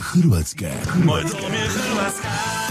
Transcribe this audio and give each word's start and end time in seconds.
Hrvatske. 0.00 0.70
Moj 1.04 1.22
dom 1.22 1.52
je 1.52 1.68
Hrvatska 1.68 2.65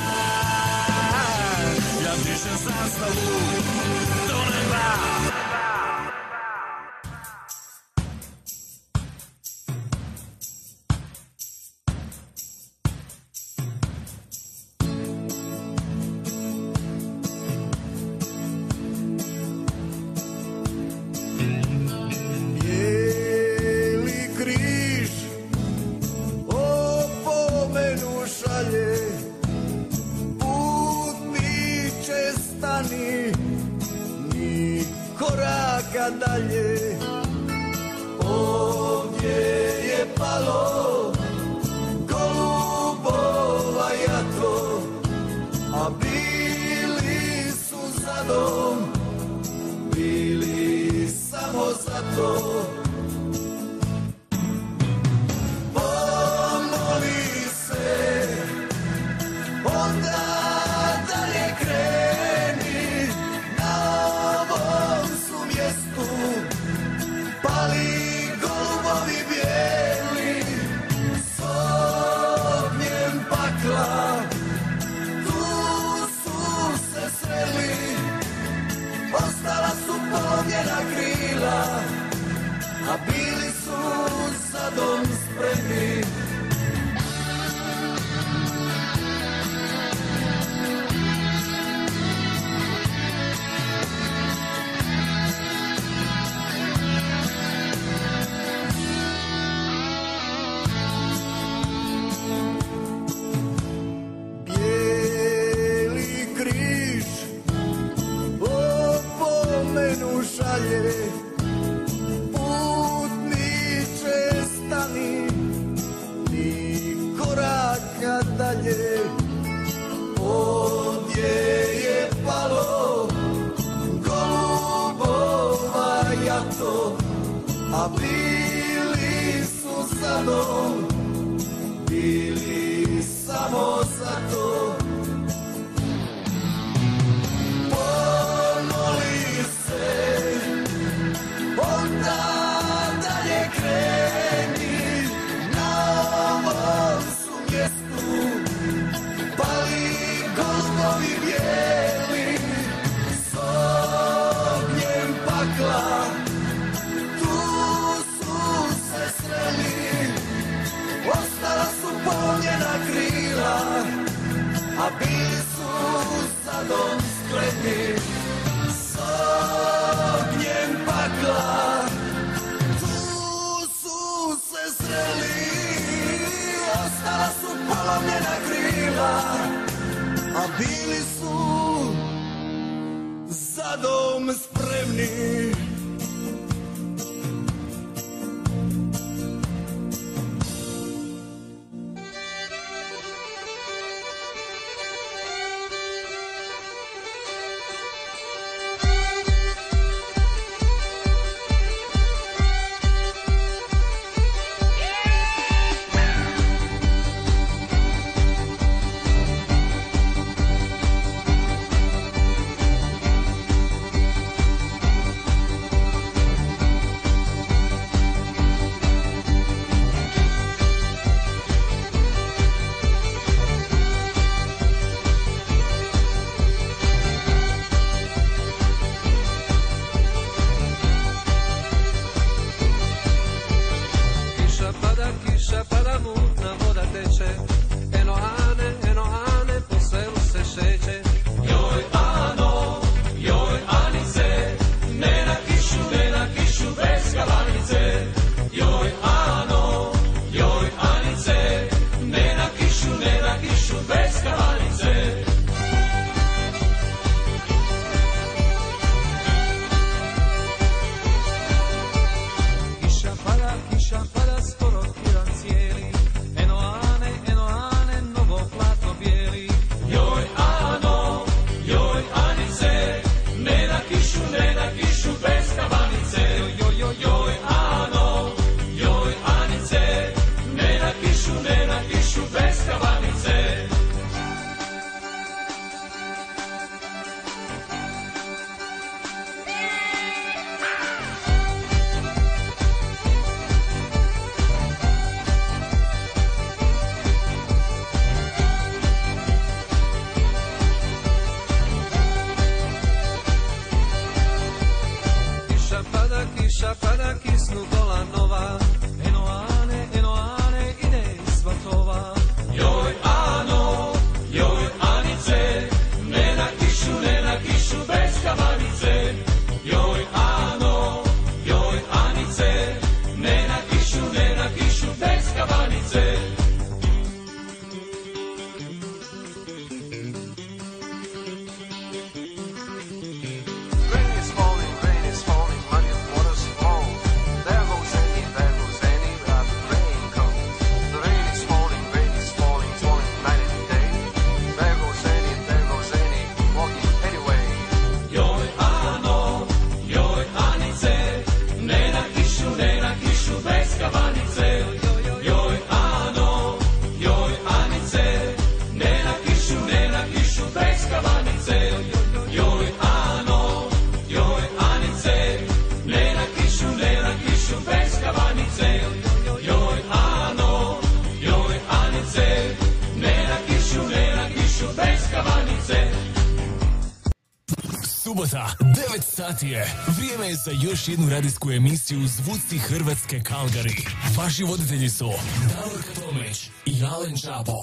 Subota, 378.25 378.47
9 378.59 379.01
sati 379.01 379.47
je. 379.47 379.65
Vrijeme 379.97 380.27
je 380.27 380.35
za 380.35 380.51
još 380.63 380.87
jednu 380.87 381.09
radijsku 381.09 381.51
emisiju 381.51 381.99
Zvuci 382.07 382.57
Hrvatske 382.57 383.19
Kalgari. 383.23 383.75
Vaši 384.17 384.43
voditelji 384.43 384.89
su 384.89 385.09
Davorka 385.55 386.01
Tomić 386.01 386.49
i 386.65 386.73
Alen 386.83 387.17
Čapo. 387.17 387.61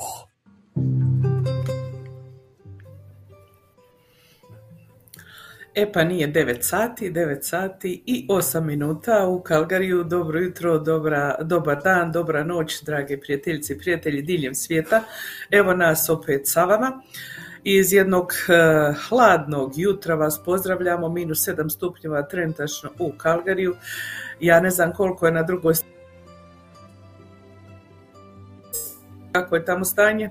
E 5.75 5.93
pa 5.93 6.05
nije 6.05 6.33
9 6.33 6.57
sati, 6.61 7.11
9 7.11 7.43
sati 7.43 8.03
i 8.07 8.27
8 8.29 8.61
minuta 8.61 9.27
u 9.27 9.43
Kalgariju. 9.43 10.05
Dobro 10.05 10.41
jutro, 10.41 10.79
dobra, 10.79 11.37
dobar 11.43 11.83
dan, 11.83 12.13
dobra 12.13 12.45
noć, 12.45 12.83
drage 12.83 13.21
prijateljice 13.21 13.73
i 13.73 13.79
prijatelji 13.79 14.23
diljem 14.23 14.55
svijeta. 14.55 15.03
Evo 15.51 15.75
nas 15.75 16.09
opet 16.09 16.41
sa 16.45 16.65
vama. 16.65 17.03
Iz 17.65 17.93
jednog 17.93 18.33
eh, 18.49 18.95
hladnog 19.09 19.73
jutra 19.77 20.15
vas 20.15 20.41
pozdravljamo, 20.45 21.09
minus 21.09 21.49
7 21.49 21.71
stupnjeva 21.71 22.23
trenutačno 22.23 22.91
u 22.99 23.13
Kalgariju. 23.17 23.75
Ja 24.41 24.61
ne 24.61 24.71
znam 24.71 24.93
koliko 24.93 25.27
je 25.27 25.33
na 25.33 25.43
drugoj. 25.43 25.75
Kako 29.33 29.57
je 29.57 29.65
tamo 29.65 29.85
stanje? 29.85 30.31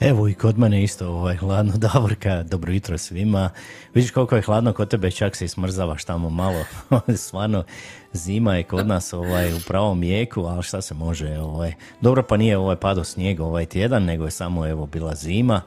Evo 0.00 0.28
i 0.28 0.34
kod 0.34 0.58
mene 0.58 0.82
isto 0.82 1.08
ovaj, 1.08 1.36
hladno, 1.36 1.72
Davorka, 1.92 2.42
dobro 2.42 2.72
jutro 2.72 2.98
svima. 2.98 3.50
Vidiš 3.94 4.10
koliko 4.10 4.36
je 4.36 4.42
hladno 4.42 4.72
kod 4.72 4.88
tebe, 4.90 5.10
čak 5.10 5.36
se 5.36 5.48
smrzavaš 5.48 6.04
tamo 6.04 6.30
malo. 6.30 6.64
Stvarno, 7.16 7.64
zima 8.12 8.56
je 8.56 8.62
kod 8.62 8.86
nas 8.86 9.12
ovaj, 9.12 9.52
u 9.52 9.58
pravom 9.66 10.02
jeku, 10.02 10.40
ali 10.40 10.62
šta 10.62 10.82
se 10.82 10.94
može. 10.94 11.38
Ovaj. 11.38 11.72
Dobro 12.00 12.22
pa 12.22 12.36
nije 12.36 12.58
ovaj 12.58 12.76
pado 12.76 13.04
snijeg 13.04 13.40
ovaj 13.40 13.66
tjedan, 13.66 14.04
nego 14.04 14.24
je 14.24 14.30
samo 14.30 14.66
evo 14.66 14.86
bila 14.86 15.14
zima. 15.14 15.60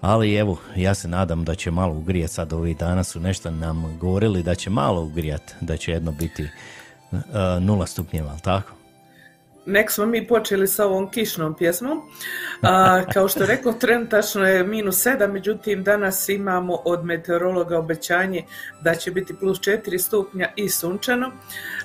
Ali 0.00 0.34
evo, 0.34 0.56
ja 0.76 0.94
se 0.94 1.08
nadam 1.08 1.44
da 1.44 1.54
će 1.54 1.70
malo 1.70 1.94
ugrijati 1.94 2.32
sad 2.32 2.52
ovih 2.52 2.76
dana 2.76 3.04
su 3.04 3.20
nešto 3.20 3.50
nam 3.50 3.98
govorili 3.98 4.42
da 4.42 4.54
će 4.54 4.70
malo 4.70 5.02
ugrijati, 5.02 5.54
da 5.60 5.76
će 5.76 5.92
jedno 5.92 6.12
biti 6.12 6.48
uh, 7.12 7.20
nula 7.60 7.86
stupnjeva, 7.86 8.30
ali 8.30 8.40
tako? 8.40 8.79
Nek 9.70 9.90
smo 9.90 10.06
mi 10.06 10.26
počeli 10.26 10.66
sa 10.68 10.86
ovom 10.86 11.10
kišnom 11.10 11.54
pjesmom. 11.54 12.00
A, 12.62 13.02
kao 13.12 13.28
što 13.28 13.46
rekao, 13.46 13.72
trenutačno 13.72 14.46
je 14.46 14.64
minus 14.64 15.06
7, 15.06 15.32
međutim 15.32 15.84
danas 15.84 16.28
imamo 16.28 16.74
od 16.84 17.04
meteorologa 17.04 17.78
obećanje 17.78 18.44
da 18.82 18.94
će 18.94 19.10
biti 19.10 19.36
plus 19.36 19.58
4 19.58 19.98
stupnja 19.98 20.52
i 20.56 20.68
sunčano. 20.68 21.32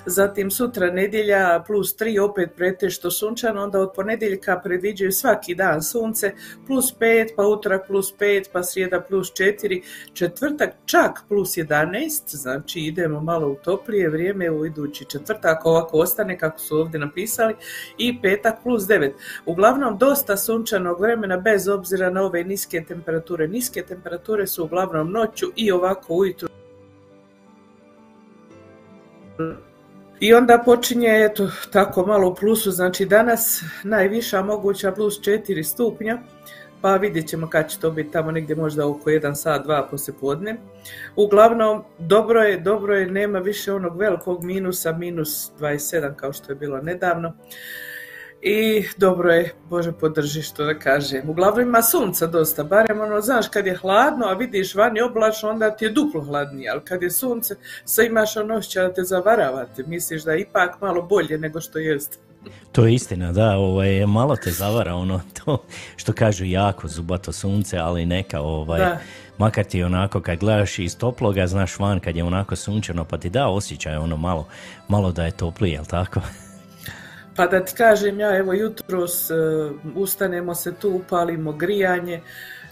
Zatim 0.06 0.50
sutra 0.50 0.90
nedjelja 0.90 1.64
plus 1.66 1.96
3, 1.96 2.30
opet 2.30 2.50
pretešto 2.56 3.10
sunčano, 3.10 3.62
onda 3.62 3.80
od 3.80 3.92
ponedjeljka 3.94 4.60
predviđaju 4.64 5.12
svaki 5.12 5.54
dan 5.54 5.82
sunce 5.82 6.32
plus 6.66 6.94
5, 7.00 7.28
pa 7.36 7.42
utorak 7.42 7.86
plus 7.86 8.14
5, 8.18 8.44
pa 8.52 8.62
srijeda 8.62 9.00
plus 9.00 9.32
4, 9.32 9.82
četvrtak 10.12 10.70
čak 10.86 11.10
plus 11.28 11.56
11, 11.56 12.36
znači 12.36 12.80
idemo 12.80 13.20
malo 13.20 13.48
u 13.48 13.54
toplije 13.54 14.08
vrijeme 14.08 14.50
u 14.50 14.66
idući 14.66 15.04
četvrtak, 15.04 15.56
ako 15.56 15.70
ovako 15.70 15.98
ostane 15.98 16.38
kako 16.38 16.58
su 16.58 16.78
ovdje 16.78 17.00
napisali, 17.00 17.54
i 17.98 18.22
petak 18.22 18.62
plus 18.62 18.82
9. 18.82 19.12
Uglavnom 19.46 19.98
dosta 19.98 20.36
sunčanog 20.36 21.00
vremena 21.00 21.36
bez 21.36 21.68
obzira 21.68 22.10
na 22.10 22.22
ove 22.22 22.44
niske 22.44 22.84
temperature. 22.88 23.48
Niske 23.48 23.82
temperature 23.82 24.46
su 24.46 24.64
uglavnom 24.64 25.12
noću 25.12 25.46
i 25.56 25.72
ovako 25.72 26.14
ujutro. 26.14 26.48
I 30.20 30.34
onda 30.34 30.62
počinje, 30.64 31.08
eto, 31.08 31.50
tako 31.72 32.06
malo 32.06 32.34
plusu, 32.34 32.70
znači 32.70 33.06
danas 33.06 33.62
najviša 33.84 34.42
moguća 34.42 34.92
plus 34.92 35.20
4 35.20 35.62
stupnja, 35.62 36.18
pa 36.86 36.96
vidjet 36.96 37.28
ćemo 37.28 37.50
kad 37.50 37.70
će 37.70 37.78
to 37.80 37.90
biti 37.90 38.10
tamo 38.10 38.30
negdje 38.30 38.56
možda 38.56 38.86
oko 38.86 39.10
1 39.10 39.34
sat, 39.34 39.66
2 39.66 39.90
poslije 39.90 40.14
podne. 40.20 40.56
Uglavnom, 41.16 41.84
dobro 41.98 42.40
je, 42.40 42.60
dobro 42.60 42.96
je, 42.96 43.06
nema 43.06 43.38
više 43.38 43.72
onog 43.72 43.98
velikog 43.98 44.44
minusa, 44.44 44.92
minus 44.92 45.52
27 45.58 46.14
kao 46.14 46.32
što 46.32 46.52
je 46.52 46.56
bilo 46.56 46.78
nedavno. 46.78 47.32
I 48.42 48.84
dobro 48.96 49.32
je, 49.32 49.52
Bože 49.68 49.92
podrži 49.92 50.42
što 50.42 50.64
da 50.64 50.78
kažem. 50.78 51.30
Uglavnom 51.30 51.68
ima 51.68 51.82
sunca 51.82 52.26
dosta, 52.26 52.64
barem 52.64 53.00
ono, 53.00 53.20
znaš, 53.20 53.48
kad 53.48 53.66
je 53.66 53.76
hladno, 53.76 54.26
a 54.26 54.34
vidiš 54.34 54.74
vani 54.74 55.00
oblačno, 55.00 55.48
onda 55.48 55.70
ti 55.70 55.84
je 55.84 55.90
duplo 55.90 56.20
hladnije, 56.20 56.70
ali 56.70 56.80
kad 56.84 57.02
je 57.02 57.10
sunce, 57.10 57.56
sve 57.84 58.06
imaš 58.06 58.36
ono 58.36 58.60
da 58.74 58.92
te 58.92 59.02
zavaravate, 59.02 59.82
misliš 59.86 60.24
da 60.24 60.32
je 60.32 60.40
ipak 60.40 60.80
malo 60.80 61.02
bolje 61.02 61.38
nego 61.38 61.60
što 61.60 61.78
jest. 61.78 62.25
To 62.72 62.86
je 62.86 62.94
istina, 62.94 63.32
da, 63.32 63.56
ovaj, 63.56 64.06
malo 64.06 64.36
te 64.36 64.50
zavara 64.50 64.94
ono 64.94 65.20
to 65.44 65.62
što 65.96 66.12
kažu 66.12 66.44
jako 66.44 66.88
zubato 66.88 67.32
sunce, 67.32 67.78
ali 67.78 68.06
neka 68.06 68.40
ovaj, 68.40 68.80
Da. 68.80 68.98
makar 69.38 69.64
ti 69.64 69.82
onako 69.82 70.20
kad 70.20 70.38
gledaš 70.38 70.78
iz 70.78 70.98
toploga, 70.98 71.46
znaš 71.46 71.78
van 71.78 72.00
kad 72.00 72.16
je 72.16 72.24
onako 72.24 72.56
sunčano, 72.56 73.04
pa 73.04 73.18
ti 73.18 73.30
da 73.30 73.48
osjećaj 73.48 73.96
ono 73.96 74.16
malo, 74.16 74.46
malo 74.88 75.12
da 75.12 75.24
je 75.24 75.30
toplije, 75.30 75.72
jel 75.72 75.84
tako? 75.84 76.20
Pa 77.36 77.46
da 77.46 77.64
ti 77.64 77.74
kažem 77.76 78.20
ja, 78.20 78.36
evo 78.36 78.52
jutros 78.52 79.30
e, 79.30 79.34
ustanemo 79.94 80.54
se 80.54 80.74
tu, 80.74 80.90
upalimo 80.90 81.52
grijanje 81.52 82.22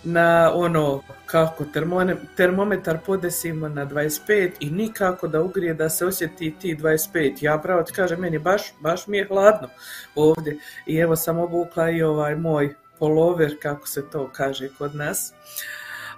na 0.05 0.53
ono, 0.55 1.03
kako, 1.27 1.65
termone- 1.65 2.17
termometar 2.37 2.99
podesimo 3.07 3.69
na 3.69 3.87
25 3.87 4.51
i 4.61 4.71
nikako 4.71 5.29
da 5.29 5.41
ugrije 5.43 5.75
da 5.75 5.91
se 5.91 6.07
osjeti 6.07 6.55
ti 6.61 6.77
25. 6.77 7.35
Ja 7.41 7.59
pravo 7.59 7.83
ti 7.83 7.93
kažem, 7.93 8.21
meni 8.21 8.39
baš, 8.39 8.63
baš 8.81 9.07
mi 9.07 9.17
je 9.17 9.27
hladno 9.27 9.69
ovdje. 10.15 10.59
I 10.87 10.97
evo 10.97 11.17
sam 11.17 11.39
obukla 11.39 11.91
i 11.91 12.03
ovaj 12.03 12.37
moj 12.37 12.75
polover, 12.99 13.57
kako 13.63 13.87
se 13.89 14.11
to 14.11 14.31
kaže 14.33 14.69
kod 14.79 14.95
nas. 14.95 15.33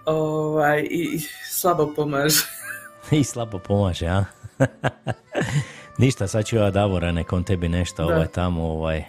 Ovaj, 0.05 0.87
i, 0.91 1.21
slabo 1.51 1.93
pomaže. 1.97 2.45
I 3.11 3.25
slabo 3.25 3.59
pomaže, 3.59 4.07
a? 4.07 4.25
Ništa, 5.99 6.27
sad 6.29 6.45
ću 6.45 6.57
ja 6.57 6.71
Davora 6.71 7.13
nekom 7.13 7.45
tebi 7.45 7.69
nešto 7.69 8.07
Da. 8.07 8.15
ovaj, 8.15 8.27
tamo 8.27 8.65
ovaj, 8.73 9.05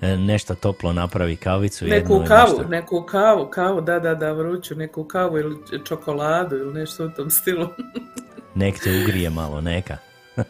nešto 0.00 0.54
toplo 0.54 0.92
napravi 0.92 1.36
kavicu. 1.36 1.84
jednu 1.84 1.98
Neku 1.98 2.14
ili 2.14 2.26
kavu, 2.26 2.48
nešto. 2.48 2.68
neku 2.68 3.02
kavu, 3.02 3.50
kavu, 3.50 3.80
da, 3.80 3.98
da, 3.98 4.14
da, 4.14 4.32
vruću, 4.32 4.74
neku 4.74 5.04
kavu 5.04 5.38
ili 5.38 5.56
čokoladu 5.84 6.56
ili 6.56 6.74
nešto 6.74 7.06
u 7.06 7.10
tom 7.10 7.30
stilu. 7.30 7.68
Nek 8.54 8.78
te 8.78 8.90
ugrije 9.02 9.30
malo, 9.30 9.60
neka. 9.60 9.96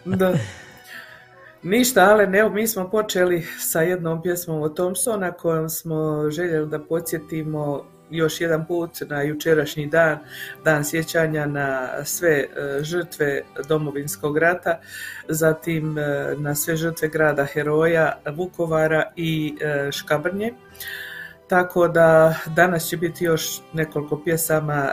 da. 0.04 0.32
Ništa, 1.62 2.10
ali 2.10 2.26
ne, 2.26 2.50
mi 2.50 2.66
smo 2.66 2.90
počeli 2.90 3.42
sa 3.58 3.80
jednom 3.80 4.22
pjesmom 4.22 4.62
od 4.62 4.74
Thompsona 4.76 5.32
kojom 5.32 5.68
smo 5.68 6.30
željeli 6.30 6.68
da 6.68 6.78
podsjetimo 6.78 7.84
još 8.10 8.40
jedan 8.40 8.66
put 8.66 8.90
na 9.08 9.22
jučerašnji 9.22 9.86
dan, 9.86 10.18
dan 10.64 10.84
sjećanja 10.84 11.46
na 11.46 11.88
sve 12.04 12.30
e, 12.30 12.46
žrtve 12.82 13.42
domovinskog 13.68 14.38
rata, 14.38 14.80
zatim 15.28 15.98
e, 15.98 16.34
na 16.38 16.54
sve 16.54 16.76
žrtve 16.76 17.08
grada 17.08 17.44
heroja 17.44 18.12
Vukovara 18.34 19.12
i 19.16 19.56
e, 19.60 19.92
Škabrnje. 19.92 20.52
Tako 21.48 21.88
da 21.88 22.34
danas 22.56 22.88
će 22.88 22.96
biti 22.96 23.24
još 23.24 23.60
nekoliko 23.72 24.22
pjesama 24.24 24.90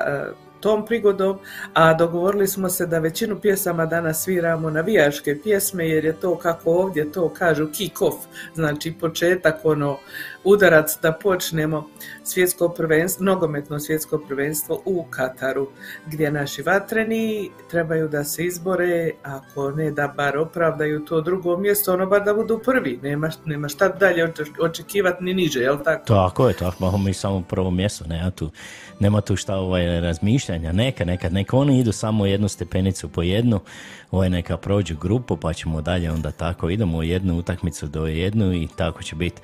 tom 0.60 0.86
prigodom, 0.86 1.40
a 1.74 1.94
dogovorili 1.94 2.48
smo 2.48 2.70
se 2.70 2.86
da 2.86 3.00
većinu 3.00 3.40
pjesama 3.40 3.86
danas 3.86 4.24
sviramo 4.24 4.70
navijaške 4.70 5.40
pjesme, 5.44 5.90
jer 5.90 6.06
je 6.06 6.14
to 6.14 6.38
kako 6.38 6.72
ovdje 6.72 7.12
to 7.12 7.30
kažu 7.30 7.68
kick 7.72 8.02
off, 8.02 8.18
znači 8.56 8.94
početak, 9.00 9.56
ono, 9.64 9.98
udarac 10.48 10.98
da 11.02 11.12
počnemo 11.12 11.88
svjetsko 12.24 12.70
prvenstvo, 12.70 13.26
nogometno 13.26 13.80
svjetsko 13.80 14.18
prvenstvo 14.28 14.82
u 14.86 15.06
Kataru, 15.10 15.68
gdje 16.06 16.32
naši 16.32 16.62
vatreni 16.62 17.50
trebaju 17.70 18.08
da 18.08 18.24
se 18.24 18.46
izbore, 18.46 19.12
ako 19.24 19.72
ne 19.72 19.92
da 19.92 20.08
bar 20.08 20.38
opravdaju 20.38 21.06
to 21.06 21.22
drugo 21.22 21.58
mjesto, 21.58 21.94
ono 21.94 22.06
bar 22.06 22.24
da 22.24 22.34
budu 22.34 22.60
prvi, 22.66 23.00
nema, 23.04 23.30
nema 23.46 23.70
šta 23.70 23.90
dalje 23.90 24.24
oče- 24.24 24.62
očekivati 24.62 25.24
ni 25.24 25.34
niže, 25.34 25.60
jel 25.60 25.78
tako? 25.84 26.06
Tako 26.06 26.48
je, 26.48 26.54
tako, 26.54 26.98
mi 26.98 27.14
samo 27.14 27.42
prvo 27.42 27.72
mjesto, 27.72 28.06
nema 28.08 28.32
tu, 28.32 28.52
nema 29.00 29.22
tu 29.22 29.36
šta 29.36 29.56
ovaj, 29.56 30.02
razmišljanja, 30.02 30.72
neka, 30.72 31.06
neka, 31.06 31.30
neka 31.30 31.58
oni 31.58 31.80
idu 31.80 31.92
samo 31.92 32.26
jednu 32.26 32.48
stepenicu 32.48 33.10
po 33.10 33.22
jednu, 33.22 33.60
ovaj, 34.12 34.30
neka 34.30 34.58
prođu 34.58 34.96
grupu 34.98 35.38
pa 35.38 35.54
ćemo 35.54 35.82
dalje 35.82 36.12
onda 36.12 36.32
tako, 36.32 36.70
idemo 36.70 37.04
jednu 37.04 37.38
utakmicu 37.38 37.88
do 37.88 38.08
jednu 38.08 38.54
i 38.54 38.68
tako 38.76 39.04
će 39.04 39.16
biti. 39.16 39.42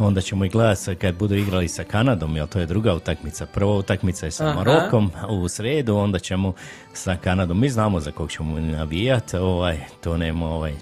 Onda 0.00 0.20
ćemo 0.20 0.44
i 0.44 0.48
gledati 0.48 0.94
kad 0.94 1.14
budu 1.14 1.34
igrali 1.34 1.68
sa 1.68 1.84
Kanadom, 1.84 2.36
jer 2.36 2.46
to 2.46 2.60
je 2.60 2.66
druga 2.66 2.94
utakmica. 2.94 3.46
Prva 3.46 3.72
utakmica 3.72 4.26
je 4.26 4.30
sa 4.30 4.46
Aha. 4.46 4.54
Marokom 4.54 5.10
u 5.28 5.48
sredu, 5.48 5.96
onda 5.96 6.18
ćemo 6.18 6.52
sa 6.92 7.16
Kanadom. 7.16 7.60
Mi 7.60 7.68
znamo 7.68 8.00
za 8.00 8.10
kog 8.10 8.30
ćemo 8.30 8.60
navijati, 8.60 9.36
ovaj, 9.36 9.78
to 10.00 10.16
nema 10.16 10.50
ovaj, 10.50 10.74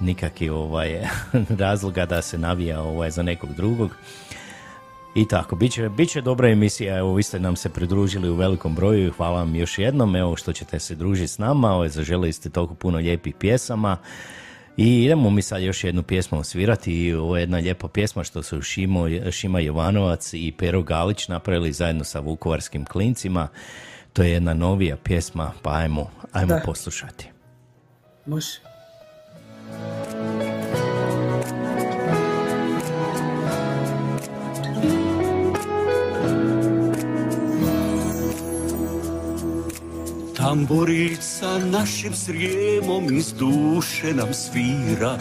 nikakvih 0.00 0.52
ovaj, 0.52 1.00
razloga 1.58 2.06
da 2.06 2.22
se 2.22 2.38
navija 2.38 2.82
ovaj, 2.82 3.10
za 3.10 3.22
nekog 3.22 3.54
drugog. 3.54 3.90
I 5.14 5.28
tako, 5.28 5.56
bit 5.56 5.72
će, 5.72 5.88
bit 5.88 6.10
će 6.10 6.20
dobra 6.20 6.48
emisija, 6.48 6.98
evo 6.98 7.14
vi 7.14 7.22
ste 7.22 7.40
nam 7.40 7.56
se 7.56 7.68
pridružili 7.68 8.30
u 8.30 8.36
velikom 8.36 8.74
broju 8.74 9.06
i 9.06 9.10
hvala 9.10 9.38
vam 9.38 9.54
još 9.54 9.78
jednom, 9.78 10.16
evo 10.16 10.36
što 10.36 10.52
ćete 10.52 10.78
se 10.78 10.94
družiti 10.94 11.28
s 11.28 11.38
nama, 11.38 11.72
ovaj, 11.72 11.88
zaželjeli 11.88 12.32
ste 12.32 12.50
toliko 12.50 12.74
puno 12.74 12.98
lijepih 12.98 13.34
pjesama 13.34 13.96
i 14.78 15.04
idemo 15.04 15.30
mi 15.30 15.42
sad 15.42 15.62
još 15.62 15.84
jednu 15.84 16.02
pjesmu 16.02 16.38
osvirati 16.38 16.92
i 16.92 17.14
ovo 17.14 17.36
je 17.36 17.42
jedna 17.42 17.58
lijepa 17.58 17.88
pjesma 17.88 18.24
što 18.24 18.42
su 18.42 18.62
Šimo, 18.62 19.04
Šima 19.30 19.60
Jovanovac 19.60 20.30
i 20.32 20.52
Pero 20.58 20.82
Galić 20.82 21.28
napravili 21.28 21.72
zajedno 21.72 22.04
sa 22.04 22.20
Vukovarskim 22.20 22.84
klincima, 22.84 23.48
to 24.12 24.22
je 24.22 24.30
jedna 24.30 24.54
novija 24.54 24.96
pjesma, 24.96 25.52
pa 25.62 25.72
ajmo, 25.72 26.10
ajmo 26.32 26.54
Da. 26.54 26.62
poslušati. 26.64 27.28
Može. 28.26 28.58
Tamburica 40.38 41.58
našim 41.58 42.14
srijemom 42.14 43.16
iz 43.16 43.32
duše 43.32 44.14
nam 44.14 44.34
svira. 44.34 45.18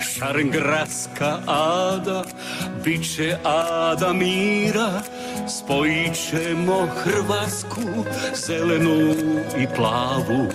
Šarengradska 0.00 1.38
ada, 1.46 2.24
bit 2.84 3.14
će 3.14 3.36
ada 3.44 4.12
mira. 4.12 5.02
Spojit 5.48 6.14
ćemo 6.30 6.86
Hrvatsku, 6.86 8.04
zelenu 8.34 9.14
i 9.58 9.66
plavu. 9.76 10.46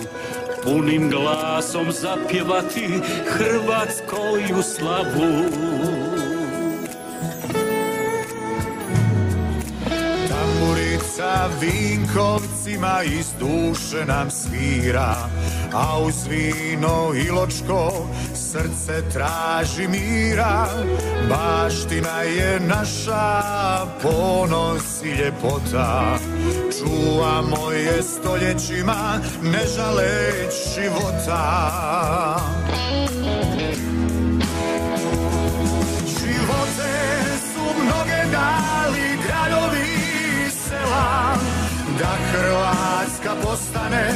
Punim 0.63 1.09
glasom 1.09 1.91
zapjevati 1.91 2.87
Hrvatskoju 3.27 4.63
slavu 4.63 5.45
Tamburica 11.19 11.49
vinkovcima 11.61 13.03
iz 13.03 13.27
duše 13.39 14.05
nam 14.05 14.31
svira. 14.31 15.15
A 15.73 15.99
uz 15.99 16.27
vino 16.27 17.13
iločko 17.27 18.07
srce 18.33 19.09
traži 19.13 19.87
mira. 19.87 20.67
Baština 21.29 22.21
je 22.21 22.59
naša 22.59 23.41
ponos 24.01 25.01
i 25.03 25.09
ljepota. 25.09 26.17
Čuvamo 26.79 27.71
je 27.71 28.03
stoljećima 28.03 29.19
ne 29.43 29.65
žaleć 29.75 30.53
života 30.75 31.69
Da 41.99 42.15
Hrvatska 42.31 43.31
postane 43.43 44.09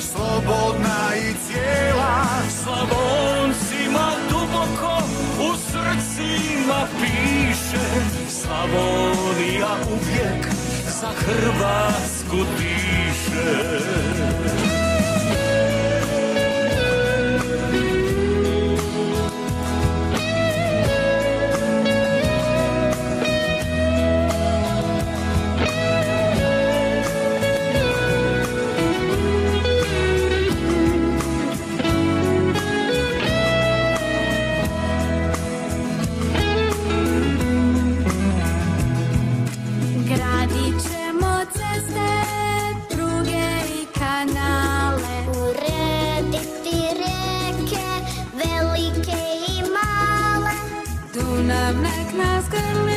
slobodna 0.00 1.16
i 1.16 1.34
cijela. 1.46 2.24
Slavoncima 2.62 4.10
duboko 4.30 5.02
u 5.40 5.56
srcima 5.56 6.86
piše. 7.00 7.86
Slavonija 8.28 9.76
uvijek 9.90 10.46
za 11.00 11.08
Hrvatsku 11.16 12.36
diše 12.58 12.96
Dunav 51.66 51.82
nek 51.82 52.10
nas 52.14 52.44
grli 52.48 52.95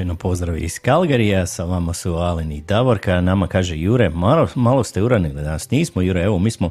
Jedno 0.00 0.14
pozdrav 0.14 0.58
iz 0.58 0.78
Kalgarija, 0.78 1.46
sa 1.46 1.64
vama 1.64 1.94
su 1.94 2.14
Alen 2.14 2.52
i 2.52 2.60
Davorka, 2.60 3.20
nama 3.20 3.46
kaže 3.46 3.78
Jure, 3.78 4.08
malo, 4.08 4.48
malo 4.54 4.84
ste 4.84 5.02
uranili 5.02 5.34
danas, 5.34 5.70
nismo 5.70 6.02
Jure, 6.02 6.22
evo 6.22 6.38
mi 6.38 6.50
smo 6.50 6.70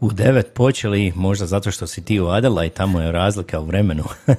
u 0.00 0.12
devet 0.12 0.52
počeli, 0.54 1.12
možda 1.16 1.46
zato 1.46 1.70
što 1.70 1.86
si 1.86 2.04
ti 2.04 2.20
u 2.20 2.28
Adela 2.28 2.64
i 2.64 2.70
tamo 2.70 3.00
je 3.00 3.12
razlika 3.12 3.60
u 3.60 3.64
vremenu. 3.64 4.04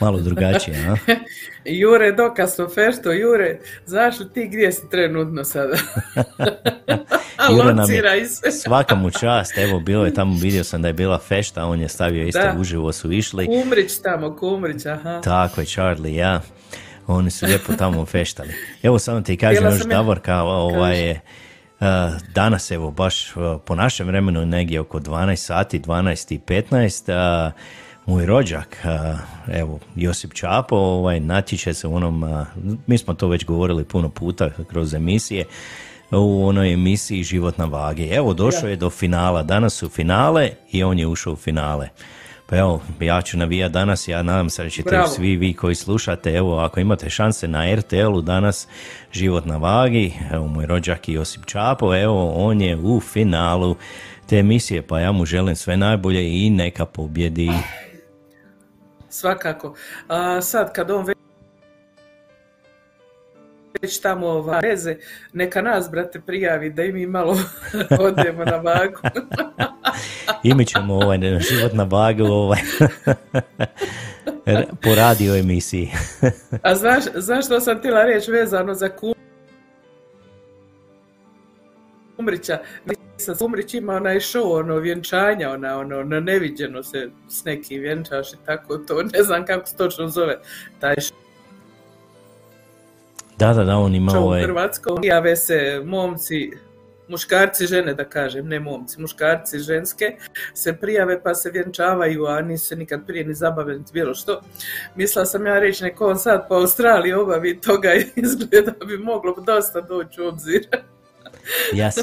Malo 0.00 0.20
drugačije, 0.20 0.88
a? 0.88 0.96
Jure, 1.80 2.12
dokaz 2.12 2.60
o 2.60 2.68
feštu, 2.68 3.12
Jure, 3.12 3.60
znaš 3.86 4.20
li 4.20 4.28
ti 4.34 4.46
gdje 4.46 4.72
si 4.72 4.90
trenutno 4.90 5.44
sada? 5.44 5.76
Jure 7.50 7.74
nam 7.74 7.90
je 7.90 8.26
svaka 8.50 8.94
mu 8.94 9.10
čast, 9.10 9.58
evo 9.58 9.80
bilo 9.80 10.04
je 10.04 10.14
tamo, 10.14 10.36
vidio 10.40 10.64
sam 10.64 10.82
da 10.82 10.88
je 10.88 10.94
bila 10.94 11.18
fešta, 11.18 11.66
on 11.66 11.80
je 11.80 11.88
stavio 11.88 12.26
isto 12.26 12.52
uživo 12.58 12.92
su 12.92 13.12
išli. 13.12 13.46
Kumrić 13.46 13.92
tamo, 14.02 14.36
Kumrić, 14.36 14.86
aha. 14.86 15.20
Tako 15.20 15.60
je, 15.60 15.66
Charlie, 15.66 16.14
ja. 16.14 16.40
Oni 17.06 17.30
su 17.30 17.46
lijepo 17.46 17.72
tamo 17.72 18.06
feštali. 18.06 18.54
Evo 18.82 18.98
samo 18.98 19.20
ti 19.20 19.36
kažem 19.36 19.64
još 19.64 19.84
Davorka, 19.84 20.42
ovaj 20.42 21.00
je 21.00 21.20
danas 22.34 22.70
evo 22.70 22.90
baš 22.90 23.32
po 23.66 23.74
našem 23.74 24.06
vremenu 24.06 24.46
negdje 24.46 24.80
oko 24.80 25.00
12 25.00 25.36
sati, 25.36 25.80
12 25.80 26.34
i 26.34 26.38
15, 26.38 27.46
uh, 27.46 27.52
moj 28.06 28.26
rođak, 28.26 28.84
evo 29.52 29.78
Josip 29.96 30.34
Čapo, 30.34 30.76
ovaj, 30.76 31.20
natječe 31.20 31.74
se 31.74 31.86
u 31.86 31.94
onom, 31.94 32.44
mi 32.86 32.98
smo 32.98 33.14
to 33.14 33.28
već 33.28 33.44
govorili 33.44 33.84
puno 33.84 34.08
puta 34.08 34.50
kroz 34.70 34.94
emisije, 34.94 35.44
u 36.10 36.46
onoj 36.46 36.72
emisiji 36.72 37.22
Život 37.22 37.58
na 37.58 37.64
vagi. 37.64 38.08
Evo, 38.08 38.34
došao 38.34 38.68
je 38.68 38.76
do 38.76 38.90
finala, 38.90 39.42
danas 39.42 39.74
su 39.74 39.88
finale 39.88 40.50
i 40.72 40.84
on 40.84 40.98
je 40.98 41.06
ušao 41.06 41.32
u 41.32 41.36
finale. 41.36 41.88
Pa 42.46 42.56
evo, 42.56 42.82
ja 43.00 43.22
ću 43.22 43.38
navijat 43.38 43.72
danas, 43.72 44.08
ja 44.08 44.22
nadam 44.22 44.50
se 44.50 44.62
da 44.62 44.70
ćete 44.70 44.90
Bravo. 44.90 45.06
svi 45.06 45.36
vi 45.36 45.54
koji 45.54 45.74
slušate, 45.74 46.34
evo, 46.34 46.58
ako 46.58 46.80
imate 46.80 47.10
šanse 47.10 47.48
na 47.48 47.74
RTL-u 47.74 48.20
danas, 48.20 48.68
Život 49.12 49.44
na 49.44 49.56
vagi, 49.56 50.12
evo, 50.32 50.46
moj 50.46 50.66
rođak 50.66 51.08
Josip 51.08 51.46
Čapo, 51.46 51.96
evo, 51.96 52.32
on 52.34 52.60
je 52.60 52.76
u 52.76 53.00
finalu 53.00 53.76
te 54.26 54.38
emisije, 54.38 54.82
pa 54.82 55.00
ja 55.00 55.12
mu 55.12 55.24
želim 55.24 55.56
sve 55.56 55.76
najbolje 55.76 56.44
i 56.44 56.50
neka 56.50 56.86
pobjedi. 56.86 57.50
Svakako. 59.08 59.74
A 60.08 60.40
sad 60.40 60.72
kad 60.72 60.90
on 60.90 61.13
već 63.84 64.00
tamo 64.00 64.26
ova, 64.26 64.60
veze, 64.60 64.96
neka 65.32 65.62
nas, 65.62 65.90
brate, 65.90 66.20
prijavi 66.20 66.70
da 66.70 66.82
i 66.82 66.92
mi 66.92 67.06
malo 67.06 67.36
odemo 68.08 68.44
na 68.44 68.56
vagu. 68.56 69.00
I 70.44 70.54
mi 70.54 70.66
ćemo 70.66 70.94
ovaj, 70.94 71.18
Život 71.50 71.72
na 71.72 71.84
vagu, 71.84 72.24
ovaj, 72.24 72.60
po 74.82 74.94
radio 74.94 75.36
emisiji. 75.36 75.90
A 76.62 76.74
znaš, 76.74 77.04
znaš 77.14 77.44
što 77.44 77.60
sam 77.60 77.78
htjela 77.78 78.04
reći 78.04 78.30
vezano 78.30 78.74
za 78.74 78.88
kum... 78.88 79.14
Kumrića? 82.16 82.58
Nisam 82.86 83.36
Kumrić 83.38 83.74
ima 83.74 83.94
onaj 83.94 84.16
show, 84.16 84.58
ono, 84.60 84.76
vjenčanja, 84.76 85.50
ona, 85.50 85.78
ono, 85.78 86.02
na 86.02 86.20
neviđeno 86.20 86.82
se 86.82 87.10
s 87.28 87.44
nekim 87.44 87.80
vjenčaš 87.80 88.32
i 88.32 88.36
tako 88.46 88.76
to, 88.78 89.02
ne 89.02 89.22
znam 89.22 89.46
kako 89.46 89.66
se 89.66 89.76
točno 89.76 90.08
zove 90.08 90.38
taj 90.80 90.94
Da, 93.44 93.52
da, 93.52 93.64
da, 93.64 93.76
on 93.76 93.94
ima 93.94 94.12
u 94.20 94.22
ovaj, 94.24 94.42
Hrvatskoj. 94.42 94.96
Prijave 94.96 95.36
se 95.36 95.82
momci, 95.84 96.50
muškarci, 97.08 97.66
žene 97.66 97.94
da 97.94 98.04
kažem, 98.04 98.48
ne 98.48 98.60
momci, 98.60 99.00
muškarci, 99.00 99.58
ženske, 99.58 100.16
se 100.54 100.72
prijave 100.72 101.22
pa 101.22 101.34
se 101.34 101.50
vjenčavaju, 101.50 102.26
a 102.26 102.40
nisu 102.40 102.66
se 102.66 102.76
nikad 102.76 103.06
prije 103.06 103.24
ni 103.24 103.34
zabavili 103.34 103.78
niti 103.78 103.92
bilo 103.92 104.14
što. 104.14 104.40
Mislila 104.94 105.26
sam 105.26 105.46
ja 105.46 105.58
reći 105.58 105.84
neko 105.84 106.06
on 106.06 106.18
sad 106.18 106.48
po 106.48 106.54
Australiji 106.54 107.12
obavi 107.12 107.60
toga 107.60 107.88
izgleda 108.16 108.72
bi 108.86 108.98
moglo 108.98 109.34
dosta 109.46 109.80
doći 109.80 110.20
u 110.20 110.26
obzir. 110.26 110.66
Ja 111.72 111.90
se. 111.90 112.02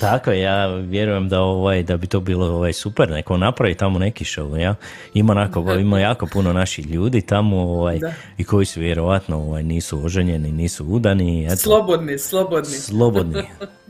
Tako 0.00 0.30
je, 0.30 0.40
ja 0.40 0.66
vjerujem 0.68 1.28
da 1.28 1.40
ovaj 1.40 1.82
da 1.82 1.96
bi 1.96 2.06
to 2.06 2.20
bilo 2.20 2.46
ovaj 2.46 2.72
super, 2.72 3.10
neko 3.10 3.36
napravi 3.36 3.74
tamo 3.74 3.98
neki 3.98 4.24
show, 4.24 4.56
ja. 4.56 4.74
Ima 5.14 5.32
onako, 5.32 5.72
ima 5.72 6.00
jako 6.00 6.26
puno 6.26 6.52
naših 6.52 6.86
ljudi 6.86 7.20
tamo, 7.22 7.56
ovaj 7.58 7.98
Da. 7.98 8.12
i 8.38 8.44
koji 8.44 8.66
su 8.66 8.80
vjerojatno 8.80 9.38
ovaj 9.38 9.62
nisu 9.62 10.04
oženjeni, 10.04 10.52
nisu 10.52 10.86
udani, 10.86 11.46
eto, 11.46 11.56
Slobodni, 11.56 12.18
slobodni. 12.18 12.70
slobodni. 12.70 13.42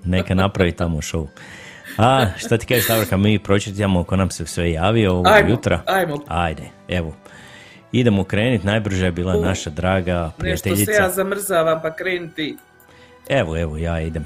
Neka 0.04 0.34
napravi 0.34 0.72
tamo 0.72 0.98
show. 0.98 1.26
A, 1.98 2.26
šta 2.36 2.58
ti 2.58 2.66
kažeš, 2.66 2.88
Davorka, 2.88 3.16
mi 3.16 3.38
pročitamo 3.38 4.04
ko 4.04 4.16
nam 4.16 4.30
se 4.30 4.46
sve 4.46 4.72
javio 4.72 5.12
ovog 5.12 5.26
Ajmo, 5.26 5.50
jutra. 5.50 5.82
ajmo. 5.86 6.18
Ajde, 6.28 6.62
evo. 6.88 7.14
Idemo 7.92 8.24
krenuti, 8.24 8.66
najbrže 8.66 9.04
je 9.04 9.12
bila 9.12 9.34
naša 9.36 9.70
draga 9.70 10.22
Nešto 10.22 10.36
prijateljica. 10.38 10.92
se 10.92 10.98
ja 10.98 11.10
zamrzavam 11.10 11.82
pa 11.82 11.90
kreni 11.92 12.30
ti. 12.30 12.56
Evo, 13.28 13.58
evo, 13.58 13.76
ja 13.76 14.00
idem. 14.00 14.24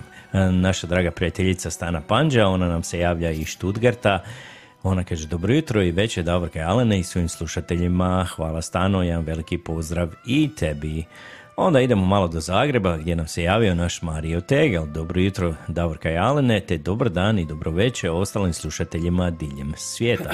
Naša 0.50 0.86
draga 0.86 1.10
prijateljica 1.10 1.70
Stana 1.70 2.00
Panđa, 2.00 2.46
ona 2.46 2.68
nam 2.68 2.82
se 2.82 2.98
javlja 2.98 3.30
iz 3.30 3.46
Štutgarta. 3.46 4.22
Ona 4.82 5.04
kaže, 5.04 5.26
dobro 5.26 5.54
jutro 5.54 5.82
i 5.82 5.90
večer 5.90 6.24
Davorka 6.24 6.58
Alene 6.58 6.98
i 6.98 7.02
svim 7.02 7.28
slušateljima. 7.28 8.26
Hvala 8.36 8.62
Stano, 8.62 9.02
jedan 9.02 9.24
veliki 9.24 9.58
pozdrav 9.58 10.08
i 10.26 10.50
tebi. 10.54 11.04
Onda 11.56 11.80
idemo 11.80 12.06
malo 12.06 12.28
do 12.28 12.40
Zagreba 12.40 12.96
gdje 12.96 13.16
nam 13.16 13.28
se 13.28 13.42
javio 13.42 13.74
naš 13.74 14.02
Mario 14.02 14.40
Tegel. 14.40 14.86
Dobro 14.86 15.20
jutro 15.20 15.54
Davorka 15.68 16.08
Alene, 16.08 16.60
te 16.60 16.78
dobar 16.78 17.08
dan 17.08 17.38
i 17.38 17.46
dobro 17.46 17.70
večer 17.70 18.10
ostalim 18.10 18.52
slušateljima 18.52 19.30
diljem 19.30 19.72
svijeta. 19.76 20.30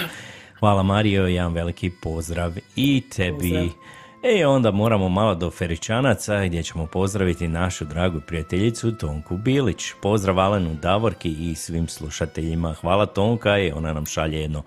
Hvala 0.58 0.82
Mario, 0.82 1.26
jedan 1.26 1.52
veliki 1.52 1.90
pozdrav 2.02 2.52
i 2.76 3.02
tebi. 3.16 3.38
Pozdrav. 3.38 4.01
E 4.24 4.46
onda 4.46 4.70
moramo 4.70 5.08
malo 5.08 5.34
do 5.34 5.50
Feričanaca 5.50 6.46
gdje 6.46 6.62
ćemo 6.62 6.86
pozdraviti 6.86 7.48
našu 7.48 7.84
dragu 7.84 8.20
prijateljicu 8.20 8.92
Tonku 8.92 9.36
Bilić. 9.36 9.92
Pozdrav 10.02 10.40
Alenu 10.40 10.74
Davorki 10.82 11.50
i 11.50 11.54
svim 11.54 11.88
slušateljima. 11.88 12.74
Hvala 12.74 13.06
Tonka 13.06 13.58
i 13.58 13.72
ona 13.72 13.92
nam 13.92 14.06
šalje 14.06 14.40
jedno 14.40 14.62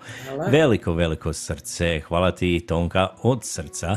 veliko, 0.50 0.92
veliko 0.92 1.32
srce. 1.32 2.00
Hvala 2.00 2.30
ti 2.30 2.64
Tonka 2.68 3.08
od 3.22 3.44
srca. 3.44 3.96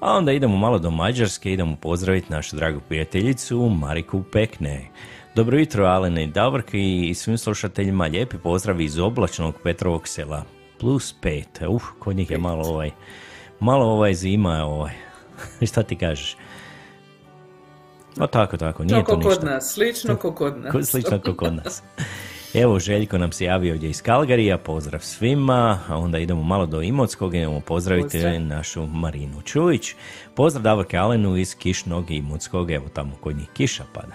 A 0.00 0.16
onda 0.16 0.32
idemo 0.32 0.56
malo 0.56 0.78
do 0.78 0.90
Mađarske, 0.90 1.52
idemo 1.52 1.76
pozdraviti 1.76 2.32
našu 2.32 2.56
dragu 2.56 2.80
prijateljicu 2.88 3.68
Mariku 3.68 4.22
Pekne. 4.32 4.90
Dobro 5.34 5.58
jutro 5.58 5.84
Alene 5.84 6.24
i 6.24 6.26
Davorki 6.26 7.08
i 7.08 7.14
svim 7.14 7.38
slušateljima. 7.38 8.04
Lijepi 8.04 8.38
pozdrav 8.38 8.80
iz 8.80 8.98
oblačnog 8.98 9.54
Petrovog 9.62 10.08
sela. 10.08 10.44
Plus 10.80 11.14
pet. 11.22 11.60
Uh, 11.68 11.82
kod 11.98 12.16
njih 12.16 12.30
je 12.30 12.38
malo 12.38 12.68
ovaj 12.68 12.90
malo 13.60 13.84
ovaj 13.86 14.14
zima 14.14 14.56
je 14.56 14.62
ovaj. 14.62 14.92
Šta 15.70 15.82
ti 15.82 15.96
kažeš? 15.96 16.36
No 18.16 18.26
tako, 18.26 18.56
tako, 18.56 18.84
nije 18.84 19.04
to 19.04 19.16
ništa. 19.16 19.30
kod 19.30 19.44
nas, 19.44 19.72
slično 19.74 20.16
ko 20.16 20.32
kod 20.32 20.58
nas. 20.58 20.72
Ko- 20.72 20.82
Slično 20.82 21.18
kao 21.18 21.34
kod 21.34 21.54
nas. 21.64 21.82
Evo, 22.54 22.78
Željko 22.78 23.18
nam 23.18 23.32
se 23.32 23.44
javio 23.44 23.72
ovdje 23.74 23.90
iz 23.90 24.02
Kalgarija, 24.02 24.58
pozdrav 24.58 25.00
svima, 25.00 25.78
a 25.88 25.96
onda 25.96 26.18
idemo 26.18 26.42
malo 26.42 26.66
do 26.66 26.82
Imotskog, 26.82 27.34
idemo 27.34 27.60
pozdraviti 27.60 28.08
Pozdrav. 28.12 28.40
našu 28.40 28.86
Marinu 28.86 29.42
Čujić. 29.42 29.94
Pozdrav 30.34 30.62
Davorke 30.62 30.96
Alenu 30.96 31.36
iz 31.36 31.54
Kišnog 31.54 32.10
Imotskog, 32.10 32.70
evo 32.70 32.88
tamo 32.88 33.16
kod 33.20 33.36
njih 33.36 33.48
kiša 33.52 33.84
pada. 33.94 34.14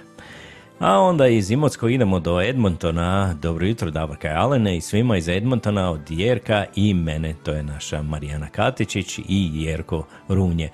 A 0.80 1.00
onda 1.00 1.28
iz 1.28 1.52
Imotskog 1.52 1.92
idemo 1.92 2.20
do 2.20 2.42
Edmontona. 2.42 3.34
Dobro 3.42 3.66
jutro 3.66 3.92
Davorka 3.92 4.28
i 4.28 4.36
Alene 4.36 4.78
i 4.78 4.82
svima 4.82 5.18
iz 5.18 5.28
Edmontona 5.30 5.92
od 5.92 6.12
Jerka 6.12 6.66
i 6.76 6.94
mene, 6.94 7.36
to 7.44 7.52
je 7.52 7.64
naša 7.64 8.02
Marijana 8.02 8.50
Katičić 8.50 9.20
i 9.20 9.50
Jerko 9.54 10.06
Runje. 10.28 10.70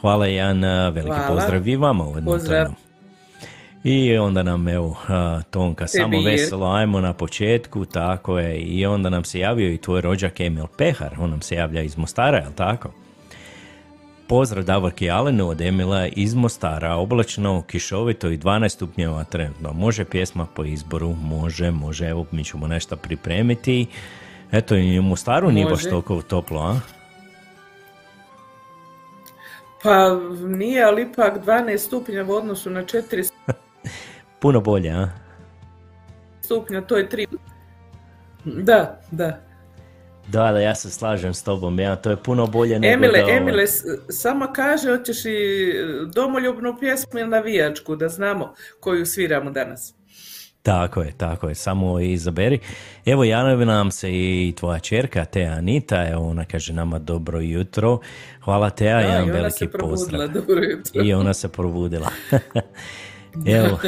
Hvala 0.00 0.26
Jan, 0.26 0.62
veliki 0.64 1.16
Hvala. 1.16 1.26
pozdrav 1.28 1.68
i 1.68 1.76
vama 1.76 2.04
u 2.04 2.08
Edmontonu. 2.08 2.38
Pozdrav. 2.38 2.66
I 3.84 4.16
onda 4.16 4.42
nam, 4.42 4.68
evo, 4.68 4.96
Tonka, 5.50 5.86
samo 5.86 6.04
Tebi 6.04 6.16
je. 6.24 6.30
veselo, 6.30 6.66
ajmo 6.66 7.00
na 7.00 7.12
početku, 7.12 7.84
tako 7.84 8.38
je. 8.38 8.58
I 8.58 8.86
onda 8.86 9.10
nam 9.10 9.24
se 9.24 9.38
javio 9.38 9.72
i 9.72 9.78
tvoj 9.78 10.00
rođak 10.00 10.40
Emil 10.40 10.66
Pehar, 10.78 11.14
on 11.18 11.30
nam 11.30 11.42
se 11.42 11.54
javlja 11.54 11.82
iz 11.82 11.96
Mostara, 11.96 12.38
jel 12.38 12.52
tako? 12.56 12.90
Pozdrav 14.28 14.64
Davorki 14.64 15.10
Alenu 15.10 15.48
od 15.48 15.60
Emila 15.60 16.06
iz 16.06 16.34
Mostara, 16.34 16.94
oblačno, 16.94 17.62
kišovito 17.62 18.30
i 18.30 18.38
12 18.38 18.68
stupnjeva 18.68 19.24
trenutno. 19.24 19.72
Može 19.72 20.04
pjesma 20.04 20.46
po 20.54 20.64
izboru, 20.64 21.14
može, 21.22 21.70
može, 21.70 22.08
evo 22.08 22.26
mi 22.30 22.44
ćemo 22.44 22.66
nešto 22.66 22.96
pripremiti. 22.96 23.86
Eto, 24.52 24.76
i 24.76 24.98
u 24.98 25.02
Mostaru 25.02 25.50
nije 25.50 25.66
baš 25.66 25.82
toliko 25.82 26.22
toplo, 26.22 26.60
a? 26.60 26.80
Pa 29.82 30.20
nije, 30.46 30.84
ali 30.84 31.02
ipak 31.02 31.44
12 31.44 31.78
stupnja 31.78 32.24
u 32.24 32.32
odnosu 32.32 32.70
na 32.70 32.82
4 32.84 33.30
Puno 34.40 34.60
bolje, 34.60 34.90
a? 34.90 35.08
stupnja, 36.46 36.80
to 36.80 36.96
je 36.96 37.08
3. 37.08 37.26
Da, 38.44 39.00
da. 39.10 39.45
Da, 40.28 40.52
da, 40.52 40.60
ja 40.60 40.74
se 40.74 40.90
slažem 40.90 41.34
s 41.34 41.42
tobom, 41.42 41.80
ja, 41.80 41.96
to 41.96 42.10
je 42.10 42.16
puno 42.16 42.46
bolje 42.46 42.78
nego 42.78 42.94
Emile, 42.94 43.18
da, 43.18 43.24
ovaj, 43.24 43.36
Emile, 43.36 43.66
s- 43.66 43.84
samo 44.10 44.52
kaže, 44.54 44.90
hoćeš 44.90 45.24
i 45.24 45.72
domoljubnu 46.06 46.76
pjesmu 46.80 47.20
ili 47.20 47.28
navijačku, 47.28 47.96
da 47.96 48.08
znamo 48.08 48.54
koju 48.80 49.06
sviramo 49.06 49.50
danas. 49.50 49.94
Tako 50.62 51.02
je, 51.02 51.12
tako 51.12 51.48
je, 51.48 51.54
samo 51.54 52.00
izaberi. 52.00 52.58
Evo 53.04 53.24
javila 53.24 53.64
nam 53.66 53.90
se 53.90 54.10
i 54.10 54.54
tvoja 54.56 54.78
čerka, 54.78 55.24
Teja 55.24 55.52
Anita, 55.52 56.08
evo 56.08 56.28
ona 56.28 56.44
kaže 56.44 56.72
nama 56.72 56.98
dobro 56.98 57.40
jutro. 57.40 57.98
Hvala 58.40 58.70
Teja, 58.70 58.94
Da, 58.94 59.00
jedan 59.00 59.18
i 59.18 59.22
ona 59.22 59.32
veliki 59.32 59.58
se 59.58 59.70
probudila, 59.70 59.96
pozdrav. 59.96 60.28
dobro 60.28 60.62
jutro. 60.62 61.02
I 61.04 61.14
ona 61.14 61.34
se 61.34 61.48
probudila. 61.48 62.08
Evo, 63.56 63.78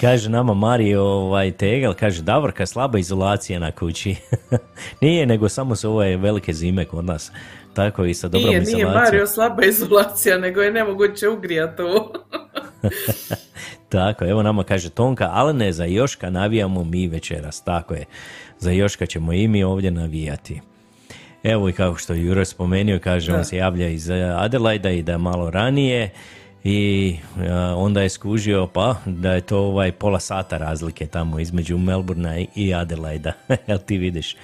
kaže 0.00 0.30
nama 0.30 0.54
Mario 0.54 1.02
ovaj, 1.04 1.52
Tegel, 1.52 1.94
kaže 1.94 2.22
Davorka, 2.22 2.66
slaba 2.66 2.98
izolacija 2.98 3.58
na 3.58 3.72
kući. 3.72 4.16
nije, 5.00 5.26
nego 5.26 5.48
samo 5.48 5.76
su 5.76 5.90
ove 5.90 6.16
velike 6.16 6.52
zime 6.52 6.84
kod 6.84 7.04
nas. 7.04 7.32
Tako 7.74 8.04
i 8.04 8.14
sa 8.14 8.28
dobrom 8.28 8.48
Nije, 8.48 8.60
nije 8.60 8.78
izolacijom. 8.78 9.04
Mario 9.04 9.26
slaba 9.26 9.64
izolacija, 9.64 10.38
nego 10.38 10.60
je 10.60 10.72
nemoguće 10.72 11.28
ugrijati 11.28 11.82
ovo. 11.82 12.12
Tako, 13.88 14.24
evo 14.24 14.42
nama 14.42 14.64
kaže 14.64 14.90
Tonka, 14.90 15.28
ali 15.32 15.54
ne, 15.54 15.72
za 15.72 15.84
Joška 15.84 16.30
navijamo 16.30 16.84
mi 16.84 17.08
večeras, 17.08 17.64
tako 17.64 17.94
je. 17.94 18.04
Za 18.58 18.70
Joška 18.70 19.06
ćemo 19.06 19.32
i 19.32 19.48
mi 19.48 19.64
ovdje 19.64 19.90
navijati. 19.90 20.60
Evo 21.42 21.68
i 21.68 21.72
kako 21.72 21.96
što 21.96 22.12
je 22.12 22.24
Jure 22.24 22.44
spomenuo, 22.44 22.98
kaže, 23.04 23.34
on 23.34 23.44
se 23.44 23.56
javlja 23.56 23.88
iz 23.88 24.10
Adelaida 24.36 24.90
i 24.90 25.02
da 25.02 25.18
malo 25.18 25.50
ranije 25.50 26.10
i 26.68 27.16
eh, 27.38 27.52
onda 27.76 28.02
je 28.02 28.08
skužio 28.08 28.66
pa 28.66 28.94
da 29.06 29.32
je 29.32 29.40
to 29.40 29.58
ovaj 29.58 29.92
pola 29.92 30.20
sata 30.20 30.58
razlike 30.58 31.06
tamo 31.06 31.38
između 31.38 31.78
Melbourna 31.78 32.38
i 32.54 32.74
Adelaida, 32.74 33.32
jel 33.68 33.78
ti 33.78 33.98
vidiš? 33.98 34.36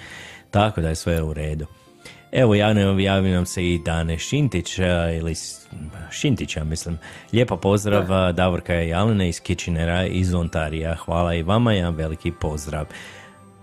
Tako 0.51 0.81
da 0.81 0.89
je 0.89 0.95
sve 0.95 1.21
u 1.21 1.33
redu. 1.33 1.65
Evo, 2.31 2.55
javio, 2.55 2.99
javio 2.99 3.35
nam 3.35 3.45
se 3.45 3.69
i 3.69 3.79
Dane 3.85 4.17
Šintić, 4.17 4.79
a, 4.79 5.11
ili 5.11 5.33
Šintića, 6.11 6.63
mislim. 6.63 6.97
Lijepa 7.33 7.57
pozdrav 7.57 8.13
a, 8.13 8.31
Davorka 8.31 8.81
i 8.81 8.93
Alene 8.93 9.29
iz 9.29 9.41
Kitchenera 9.41 10.05
iz 10.05 10.33
Ontarija. 10.33 10.95
Hvala 10.95 11.33
i 11.33 11.43
vama, 11.43 11.73
jedan 11.73 11.95
veliki 11.95 12.31
pozdrav. 12.41 12.85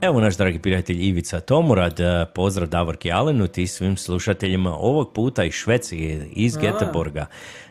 Evo 0.01 0.21
naš 0.21 0.37
dragi 0.37 0.59
prijatelj 0.59 1.09
Ivica 1.09 1.41
Tomurad, 1.41 2.01
pozdrav 2.35 2.69
Davorki 2.69 3.13
Alenu 3.13 3.49
i 3.57 3.67
svim 3.67 3.97
slušateljima 3.97 4.77
ovog 4.77 5.13
puta 5.13 5.45
iz 5.45 5.53
Švedske, 5.53 6.27
iz 6.33 6.57
Göteborga, 6.57 7.25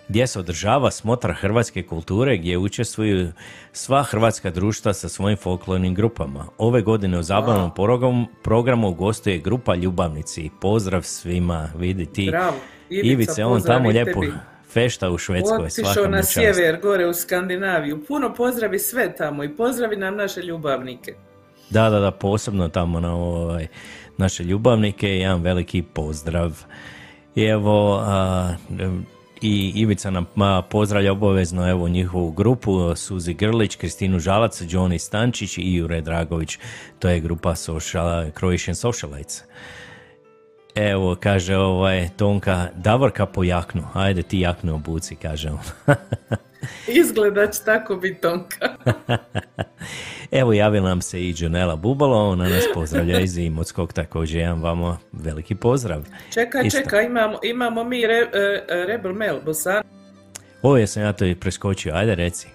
gdje 0.10 0.28
se 0.28 0.40
održava 0.40 0.92
smotra 0.92 1.34
hrvatske 1.34 1.84
kulture 1.84 2.38
gdje 2.38 2.58
učestvuju 2.58 3.32
sva 3.72 4.04
hrvatska 4.04 4.52
društva 4.52 4.94
sa 4.94 5.10
svojim 5.10 5.38
folklornim 5.38 5.96
grupama. 5.96 6.46
Ove 6.58 6.82
godine 6.82 7.20
u 7.20 7.24
zabavnom 7.24 7.74
programu, 7.74 8.26
programu 8.44 8.94
gostuje 8.94 9.38
grupa 9.38 9.76
Ljubavnici. 9.76 10.50
Pozdrav 10.62 11.02
svima, 11.02 11.70
vidi 11.76 12.06
ti. 12.06 12.28
Bravo. 12.32 12.58
Ivica, 12.90 13.12
Ivice, 13.12 13.46
on 13.46 13.62
tamo 13.62 13.90
lijepo 13.90 14.22
fešta 14.70 15.10
u 15.10 15.18
Švedskoj. 15.18 15.66
Otišao 15.66 16.08
na 16.08 16.18
čast. 16.18 16.34
sjever, 16.34 16.80
gore 16.82 17.08
u 17.08 17.14
Skandinaviju. 17.14 18.06
Puno 18.08 18.34
pozdravi 18.34 18.80
sve 18.80 19.16
tamo 19.16 19.44
i 19.44 19.56
pozdravi 19.56 19.96
nam 19.96 20.16
naše 20.16 20.42
ljubavnike. 20.42 21.14
Da, 21.70 21.90
da, 21.90 22.00
da, 22.00 22.12
posebno 22.12 22.70
tamo 22.70 23.00
na 23.00 23.16
ovaj, 23.16 23.68
naše 24.18 24.44
ljubavnike, 24.44 25.08
jedan 25.08 25.42
veliki 25.42 25.82
pozdrav. 25.82 26.64
I 27.36 27.44
evo, 27.44 28.00
a, 28.02 28.54
i 29.42 29.72
Ivica 29.76 30.10
nam 30.10 30.26
pozdravlja 30.70 31.12
obavezno 31.12 31.70
evo 31.70 31.88
njihovu 31.88 32.32
grupu, 32.32 32.96
Suzi 32.96 33.34
Grlić, 33.34 33.76
Kristinu 33.76 34.20
Žalac, 34.20 34.62
Johnny 34.62 34.98
Stančić 34.98 35.58
i 35.58 35.76
Jure 35.76 36.02
Dragović. 36.02 36.58
To 37.00 37.10
je 37.10 37.20
grupa 37.20 37.56
social, 37.56 38.32
Croatian 38.40 38.76
Socialites. 38.76 39.44
Evo, 40.76 41.16
kaže 41.20 41.58
ovaj, 41.58 42.10
Tonka, 42.18 42.68
Davorka 42.76 43.26
po 43.26 43.44
jaknu. 43.44 43.84
Ajde 43.94 44.24
ti 44.24 44.40
jaknu 44.40 44.76
obuci, 44.76 45.16
kaže 45.16 45.50
on. 45.50 45.60
Izgleda 46.88 47.48
će 47.48 47.64
tako 47.66 47.96
biti 47.96 48.22
Tonka. 48.22 48.70
Evo 50.32 50.54
javila 50.54 50.90
nam 50.90 51.02
se 51.02 51.22
i 51.22 51.34
Jonela 51.38 51.76
Bubalo, 51.76 52.30
ona 52.30 52.50
nas 52.50 52.64
pozdravlja 52.74 53.20
iz 53.20 53.38
Imotskog, 53.38 53.94
također 53.94 54.40
jedan 54.40 54.62
vama 54.62 54.98
veliki 55.12 55.56
pozdrav. 55.56 56.04
Čekaj, 56.34 56.66
Isto. 56.66 56.80
čekaj, 56.80 57.06
imamo, 57.06 57.38
imamo 57.44 57.84
mi 57.84 58.08
re, 58.08 58.30
e, 58.34 58.86
Rebel 58.88 59.14
Mel, 59.14 59.40
Bosanac 59.46 59.86
Ovo 60.62 60.78
jesam 60.78 61.04
ja 61.04 61.14
to 61.14 61.26
i 61.26 61.36
preskočio, 61.36 61.96
ajde 61.96 62.16
reci. 62.16 62.48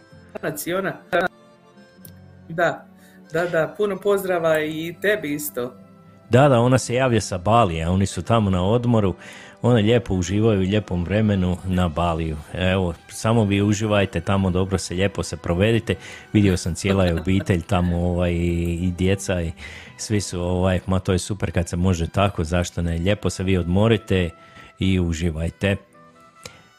Da, 2.49 2.87
da, 3.33 3.47
da, 3.47 3.75
puno 3.77 3.97
pozdrava 3.97 4.61
i 4.61 4.95
tebi 5.01 5.35
isto. 5.35 5.84
Da, 6.31 6.49
da, 6.49 6.61
ona 6.61 6.79
se 6.79 6.95
javlja 6.95 7.21
sa 7.21 7.39
Balija, 7.39 7.91
oni 7.91 8.07
su 8.07 8.23
tamo 8.23 8.51
na 8.51 8.65
odmoru, 8.65 9.15
one 9.63 9.83
lijepo 9.83 10.15
uživaju 10.15 10.61
u 10.61 10.63
lijepom 10.63 11.05
vremenu 11.05 11.57
na 11.65 11.89
Baliju. 11.89 12.37
Evo, 12.55 12.95
samo 13.09 13.45
vi 13.45 13.63
uživajte 13.63 14.21
tamo, 14.21 14.51
dobro 14.51 14.79
se, 14.79 14.95
lijepo 14.95 15.23
se 15.23 15.37
provedite. 15.37 15.95
Vidio 16.33 16.57
sam 16.57 16.75
cijela 16.75 17.05
je 17.05 17.21
obitelj 17.21 17.63
tamo 17.63 17.97
ovaj, 17.97 18.33
i, 18.33 18.93
djeca 18.99 19.43
i 19.43 19.53
svi 19.97 20.21
su, 20.21 20.41
ovaj, 20.41 20.81
ma 20.87 20.99
to 20.99 21.13
je 21.13 21.19
super 21.19 21.53
kad 21.53 21.69
se 21.69 21.77
može 21.77 22.07
tako, 22.07 22.45
zašto 22.45 22.83
ne, 22.83 22.99
lijepo 22.99 23.31
se 23.31 23.43
vi 23.43 23.57
odmorite 23.57 24.31
i 24.79 25.01
uživajte. 25.01 25.77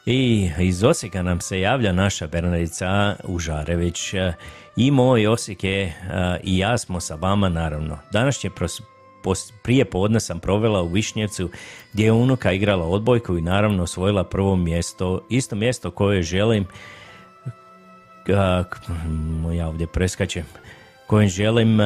I 0.06 0.50
iz 0.58 0.84
Osijeka 0.84 1.22
nam 1.22 1.40
se 1.40 1.60
javlja 1.60 1.92
naša 1.92 2.26
Bernardica 2.26 3.16
Užarević. 3.24 4.14
I 4.76 4.90
moj 4.90 5.26
Osijek 5.26 5.64
je, 5.64 5.94
i 6.42 6.58
ja 6.58 6.78
smo 6.78 7.00
sa 7.00 7.14
vama 7.14 7.48
naravno. 7.48 7.98
Današnje 8.12 8.50
pros, 8.50 8.80
pos- 8.80 8.95
prije 9.62 9.84
podne 9.84 10.20
sam 10.20 10.40
provela 10.40 10.82
u 10.82 10.88
Višnjevcu 10.88 11.50
gdje 11.92 12.04
je 12.04 12.12
unuka 12.12 12.52
igrala 12.52 12.86
odbojku 12.86 13.38
i 13.38 13.42
naravno 13.42 13.82
osvojila 13.82 14.24
prvo 14.24 14.56
mjesto, 14.56 15.20
isto 15.30 15.56
mjesto 15.56 15.90
koje 15.90 16.22
želim 16.22 16.66
ja 19.54 19.68
ovdje 19.68 19.86
preskačem 19.86 20.44
kojem 21.06 21.28
želim 21.28 21.78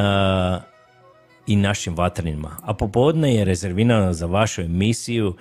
i 1.46 1.57
našim 1.57 1.96
vatrenima. 1.96 2.57
A 2.62 2.74
popodne 2.74 3.35
je 3.35 3.44
rezervirano 3.44 4.12
za 4.12 4.26
vašu 4.26 4.62
emisiju 4.62 5.37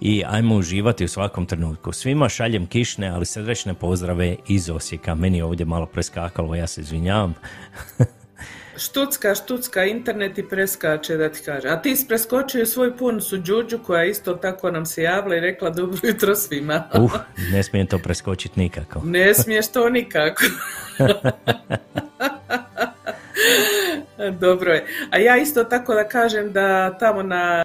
i 0.00 0.22
ajmo 0.26 0.54
uživati 0.54 1.04
u 1.04 1.08
svakom 1.08 1.46
trenutku. 1.46 1.92
Svima 1.92 2.28
šaljem 2.28 2.66
kišne, 2.66 3.08
ali 3.08 3.26
srdečne 3.26 3.74
pozdrave 3.74 4.36
iz 4.48 4.70
Osijeka. 4.70 5.14
Meni 5.14 5.38
je 5.38 5.44
ovdje 5.44 5.66
malo 5.66 5.86
preskakalo, 5.86 6.54
ja 6.54 6.66
se 6.66 6.80
izvinjavam. 6.80 7.34
Štucka, 8.84 9.34
štucka, 9.34 9.84
internet 9.84 10.38
i 10.38 10.48
preskače 10.48 11.16
da 11.16 11.28
ti 11.28 11.40
kaže. 11.44 11.68
A 11.68 11.82
ti 11.82 11.96
si 11.96 12.08
preskočio 12.08 12.66
svoju 12.66 12.96
punicu 12.96 13.36
Đuđu 13.36 13.78
koja 13.78 14.04
isto 14.04 14.34
tako 14.34 14.70
nam 14.70 14.86
se 14.86 15.02
javila 15.02 15.36
i 15.36 15.40
rekla 15.40 15.70
dobro 15.70 15.98
jutro 16.02 16.34
svima. 16.34 16.88
Uh, 17.02 17.12
ne 17.52 17.62
smijem 17.62 17.86
to 17.86 17.98
preskočiti 17.98 18.60
nikako. 18.60 19.02
Ne 19.04 19.34
smiješ 19.34 19.68
to 19.68 19.90
nikako. 19.90 20.42
Dobro 24.40 24.72
je. 24.72 24.86
A 25.10 25.18
ja 25.18 25.36
isto 25.36 25.64
tako 25.64 25.94
da 25.94 26.08
kažem 26.08 26.52
da 26.52 26.98
tamo 26.98 27.22
na 27.22 27.64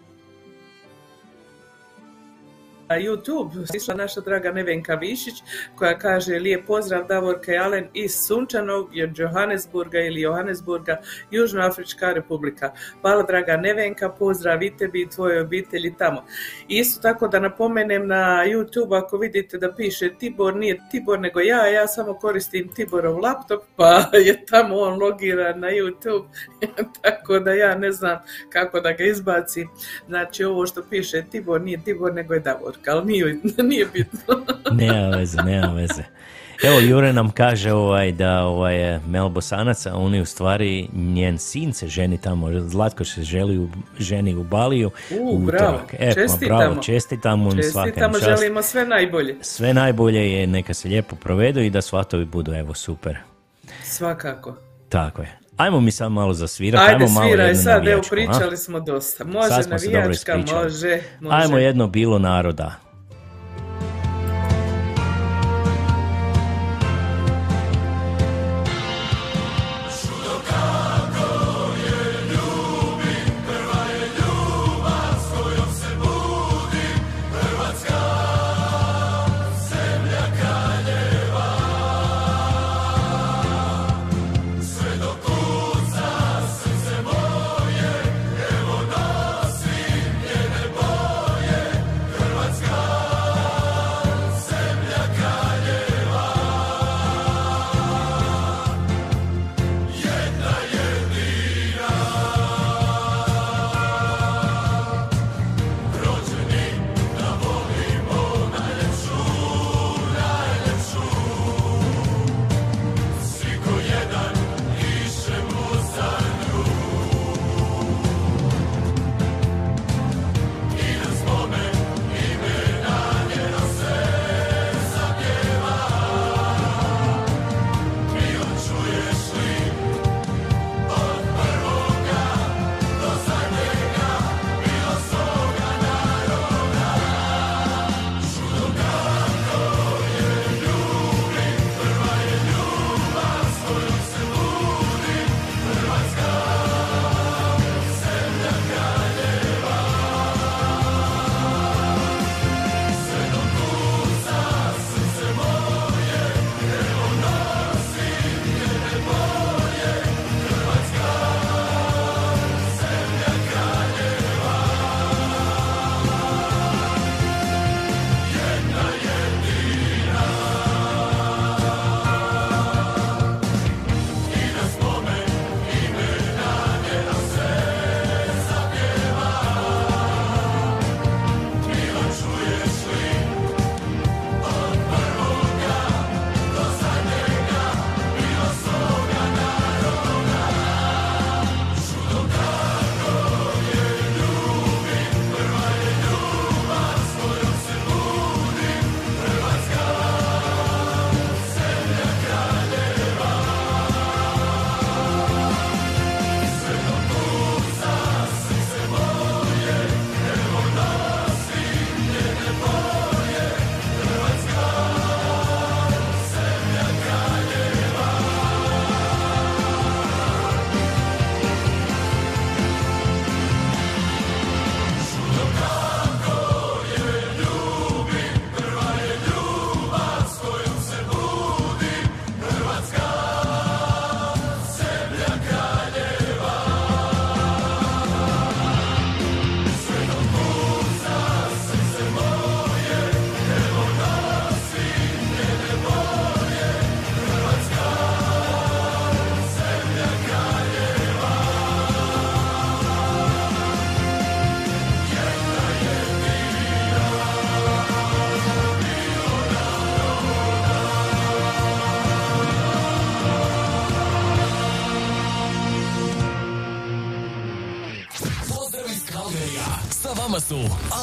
YouTube 2.95 3.65
stisla 3.67 3.93
naša 3.93 4.21
draga 4.21 4.51
Nevenka 4.51 4.95
Višić 4.95 5.43
koja 5.75 5.99
kaže 5.99 6.39
lijep 6.39 6.65
pozdrav 6.67 7.07
Davorka 7.07 7.53
i 7.53 7.57
Alen 7.57 7.87
iz 7.93 8.11
Sunčanog 8.15 8.89
Johannesburga 8.93 9.99
ili 9.99 10.21
Johannesburga, 10.21 11.01
Južnoafrička 11.31 12.13
republika. 12.13 12.71
Hvala 13.01 13.23
draga 13.23 13.57
Nevenka, 13.57 14.09
pozdrav 14.09 14.63
i 14.63 14.77
tebi 14.77 15.01
i 15.01 15.09
tvojoj 15.09 15.39
obitelji 15.39 15.95
tamo. 15.97 16.25
Isto 16.67 17.01
tako 17.01 17.27
da 17.27 17.39
napomenem 17.39 18.07
na 18.07 18.43
YouTube 18.45 18.97
ako 18.97 19.17
vidite 19.17 19.57
da 19.57 19.73
piše 19.73 20.09
Tibor, 20.19 20.55
nije 20.55 20.81
Tibor 20.91 21.19
nego 21.19 21.39
ja, 21.39 21.67
ja 21.67 21.87
samo 21.87 22.13
koristim 22.13 22.69
Tiborov 22.75 23.19
laptop 23.19 23.63
pa 23.75 24.09
je 24.25 24.45
tamo 24.45 24.75
on 24.75 24.99
logiran 24.99 25.59
na 25.59 25.67
YouTube 25.67 26.25
tako 27.01 27.39
da 27.39 27.53
ja 27.53 27.75
ne 27.75 27.91
znam 27.91 28.19
kako 28.49 28.79
da 28.79 28.91
ga 28.91 29.03
izbacim. 29.03 29.69
Znači 30.07 30.43
ovo 30.43 30.67
što 30.67 30.83
piše 30.89 31.23
Tibor 31.31 31.61
nije 31.61 31.83
Tibor 31.83 32.13
nego 32.13 32.33
je 32.33 32.39
Davorka, 32.85 32.91
ali 32.91 33.05
nije, 33.05 33.37
nije 33.69 33.85
bitno. 33.93 34.35
Nema 34.85 35.09
veze, 35.17 35.41
nema 35.43 35.73
veze. 35.73 36.03
Evo, 36.63 36.79
Jure 36.79 37.13
nam 37.13 37.31
kaže 37.31 37.73
ovaj, 37.73 38.11
da 38.11 38.43
ovaj, 38.43 38.99
Mel 38.99 39.29
Bosanac, 39.29 39.85
a 39.85 39.95
on 39.95 40.15
je 40.15 40.21
u 40.21 40.25
stvari 40.25 40.87
njen 40.93 41.37
sin 41.37 41.73
se 41.73 41.87
ženi 41.87 42.17
tamo, 42.21 42.59
Zlatko 42.59 43.05
se 43.05 43.23
želi 43.23 43.57
u, 43.57 43.69
ženi 43.99 44.35
u 44.35 44.43
Baliju 44.43 44.91
U, 45.19 45.35
u 45.35 45.37
bravo. 45.37 45.81
E, 45.99 46.07
pa 46.07 46.21
Čestitamo. 46.21 46.57
bravo, 46.57 46.81
svaka 46.81 46.91
im 47.47 47.61
Čestitamo, 47.61 48.13
čast. 48.13 48.25
želimo 48.25 48.61
sve 48.61 48.85
najbolje. 48.85 49.35
Sve 49.41 49.73
najbolje 49.73 50.31
je, 50.31 50.47
neka 50.47 50.73
se 50.73 50.87
lijepo 50.87 51.15
provedu 51.15 51.61
i 51.61 51.69
da 51.69 51.81
svatovi 51.81 52.25
budu, 52.25 52.53
evo, 52.53 52.73
super. 52.73 53.17
Svakako. 53.83 54.55
Tako 54.89 55.21
je. 55.21 55.39
Ajmo 55.57 55.79
mi 55.79 55.91
sad 55.91 56.11
malo 56.11 56.33
zasvirati, 56.33 56.83
Ajde, 56.83 57.03
ajmo 57.03 57.13
malo 57.13 57.29
sviraj 57.29 57.47
jednu 57.47 57.63
sad, 57.63 57.87
evo 57.87 58.01
a? 58.05 58.09
pričali 58.09 58.57
smo 58.57 58.79
dosta. 58.79 59.23
Može 59.23 59.49
Sad 59.49 59.69
navijačka, 59.69 60.37
može, 60.37 60.99
može. 61.19 61.35
Ajmo 61.35 61.57
jedno 61.57 61.87
bilo 61.87 62.19
naroda. 62.19 62.75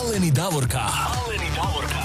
Aleni 0.05 0.31
Davorka. 0.31 0.81
Aleni 0.81 1.49
Davorka. 1.57 2.05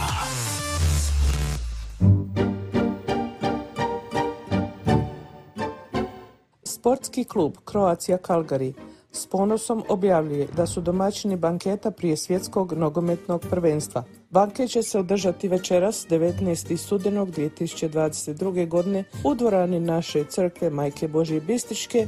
Sportski 6.64 7.24
klub 7.24 7.58
Croatia 7.72 8.18
Calgary 8.18 8.74
s 9.12 9.26
ponosom 9.26 9.84
objavljuje 9.90 10.48
da 10.56 10.68
su 10.68 10.82
domaćini 10.82 11.36
banketa 11.36 11.92
prije 11.92 12.18
svjetskog 12.18 12.74
nogometnog 12.74 13.46
prvenstva. 13.50 14.04
Banket 14.30 14.70
će 14.70 14.84
se 14.84 15.00
održati 15.00 15.48
večeras 15.48 16.08
19. 16.10 16.78
studenog 16.78 17.30
2022. 17.30 18.68
godine 18.68 19.04
u 19.24 19.36
dvorani 19.36 19.80
naše 19.80 20.24
crkve 20.24 20.70
Majke 20.70 21.08
Božje 21.08 21.42
Bističke 21.42 22.08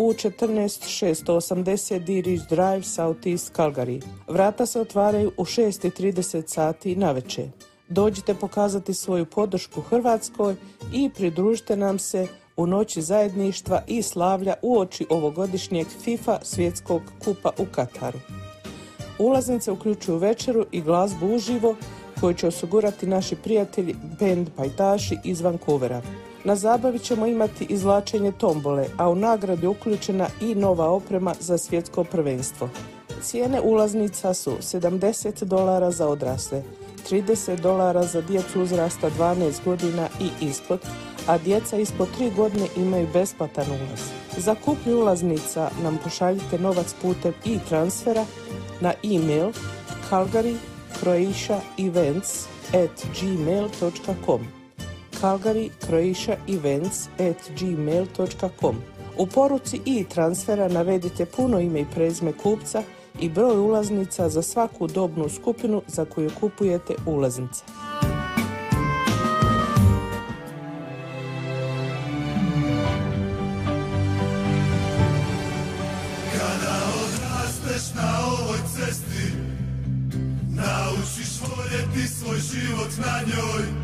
u 0.00 0.12
14680 0.12 1.98
Deerage 2.04 2.46
Drive 2.50 2.82
South 2.82 3.26
East 3.26 3.52
Calgary. 3.52 4.02
Vrata 4.28 4.66
se 4.66 4.80
otvaraju 4.80 5.32
u 5.36 5.44
6.30 5.44 6.42
sati 6.46 6.96
na 6.96 7.12
večer. 7.12 7.48
Dođite 7.88 8.34
pokazati 8.34 8.94
svoju 8.94 9.26
podršku 9.26 9.80
Hrvatskoj 9.80 10.56
i 10.92 11.10
pridružite 11.16 11.76
nam 11.76 11.98
se 11.98 12.26
u 12.56 12.66
noći 12.66 13.02
zajedništva 13.02 13.82
i 13.86 14.02
slavlja 14.02 14.54
uoči 14.62 15.06
ovogodišnjeg 15.10 15.86
FIFA 16.04 16.38
svjetskog 16.42 17.02
kupa 17.24 17.50
u 17.58 17.64
Kataru. 17.72 18.18
Ulaznice 19.18 19.72
uključuju 19.72 20.18
večeru 20.18 20.66
i 20.72 20.80
glazbu 20.80 21.26
uživo 21.26 21.76
koju 22.20 22.34
će 22.34 22.46
osigurati 22.46 23.06
naši 23.06 23.36
prijatelji 23.36 23.94
band 24.20 24.48
Pajtaši 24.56 25.18
iz 25.24 25.40
Vancouvera. 25.40 26.02
Na 26.44 26.56
zabavi 26.56 26.98
ćemo 26.98 27.26
imati 27.26 27.66
izvlačenje 27.68 28.32
tombole, 28.32 28.86
a 28.96 29.10
u 29.10 29.14
nagradi 29.14 29.66
uključena 29.66 30.28
i 30.40 30.54
nova 30.54 30.90
oprema 30.90 31.34
za 31.40 31.58
svjetsko 31.58 32.04
prvenstvo. 32.04 32.68
Cijene 33.22 33.60
ulaznica 33.60 34.34
su 34.34 34.50
70 34.50 35.44
dolara 35.44 35.90
za 35.90 36.08
odrasle, 36.08 36.62
30 37.10 37.60
dolara 37.60 38.02
za 38.02 38.20
djecu 38.20 38.62
uzrasta 38.62 39.10
12 39.18 39.64
godina 39.64 40.08
i 40.20 40.30
ispod, 40.46 40.80
a 41.26 41.38
djeca 41.38 41.76
ispod 41.76 42.08
3 42.18 42.36
godine 42.36 42.66
imaju 42.76 43.08
besplatan 43.12 43.66
ulaz. 43.68 44.00
Za 44.36 44.54
kupnju 44.64 44.96
ulaznica 44.96 45.70
nam 45.82 45.98
pošaljite 46.04 46.58
novac 46.58 46.94
putem 47.02 47.32
e-transfera 47.46 48.24
na 48.80 48.92
e-mail 49.02 49.52
calgarycroatiaevents 50.10 52.46
at 52.72 53.06
gmail.com 53.20 54.59
Calgary 55.20 55.70
Croatia 55.86 56.38
Events 56.46 57.08
at 57.18 57.50
gmail.com 57.58 58.76
U 59.18 59.26
poruci 59.26 59.80
i 59.84 60.04
transfera 60.04 60.68
navedite 60.68 61.26
puno 61.26 61.60
ime 61.60 61.80
i 61.80 61.86
prezime 61.94 62.32
kupca 62.32 62.82
i 63.20 63.28
broj 63.28 63.58
ulaznica 63.58 64.28
za 64.28 64.42
svaku 64.42 64.86
dobnu 64.86 65.28
skupinu 65.28 65.82
za 65.86 66.04
koju 66.04 66.30
kupujete 66.40 66.94
ulaznice. 67.06 67.64
Voljeti 81.40 82.08
svoj 82.08 82.38
život 82.38 82.90
na 82.98 83.20
njoj 83.26 83.79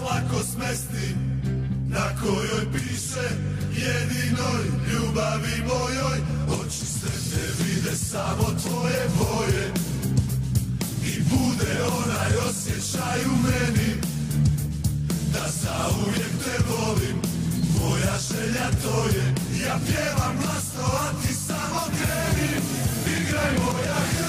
lako 0.00 0.42
smesti 0.52 1.14
Na 1.88 2.06
kojoj 2.22 2.72
piše 2.72 3.28
jedinoj 3.72 4.64
ljubavi 4.92 5.62
mojoj. 5.68 6.18
Oči 6.60 6.86
se 6.86 7.12
ne 7.30 7.46
vide 7.58 7.96
samo 7.96 8.46
tvoje 8.62 9.08
boje. 9.18 9.72
I 11.04 11.20
bude 11.30 11.72
onaj 11.82 12.36
osjećaj 12.48 13.20
u 13.24 13.36
meni 13.42 14.00
Da 15.32 15.46
zauvijek 15.62 16.32
te 16.44 16.64
volim. 16.68 17.16
Moja 17.80 18.18
želja 18.28 18.70
to 18.82 19.04
je 19.16 19.34
Ja 19.66 19.78
pjevam 19.86 20.36
glasno, 20.42 20.84
a 20.84 21.12
ti 21.22 21.34
samo 21.34 21.80
kreni. 21.98 22.50
Igraj 23.06 23.52
moja 23.58 24.25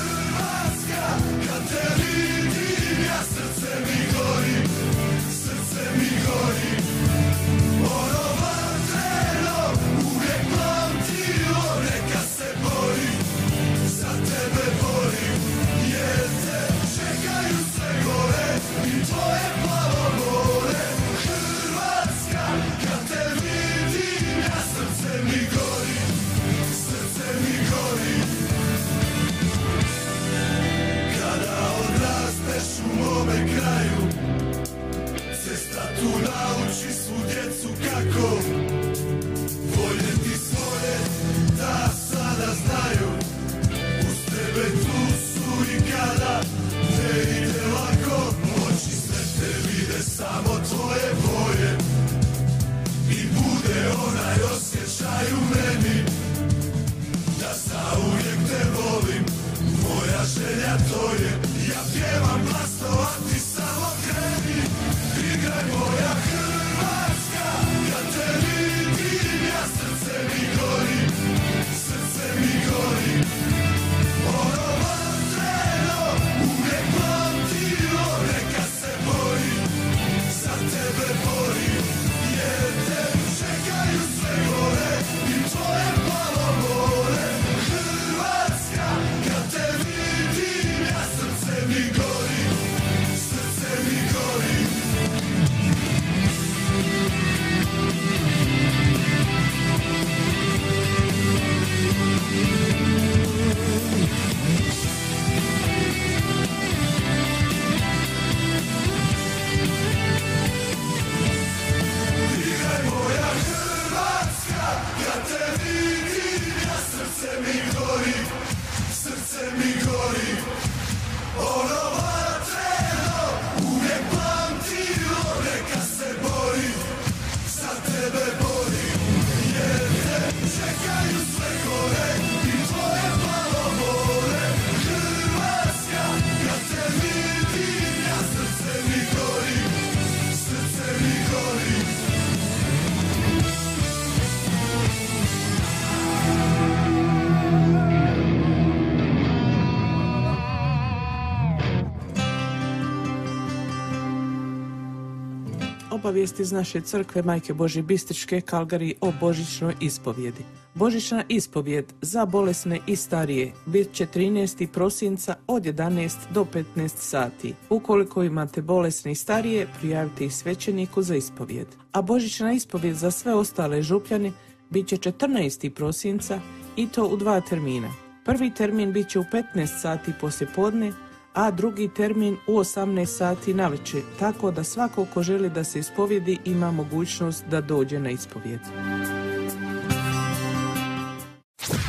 Obavijesti 156.07 156.41
iz 156.41 156.51
naše 156.51 156.81
crkve 156.81 157.21
Majke 157.21 157.53
Božje 157.53 157.83
Bistričke 157.83 158.41
Kalgari 158.41 158.95
o 159.01 159.11
božićnoj 159.19 159.75
ispovjedi. 159.81 160.43
Božićna 160.73 161.23
ispovjed 161.27 161.93
za 162.01 162.25
bolesne 162.25 162.79
i 162.87 162.95
starije 162.95 163.53
bit 163.65 163.93
će 163.93 164.05
13. 164.05 164.67
prosinca 164.67 165.35
od 165.47 165.63
11 165.63 166.15
do 166.33 166.45
15 166.75 166.87
sati. 166.87 167.53
Ukoliko 167.69 168.23
imate 168.23 168.61
bolesne 168.61 169.11
i 169.11 169.15
starije, 169.15 169.67
prijavite 169.79 170.25
ih 170.25 170.35
svećeniku 170.35 171.01
za 171.01 171.15
ispovjed. 171.15 171.67
A 171.91 172.01
Božićna 172.01 172.51
ispovjed 172.51 172.95
za 172.95 173.11
sve 173.11 173.33
ostale 173.33 173.81
župljane 173.81 174.31
bit 174.69 174.87
će 174.87 174.97
14. 174.97 175.69
prosinca 175.69 176.39
i 176.75 176.87
to 176.87 177.07
u 177.07 177.17
dva 177.17 177.41
termina. 177.41 177.89
Prvi 178.25 178.53
termin 178.53 178.93
bit 178.93 179.09
će 179.09 179.19
u 179.19 179.23
15 179.23 179.81
sati 179.81 180.11
poslje 180.21 180.47
podne, 180.55 180.93
a 181.37 181.51
drugi 181.51 181.87
termin 181.87 182.37
u 182.47 182.59
18 182.59 183.05
sati 183.05 183.53
navečer, 183.53 184.01
tako 184.19 184.51
da 184.51 184.63
svako 184.63 185.05
ko 185.13 185.23
želi 185.23 185.49
da 185.49 185.63
se 185.63 185.79
ispovjedi 185.79 186.37
ima 186.45 186.71
mogućnost 186.71 187.43
da 187.49 187.61
dođe 187.61 187.99
na 187.99 188.09
ispovjed. 188.09 188.59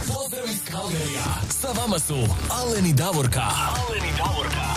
Pozdrav 0.07 0.45
iz 0.51 0.65
Kalgarija. 0.71 1.25
Sa 1.49 1.69
vama 1.81 1.99
su 1.99 2.15
Alen 2.51 2.87
i 2.87 2.93
Davorka. 2.93 3.41
Alen 3.41 4.05
i 4.05 4.13
Davorka. 4.19 4.69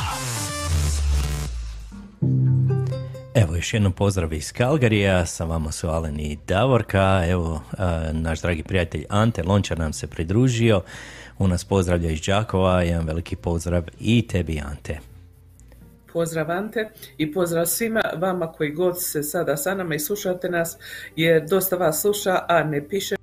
Evo 3.36 3.56
još 3.56 3.74
jednom 3.74 3.92
pozdrav 3.92 4.34
iz 4.34 4.52
Kalgarija, 4.54 5.26
sa 5.26 5.46
vama 5.46 5.72
su 5.72 5.88
Alen 5.88 6.20
i 6.20 6.38
Davorka, 6.48 7.24
evo 7.28 7.62
naš 8.12 8.42
dragi 8.42 8.64
prijatelj 8.64 9.06
Ante 9.10 9.44
Lončar 9.44 9.80
nam 9.80 9.94
se 9.94 10.08
pridružio, 10.08 10.82
u 11.42 11.48
nas 11.48 11.66
pozdravlja 11.66 12.10
iz 12.10 12.22
Đakova, 12.22 12.82
jedan 12.82 13.06
veliki 13.06 13.36
pozdrav 13.36 13.84
i 14.00 14.28
tebi 14.28 14.62
Ante. 14.66 15.00
Pozdrav 16.14 16.52
Ante 16.52 16.90
i 17.18 17.34
pozdrav 17.34 17.66
svima 17.66 18.02
vama 18.18 18.52
koji 18.52 18.72
god 18.72 19.04
se 19.04 19.24
sada 19.24 19.58
sa 19.58 19.76
nama 19.76 19.96
i 19.96 20.00
slušate 20.00 20.50
nas, 20.50 20.78
jer 21.16 21.48
dosta 21.50 21.76
vas 21.76 22.02
sluša, 22.02 22.40
a 22.48 22.64
ne 22.64 22.88
piše. 22.88 23.16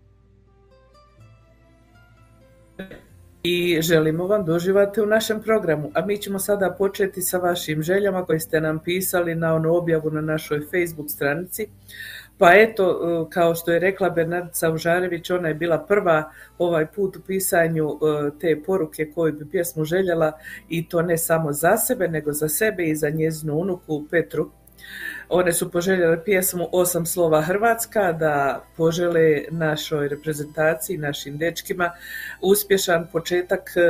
I 3.42 3.78
želimo 3.82 4.26
vam 4.26 4.44
da 4.44 4.52
uživate 4.52 5.02
u 5.02 5.06
našem 5.06 5.42
programu. 5.42 5.90
A 5.94 6.06
mi 6.06 6.18
ćemo 6.18 6.38
sada 6.38 6.74
početi 6.78 7.22
sa 7.22 7.38
vašim 7.38 7.82
željama 7.82 8.24
koje 8.24 8.40
ste 8.40 8.60
nam 8.60 8.78
pisali 8.78 9.34
na 9.34 9.54
onu 9.54 9.74
objavu 9.74 10.10
na 10.10 10.20
našoj 10.20 10.60
Facebook 10.60 11.10
stranici. 11.10 11.68
Pa 12.38 12.52
eto, 12.54 13.28
kao 13.30 13.54
što 13.54 13.72
je 13.72 13.78
rekla 13.78 14.10
Bernardica 14.10 14.70
Užarević, 14.70 15.30
ona 15.30 15.48
je 15.48 15.54
bila 15.54 15.78
prva 15.78 16.32
ovaj 16.58 16.86
put 16.86 17.16
u 17.16 17.20
pisanju 17.20 17.88
e, 17.88 18.30
te 18.40 18.62
poruke 18.66 19.10
koju 19.14 19.32
bi 19.32 19.50
pjesmu 19.50 19.84
željela 19.84 20.32
i 20.68 20.88
to 20.88 21.02
ne 21.02 21.18
samo 21.18 21.52
za 21.52 21.76
sebe, 21.76 22.08
nego 22.08 22.32
za 22.32 22.48
sebe 22.48 22.84
i 22.84 22.96
za 22.96 23.10
njezinu 23.10 23.54
unuku 23.54 24.04
Petru. 24.10 24.50
One 25.28 25.52
su 25.52 25.70
poželjele 25.70 26.24
pjesmu 26.24 26.68
Osam 26.72 27.06
slova 27.06 27.42
Hrvatska 27.42 28.12
da 28.12 28.64
požele 28.76 29.42
našoj 29.50 30.08
reprezentaciji, 30.08 30.98
našim 30.98 31.38
dečkima 31.38 31.90
uspješan 32.40 33.06
početak 33.12 33.72
e, 33.76 33.80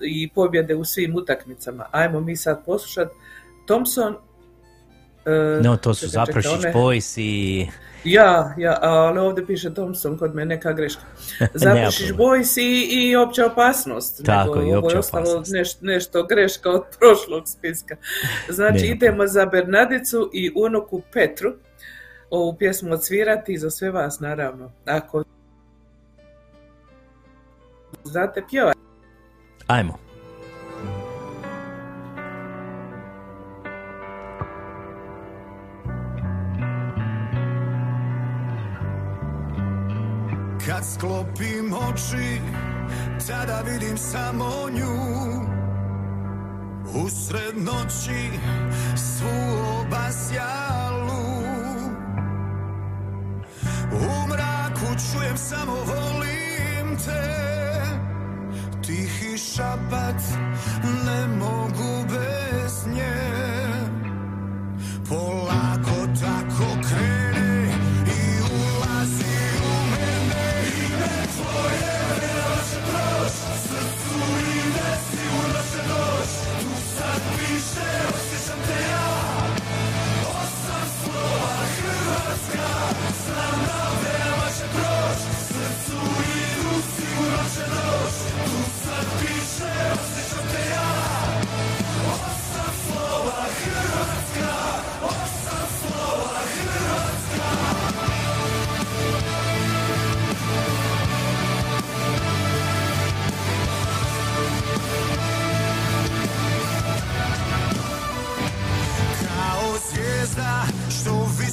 i 0.00 0.30
pobjede 0.34 0.74
u 0.74 0.84
svim 0.84 1.16
utakmicama. 1.16 1.86
Ajmo 1.90 2.20
mi 2.20 2.36
sad 2.36 2.64
poslušati 2.64 3.14
Thompson. 3.66 4.27
E, 5.28 5.60
No, 5.62 5.76
to 5.76 5.94
su 5.94 6.06
one- 6.48 6.72
Boys 6.72 7.20
i... 7.20 7.66
Ja, 8.04 8.54
ja, 8.58 8.78
ali 8.80 9.18
ovdje 9.18 9.46
piše 9.46 9.74
Thompson, 9.74 10.18
kod 10.18 10.34
mene 10.34 10.54
neka 10.54 10.72
greška. 10.72 11.02
Problem. 12.08 12.16
Boys 12.16 12.60
i, 12.60 12.88
i 13.02 13.16
opća 13.16 13.46
opasnost. 13.46 14.24
Tako, 14.24 14.54
nego 14.54 14.60
i 14.60 14.64
ovo 14.64 14.72
je 14.72 14.78
opća 14.78 14.98
ostalo 14.98 15.22
opasnost. 15.22 15.52
neš- 15.52 15.78
nešto 15.80 16.22
greška 16.22 16.70
od 16.70 16.82
prošlog 16.98 17.48
spiska. 17.48 17.96
Znači, 18.48 18.82
Nema 18.82 18.94
idemo 18.94 19.26
za 19.26 19.46
Bernadicu 19.46 20.30
i 20.32 20.52
unuku 20.56 21.02
Petru 21.12 21.52
ovu 22.30 22.56
pjesmu 22.58 22.92
odsvirati 22.92 23.58
za 23.58 23.70
sve 23.70 23.90
vas, 23.90 24.20
naravno. 24.20 24.72
Ako 24.86 25.24
znate 28.04 28.44
pjevati. 28.50 28.78
Ajmo. 29.66 30.07
Kad 40.68 40.84
sklopim 40.84 41.72
oči, 41.72 42.40
tada 43.28 43.60
vidim 43.60 43.98
samo 43.98 44.68
nju. 44.72 44.98
Usred 47.04 47.54
noći, 47.56 48.30
svu 48.96 49.28
obasjalu. 49.80 51.24
U 53.92 54.28
mraku 54.28 54.86
čujem 55.12 55.36
samo 55.36 55.72
volim 55.72 56.98
te. 57.04 57.22
Tihi 58.86 59.38
šapat, 59.38 60.22
ne 61.06 61.26
mogu 61.26 62.04
bez 62.08 62.86
nje. 62.94 63.16
Polako 65.08 66.06
tako 66.20 66.88
krene 66.88 67.37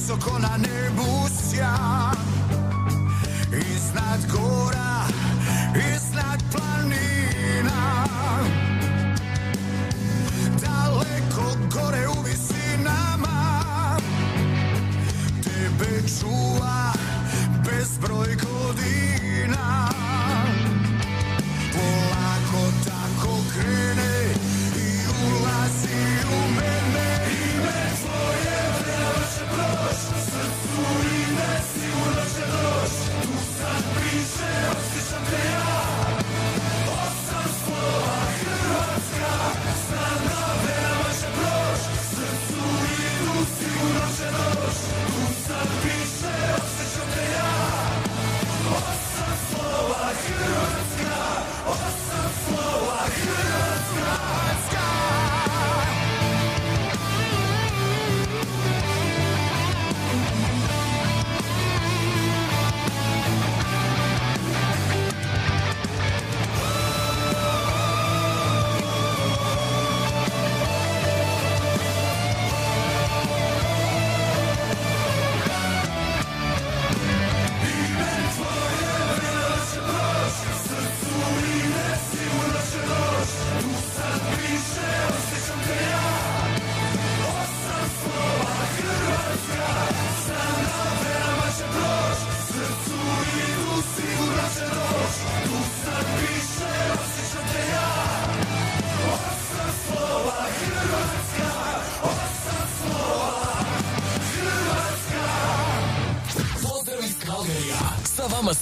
visoko 0.06 0.38
na 0.38 0.56
nebu 0.56 1.28
sja 1.28 2.12
Iznad 3.50 4.20
gora, 4.32 5.06
iznad 5.74 6.42
planina. 6.52 8.06
Daleko 10.62 11.56
gore 11.74 12.08
u 12.08 12.22
visinama. 12.22 13.60
Tebe 15.44 16.02
čuva 16.20 16.92
bezbroj 17.64 18.36
godina. 18.36 19.88
Polako 21.72 22.72
tako 22.84 23.36
krene 23.54 24.34
i 24.76 25.06
ulazi 25.26 26.26
u 26.32 26.54
mene 26.54 26.85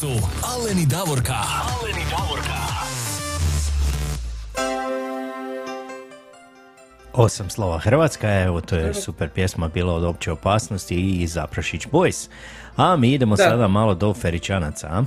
su 0.04 0.10
Alen 0.54 0.78
i 0.78 0.86
Davorka. 0.86 1.34
Alen 1.34 1.96
i 1.96 2.04
Davorka. 2.10 2.58
Osam 7.12 7.50
slova 7.50 7.78
Hrvatska, 7.78 8.40
evo 8.40 8.60
to 8.60 8.76
je 8.76 8.94
super 8.94 9.28
pjesma 9.28 9.68
bila 9.68 9.94
od 9.94 10.04
opće 10.04 10.32
opasnosti 10.32 11.22
i 11.22 11.26
Zaprašić 11.26 11.86
Boys. 11.86 12.28
A 12.76 12.96
mi 12.96 13.12
idemo 13.12 13.36
Da. 13.36 13.44
sada 13.44 13.68
malo 13.68 13.94
do 13.94 14.14
Feričanaca, 14.14 14.86
a? 14.86 15.04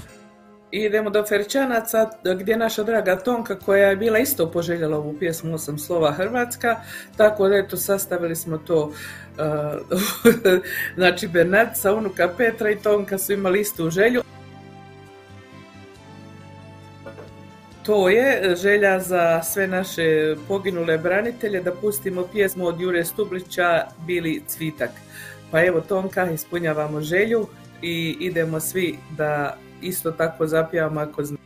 Idemo 0.71 1.09
do 1.09 1.25
Feričanaca 1.25 2.09
gdje 2.39 2.51
je 2.51 2.57
naša 2.57 2.83
draga 2.83 3.19
Tonka 3.19 3.59
koja 3.59 3.89
je 3.89 3.95
bila 3.95 4.19
isto 4.19 4.51
poželjela 4.51 4.97
ovu 4.97 5.15
pjesmu 5.19 5.55
Osam 5.55 5.77
slova 5.77 6.11
Hrvatska, 6.11 6.75
tako 7.17 7.47
da 7.47 7.55
eto 7.55 7.77
sastavili 7.77 8.35
smo 8.35 8.57
to 8.57 8.83
uh, 8.83 8.93
znači 10.97 11.27
Bernardica, 11.27 11.93
unuka 11.93 12.29
Petra 12.37 12.69
i 12.71 12.79
Tonka 12.79 13.17
su 13.17 13.33
imali 13.33 13.61
istu 13.61 13.89
želju. 13.89 14.23
To 17.87 18.09
je 18.09 18.55
želja 18.55 18.99
za 18.99 19.43
sve 19.43 19.67
naše 19.67 20.35
poginule 20.47 20.97
branitelje 20.97 21.61
da 21.61 21.71
pustimo 21.71 22.27
pjesmu 22.31 22.65
od 22.65 22.81
Jure 22.81 23.05
Stublića 23.05 23.87
Bili 24.05 24.43
cvitak. 24.47 24.89
Pa 25.51 25.65
evo 25.65 25.81
Tonka, 25.81 26.31
ispunjavamo 26.31 27.01
želju 27.01 27.47
i 27.81 28.17
idemo 28.19 28.59
svi 28.59 28.97
da 29.17 29.57
isto 29.81 30.11
tako 30.11 30.47
zapijamo 30.47 30.99
ako 30.99 31.23
znamo. 31.23 31.41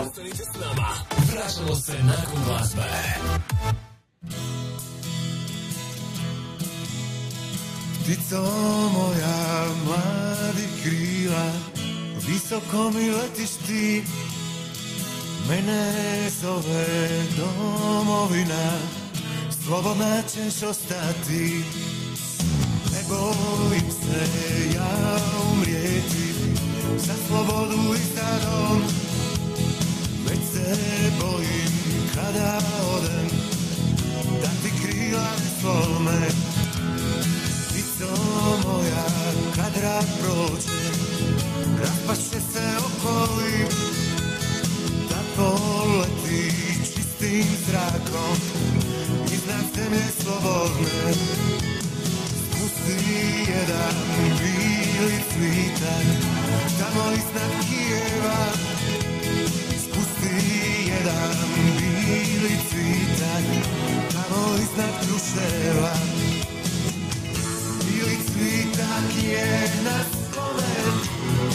Ostanite 0.00 0.44
se 1.74 1.92
nakon 1.92 2.42
moja 8.92 9.66
mladi 9.84 10.66
krila, 10.82 11.52
visoko 12.26 12.90
mi 12.90 13.10
letiš 13.10 13.50
ti, 13.66 14.04
mene 15.48 15.92
zove 16.42 17.08
domovina, 17.36 18.72
slobodna 19.64 20.22
ćeš 20.22 20.62
ostati. 20.62 21.64
Ne 22.92 23.02
bojim 23.08 23.90
se 23.90 24.26
ja 24.74 25.18
umrijeti, 25.52 26.34
za 26.98 27.14
slobodu 27.28 27.94
i 27.94 28.14
za 28.14 28.38
dom, 28.44 28.82
već 30.28 30.40
se 30.52 30.76
bojim 31.20 31.76
kada 32.14 32.58
odem, 32.96 33.28
da 34.40 34.48
ti 34.48 34.70
krila 34.82 35.28
ne 35.38 35.60
slome. 35.60 36.28
Ptico 37.68 38.16
moja, 38.64 39.06
kad 39.56 39.82
rak 39.82 40.06
prođe, 40.20 40.86
raspaše 41.86 42.40
se 42.52 42.76
okoli, 42.78 43.66
da 45.08 45.20
poleti 45.36 46.52
čistim 46.84 47.46
zrakom, 47.68 48.36
iznad 49.32 49.64
zemlje 49.74 50.06
slobodne. 50.22 51.12
Spusti 52.28 53.08
jedan 53.48 53.94
bili 54.38 55.18
cvitak, 55.32 56.06
tamo 56.78 57.12
iznad 57.12 57.52
Kijeva, 57.68 58.46
Spusti 59.78 60.88
jedan 60.88 61.36
bili 61.78 62.56
cvitak, 62.70 63.44
tamo 64.12 64.56
iznad 64.56 64.94
Kruševa. 65.00 65.92
Bili 67.86 68.16
cvitak 68.26 70.25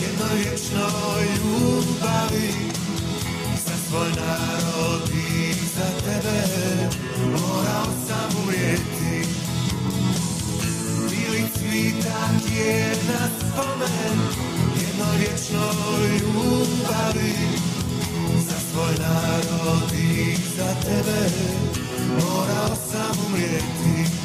jednoj 0.02 0.38
vječnoj 0.38 1.24
ljubavi 1.44 2.54
Za 3.66 3.74
svoj 3.88 4.10
narod 4.10 5.10
i 5.10 5.54
za 5.54 5.90
tebe 6.06 6.42
morao 7.32 7.86
sam 8.08 8.44
umrijeti 8.44 9.28
Bili 11.10 11.44
cvitak 11.54 12.58
je 12.58 12.96
na 13.08 13.28
spomen 13.40 14.20
jednoj 14.82 15.18
vječnoj 15.18 16.20
ljubavi 16.22 17.34
Za 18.48 18.60
svoj 18.72 18.96
narod 19.00 19.92
i 19.94 20.36
za 20.58 20.76
tebe 20.82 21.30
morao 22.20 22.76
sam 22.92 23.26
umrijeti 23.28 24.21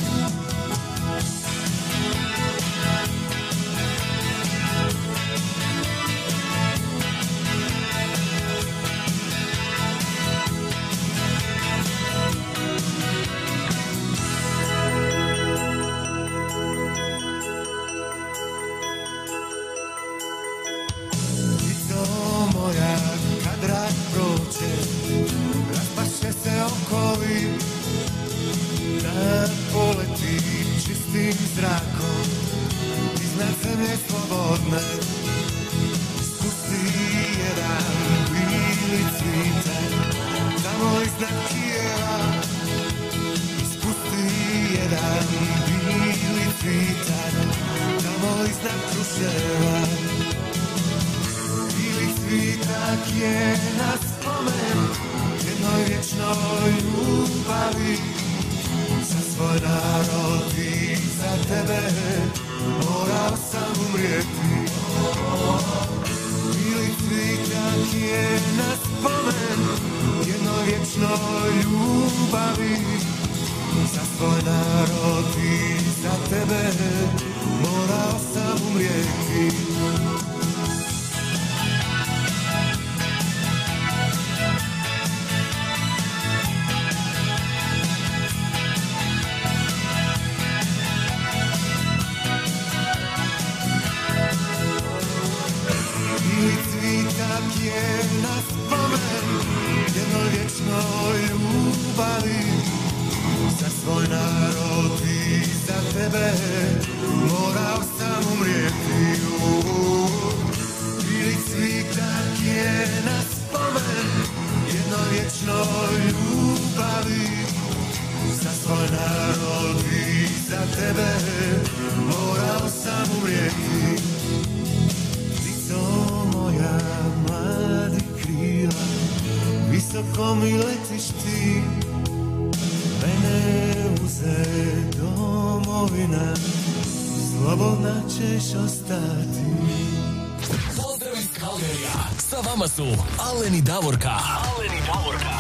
Davorka. 143.81 144.09
Alen 144.09 144.73
i 144.73 144.81
Davorka. 144.87 145.37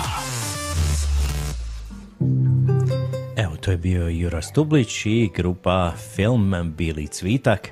Evo, 3.37 3.57
to 3.61 3.70
je 3.70 3.76
bio 3.76 4.09
Jura 4.09 4.43
Stublić 4.43 5.07
i 5.07 5.30
grupa 5.34 5.93
Film 6.14 6.74
Bili 6.76 7.07
Cvitak. 7.07 7.68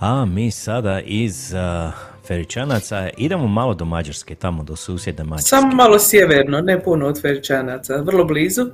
A 0.00 0.24
mi 0.24 0.50
sada 0.50 1.00
iz 1.00 1.54
uh, 1.54 1.92
Feričanaca 2.26 3.08
idemo 3.16 3.48
malo 3.48 3.74
do 3.74 3.84
Mađarske, 3.84 4.34
tamo 4.34 4.64
do 4.64 4.76
susjedne 4.76 5.24
Mađarske. 5.24 5.48
Samo 5.48 5.74
malo 5.74 5.98
sjeverno, 5.98 6.60
ne 6.60 6.82
puno 6.82 7.06
od 7.06 7.20
Feričanaca, 7.20 7.96
vrlo 7.96 8.24
blizu. 8.24 8.66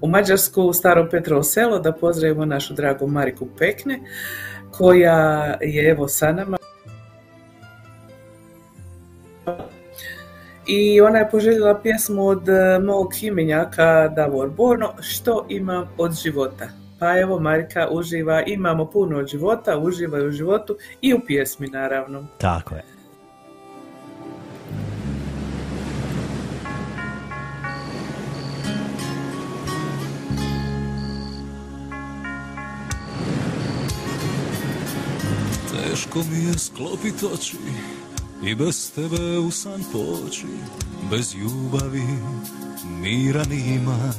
U 0.00 0.08
Mađarsku, 0.08 0.62
u 0.62 0.72
Staro 0.72 1.08
Petrovo 1.10 1.42
selo, 1.42 1.78
da 1.78 1.92
pozdravimo 1.92 2.44
našu 2.44 2.74
dragu 2.74 3.06
Mariku 3.06 3.48
Pekne, 3.58 4.00
koja 4.70 5.56
je 5.60 5.90
evo 5.90 6.08
sa 6.08 6.32
nama. 6.32 6.61
I 10.66 11.00
ona 11.00 11.18
je 11.18 11.30
poželjela 11.30 11.80
pjesmu 11.80 12.26
od 12.26 12.48
e, 12.48 12.78
mog 12.78 13.08
imenjaka 13.22 14.08
Davor 14.08 14.50
Borno, 14.50 14.92
Što 15.00 15.46
imam 15.48 15.88
od 15.98 16.12
života. 16.22 16.68
Pa 16.98 17.18
evo 17.18 17.40
Marika 17.40 17.88
uživa, 17.90 18.42
imamo 18.46 18.86
puno 18.86 19.18
od 19.18 19.26
života, 19.26 19.78
uživaj 19.78 20.26
u 20.26 20.30
životu 20.30 20.76
i 21.00 21.14
u 21.14 21.20
pjesmi 21.26 21.66
naravno. 21.66 22.26
Tako 22.38 22.74
je. 22.74 22.82
Teško 35.72 36.18
mi 36.18 36.44
je 36.44 36.58
sklopit 36.58 37.22
oči 37.34 37.56
i 38.44 38.54
bez 38.54 38.90
tebe 38.90 39.38
u 39.38 39.50
san 39.50 39.84
poći, 39.92 40.46
bez 41.10 41.34
ljubavi 41.34 42.04
mira 43.00 43.44
nima. 43.44 44.12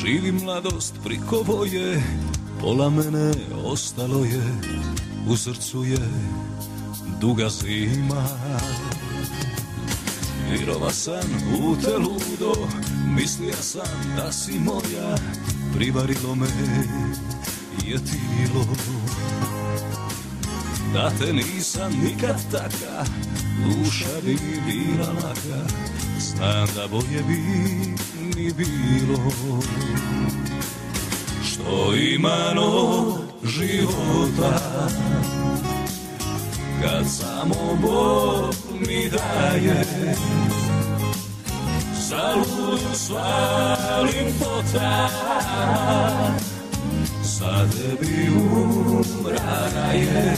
Živim 0.00 0.40
mladost 0.44 0.94
prikovo 1.04 1.64
je, 1.64 2.02
pola 2.60 2.90
mene 2.90 3.32
ostalo 3.64 4.24
je, 4.24 4.42
u 5.28 5.36
srcu 5.36 5.84
je 5.84 6.08
duga 7.20 7.48
zima. 7.48 8.28
Virova 10.52 10.90
sam 10.90 11.30
u 11.62 11.76
te 11.76 11.98
ludo, 11.98 12.68
mislija 13.16 13.56
sam 13.56 14.16
da 14.16 14.32
si 14.32 14.58
moja, 14.58 15.16
privarilo 15.74 16.34
me 16.34 16.46
je 17.86 17.98
tilo. 17.98 18.66
Da 20.94 21.10
te 21.18 21.32
nisam 21.32 21.92
nikad 22.04 22.50
taka, 22.50 23.04
duša 23.64 24.20
bi 24.24 24.38
bila 24.66 25.12
laka, 25.12 25.72
znam 26.18 26.68
da 26.76 26.88
bolje 26.90 27.22
bi 27.28 27.38
ni 28.36 28.52
bilo. 28.52 29.32
Što 31.44 31.94
ima 31.94 32.54
no 32.54 33.18
života, 33.44 34.60
kad 36.82 37.04
samo 37.10 37.78
Bog 37.82 38.54
mi 38.86 39.10
daje, 39.10 39.84
Saludu 42.08 42.78
svalim 42.94 44.34
pota, 44.38 45.08
za 47.38 47.68
tebi 47.72 48.28
umrana 48.30 49.92
je. 49.92 50.36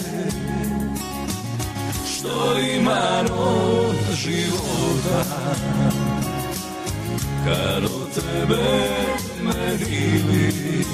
Što 2.07 2.59
ima 2.61 3.25
od 3.39 4.17
života 4.17 5.25
kad 7.45 7.85
od 7.85 8.15
tebe 8.15 8.65
me 9.43 9.77
divi 9.77 10.85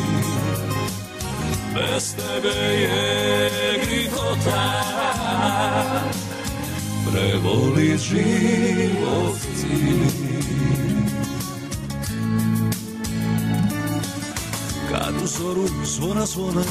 bez 1.75 2.15
tebe 2.15 2.75
je 2.75 3.51
grihota. 3.87 4.85
Prevoli 7.13 7.99
život 7.99 9.37
cijeli 9.61 10.35
Kad 14.95 15.15
u 15.23 15.27
zoru 15.27 15.67
zvona 15.85 16.27
zvone, 16.27 16.65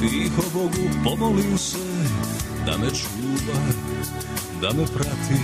tiho 0.00 0.42
Bogu 0.54 0.90
pomolim 1.04 1.58
se, 1.58 1.78
da 2.66 2.78
me 2.78 2.86
čuva, 2.90 3.60
da 4.60 4.72
me 4.72 4.86
prati. 4.86 5.40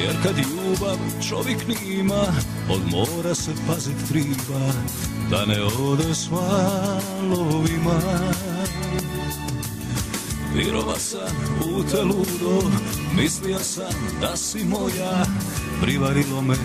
Jer 0.00 0.16
kad 0.22 0.36
ljubav 0.38 0.96
čovjek 1.28 1.58
nima, 1.68 2.22
od 2.70 2.80
mora 2.90 3.34
se 3.34 3.50
pazit 3.66 4.08
triba, 4.08 4.72
da 5.30 5.46
ne 5.46 5.62
ode 5.62 6.14
s 6.14 6.28
valovima. 6.30 8.00
Virova 10.54 10.98
sam 10.98 11.36
u 11.64 11.82
te 11.82 12.02
ludo, 12.02 12.70
mislija 13.16 13.58
sam 13.58 13.94
da 14.20 14.36
si 14.36 14.64
moja, 14.64 15.26
privarilo 15.82 16.42
me 16.42 16.56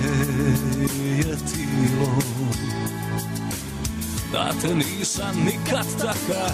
je 1.05 1.23
tilo. 1.23 2.21
Da 4.31 4.51
te 4.61 4.75
nisam 4.75 5.35
nikad 5.45 5.85
taka, 6.01 6.53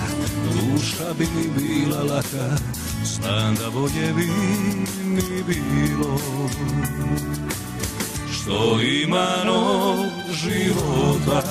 duša 0.53 1.13
bi 1.17 1.27
mi 1.35 1.47
bila 1.57 2.03
laka, 2.03 2.57
znam 3.03 3.55
da 3.55 3.69
bolje 3.69 4.13
bi 4.13 4.27
mi 5.05 5.43
bilo. 5.47 6.17
Što 8.31 8.81
ima 8.81 9.27
no 9.45 9.95
života, 10.33 11.41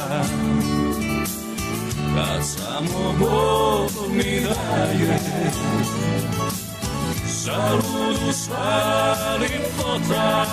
kad 2.14 2.46
samo 2.46 3.14
Bog 3.18 4.12
mi 4.12 4.40
daje, 4.40 5.20
Saludu 7.44 8.32
svalim 8.32 9.62
pota, 9.76 10.46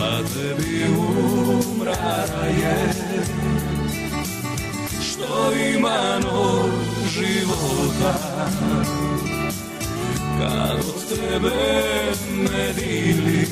sa 0.00 0.24
tebi 0.32 0.84
umrara 0.96 2.44
je, 2.60 2.76
što 5.02 5.52
ima 5.76 6.18
no 6.24 6.68
života, 7.08 8.14
kad 10.38 10.78
od 10.78 11.08
tebe 11.08 11.50
me 12.36 12.72
dili, 12.72 13.46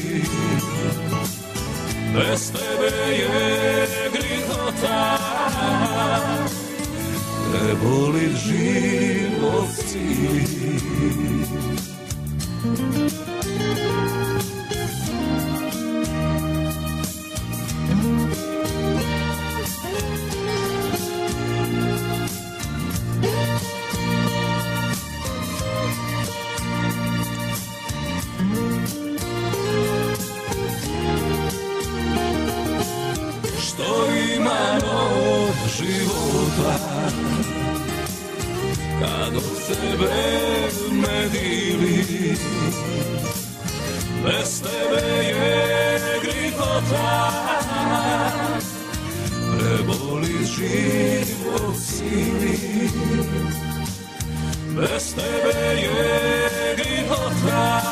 bez 2.15 2.53
tebe 2.53 3.13
je 3.13 3.87
grihota, 4.13 5.19
ne 7.53 7.75
boli 7.83 8.29
život 8.45 9.69
cijeli. 9.87 10.59
Života. 35.79 36.75
Kad 39.01 39.37
od 39.37 39.67
tebe 39.67 40.11
me 40.93 41.29
dili 41.29 42.37
Bez 44.25 44.61
tebe 44.61 45.25
je 45.25 46.01
grihota. 46.23 47.31
Preboli 49.59 50.47
život 50.47 51.77
sili 51.77 52.59
Bez 54.77 55.15
tebe 55.15 55.81
je 55.81 56.75
grihota. 56.77 57.83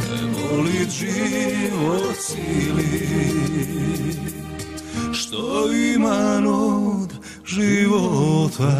Prebolit 0.00 0.90
život 0.90 2.16
sili 2.18 3.36
Što 5.26 5.72
ima 5.72 6.42
od 6.48 7.10
života 7.46 8.72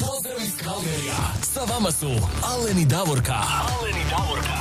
Pozdrav 0.00 0.36
iz 0.42 0.56
Kalgerija. 0.64 1.16
Sa 1.42 1.60
vama 1.74 1.90
su 1.90 2.06
Alen 2.42 2.78
i 2.78 2.86
Davorka. 2.86 3.32
Alen 3.32 3.96
i 3.96 4.04
Davorka. 4.10 4.58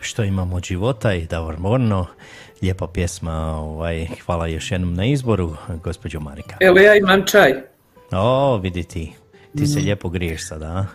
Što 0.00 0.24
imamo 0.24 0.56
od 0.56 0.64
života 0.64 1.14
i 1.14 1.26
Davor 1.26 1.58
Morno. 1.58 2.06
Lijepa 2.62 2.86
pjesma, 2.86 3.56
ovaj, 3.56 4.06
hvala 4.26 4.46
još 4.46 4.70
jednom 4.70 4.94
na 4.94 5.04
izboru, 5.04 5.56
gospođo 5.84 6.20
Marika. 6.20 6.56
Evo 6.60 6.78
ja 6.78 6.96
imam 6.96 7.26
čaj. 7.26 7.54
O, 8.12 8.56
vidi 8.56 8.82
ti, 8.82 9.12
ti 9.58 9.66
se 9.66 9.78
lijepo 9.78 10.08
griješ 10.08 10.48
sada, 10.48 10.66
a? 10.66 10.86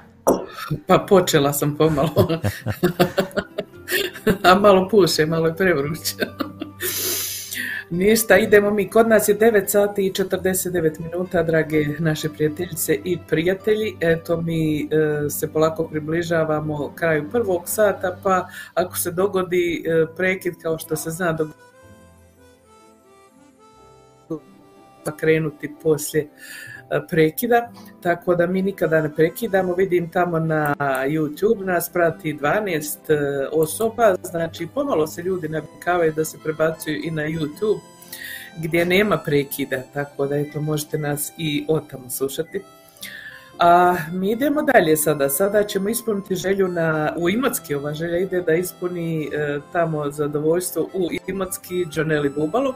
Pa 0.87 1.05
počela 1.09 1.53
sam 1.53 1.77
pomalo. 1.77 2.27
A 4.43 4.55
malo 4.55 4.89
puše, 4.89 5.25
malo 5.25 5.47
je 5.47 5.55
prevruće. 5.55 6.15
Ništa, 7.89 8.37
idemo 8.37 8.71
mi. 8.71 8.89
Kod 8.89 9.07
nas 9.07 9.29
je 9.29 9.39
9 9.39 9.67
sati 9.67 10.05
i 10.07 10.11
49 10.11 10.99
minuta, 10.99 11.43
drage 11.43 11.85
naše 11.99 12.29
prijateljice 12.29 12.99
i 13.03 13.17
prijatelji. 13.27 13.97
Eto, 13.99 14.41
mi 14.41 14.81
e, 14.81 14.87
se 15.29 15.53
polako 15.53 15.83
približavamo 15.83 16.91
kraju 16.95 17.29
prvog 17.31 17.61
sata, 17.65 18.17
pa 18.23 18.47
ako 18.73 18.97
se 18.97 19.11
dogodi 19.11 19.83
e, 19.87 20.05
prekid, 20.17 20.53
kao 20.61 20.77
što 20.77 20.95
se 20.95 21.09
zna 21.09 21.31
dogoditi, 21.31 21.59
pa 25.05 25.17
krenuti 25.17 25.75
poslije 25.83 26.29
prekida, 27.09 27.71
tako 28.01 28.35
da 28.35 28.47
mi 28.47 28.61
nikada 28.61 29.01
ne 29.01 29.13
prekidamo. 29.15 29.73
Vidim 29.75 30.09
tamo 30.09 30.39
na 30.39 30.75
YouTube 31.07 31.65
nas 31.65 31.89
prati 31.93 32.33
12 32.33 32.97
e, 33.09 33.47
osoba, 33.51 34.15
znači 34.23 34.67
pomalo 34.73 35.07
se 35.07 35.21
ljudi 35.21 35.49
navikavaju 35.49 36.13
da 36.13 36.25
se 36.25 36.37
prebacuju 36.43 37.01
i 37.03 37.11
na 37.11 37.23
YouTube 37.23 37.79
gdje 38.57 38.85
nema 38.85 39.17
prekida, 39.17 39.81
tako 39.93 40.27
da 40.27 40.37
eto 40.37 40.61
možete 40.61 40.97
nas 40.97 41.33
i 41.37 41.65
od 41.67 41.89
tamo 41.89 42.09
slušati. 42.09 42.61
A 43.59 43.95
mi 44.11 44.31
idemo 44.31 44.61
dalje 44.61 44.97
sada. 44.97 45.29
Sada 45.29 45.63
ćemo 45.63 45.89
ispuniti 45.89 46.35
želju 46.35 46.67
na, 46.67 47.13
u 47.17 47.29
Imotski. 47.29 47.75
Ova 47.75 47.93
želja 47.93 48.17
ide 48.17 48.41
da 48.41 48.53
ispuni 48.53 49.25
e, 49.25 49.59
tamo 49.71 50.11
zadovoljstvo 50.11 50.89
u 50.93 51.09
Imotski 51.27 51.85
Džoneli 51.85 52.29
Bubalo 52.29 52.75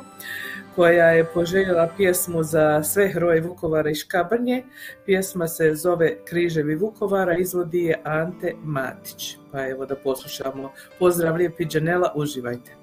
koja 0.79 1.05
je 1.05 1.25
poželjela 1.33 1.89
pjesmu 1.97 2.43
za 2.43 2.83
sve 2.83 3.07
heroje 3.07 3.41
Vukovara 3.41 3.89
i 3.89 3.95
Škabrnje. 3.95 4.63
Pjesma 5.05 5.47
se 5.47 5.75
zove 5.75 6.25
Križevi 6.25 6.75
Vukovara, 6.75 7.37
izvodi 7.37 7.79
je 7.83 8.01
Ante 8.03 8.53
Matić. 8.63 9.37
Pa 9.51 9.67
evo 9.67 9.85
da 9.85 9.95
poslušamo. 9.95 10.71
Pozdrav 10.99 11.35
lijepi 11.35 11.65
Džanela, 11.65 12.13
uživajte. 12.15 12.75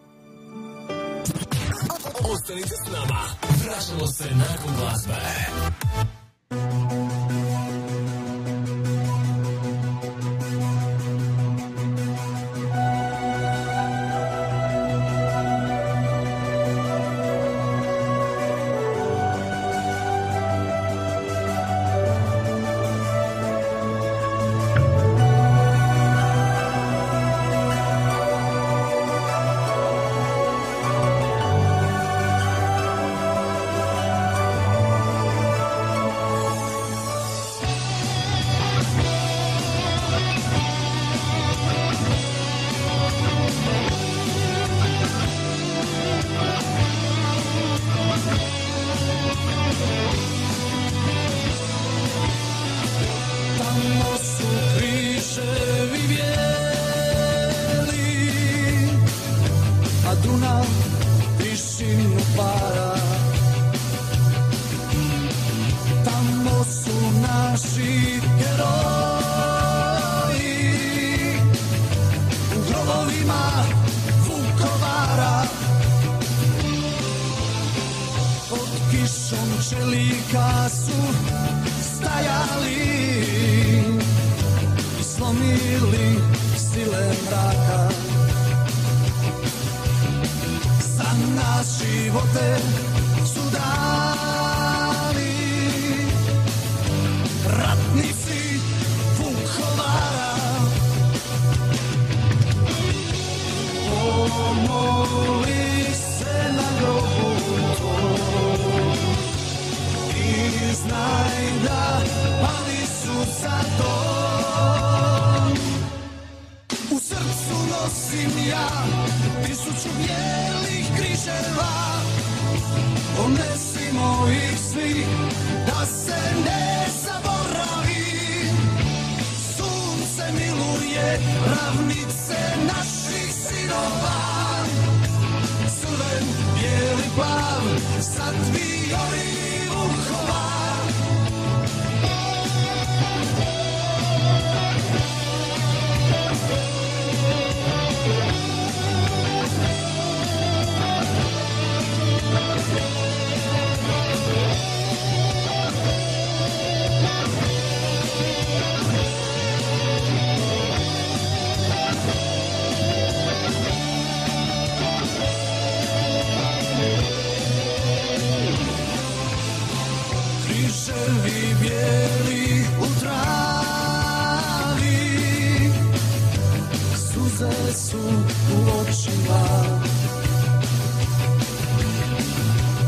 Su 177.76 177.98
u 177.98 178.80
očima. 178.80 179.40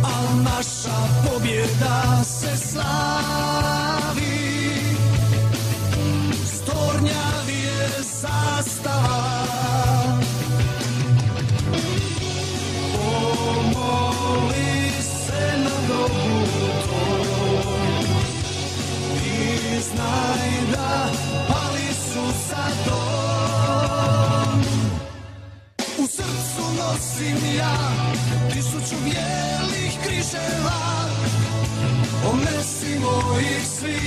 Al 0.04 0.42
naša 0.42 0.98
pobjeda 1.24 2.24
se 2.24 2.56
slavi 2.56 3.07
ponesimo 33.38 33.88
ih 33.88 33.97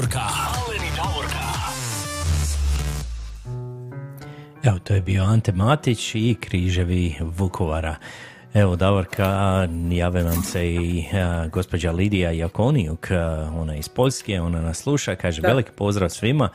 Davorka. 0.00 0.20
Alen 0.20 0.82
i 0.82 0.96
Davorka. 0.96 1.38
Evo, 4.62 4.78
to 4.78 4.94
je 4.94 5.00
bio 5.00 5.24
Ante 5.24 5.52
Matić 5.52 6.14
i 6.14 6.36
Križevi 6.40 7.14
Vukovara. 7.20 7.96
Evo, 8.54 8.76
Davorka, 8.76 9.68
jave 9.90 10.24
nam 10.24 10.42
se 10.42 10.74
i 10.74 11.04
a, 11.12 11.46
gospođa 11.46 11.92
Lidija 11.92 12.30
Jakonijuk, 12.30 13.10
a, 13.10 13.52
ona 13.56 13.72
je 13.72 13.78
iz 13.78 13.88
Poljske, 13.88 14.40
ona 14.40 14.60
nas 14.60 14.78
sluša, 14.78 15.14
kaže 15.14 15.42
Da. 15.42 15.48
veliki 15.48 15.70
pozdrav 15.76 16.08
svima, 16.10 16.48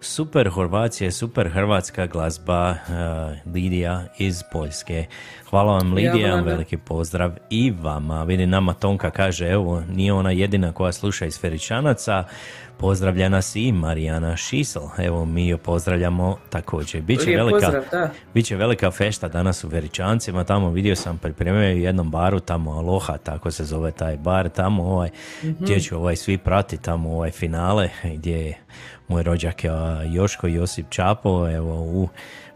super 0.00 0.48
Horvacije, 0.48 1.12
super 1.12 1.48
hrvatska 1.48 2.06
glazba, 2.06 2.74
a, 2.88 3.34
Lidija 3.54 4.04
iz 4.18 4.42
Poljske. 4.52 5.06
Hvala 5.50 5.72
vam 5.72 5.92
Lidija, 5.92 6.40
veliki 6.40 6.76
pozdrav 6.76 7.32
i 7.50 7.70
vama. 7.82 8.24
Vidi, 8.24 8.46
nama 8.46 8.74
Tonka 8.74 9.10
kaže, 9.10 9.48
evo, 9.48 9.82
nije 9.92 10.12
ona 10.12 10.30
jedina 10.30 10.72
koja 10.72 10.92
sluša 10.92 11.26
iz 11.26 11.40
Feričanaca, 11.40 12.24
pozdravlja 12.78 13.28
nas 13.28 13.56
i 13.56 13.72
Marijana 13.72 14.36
Šisel, 14.36 14.82
evo 14.98 15.24
mi 15.24 15.48
jo 15.48 15.58
pozdravljamo 15.58 16.38
također. 16.50 17.02
Biće 17.02 17.26
Lijep 17.26 17.38
velika, 17.38 17.66
pozdrav. 17.66 18.08
Biće 18.34 18.56
velika 18.56 18.90
fešta 18.90 19.28
danas 19.28 19.64
u 19.64 19.68
Veričancima, 19.68 20.44
tamo 20.44 20.70
vidio 20.70 20.96
sam 20.96 21.18
pripremio 21.18 21.74
u 21.74 21.78
jednom 21.78 22.10
baru, 22.10 22.40
tamo 22.40 22.70
Aloha, 22.70 23.16
tako 23.16 23.50
se 23.50 23.64
zove 23.64 23.90
taj 23.90 24.16
bar, 24.16 24.48
tamo 24.48 24.84
ovaj, 24.84 25.10
gdje 25.42 25.80
ću 25.80 25.96
ovaj 25.96 26.16
svi 26.16 26.38
prati 26.38 26.76
tamo 26.76 27.12
ovaj 27.12 27.30
finale, 27.30 27.88
gdje 28.04 28.36
je 28.36 28.58
moj 29.10 29.22
rođak 29.22 29.62
Joško 30.12 30.46
Josip 30.46 30.86
Čapo, 30.90 31.50
evo 31.50 31.74
u 31.74 32.08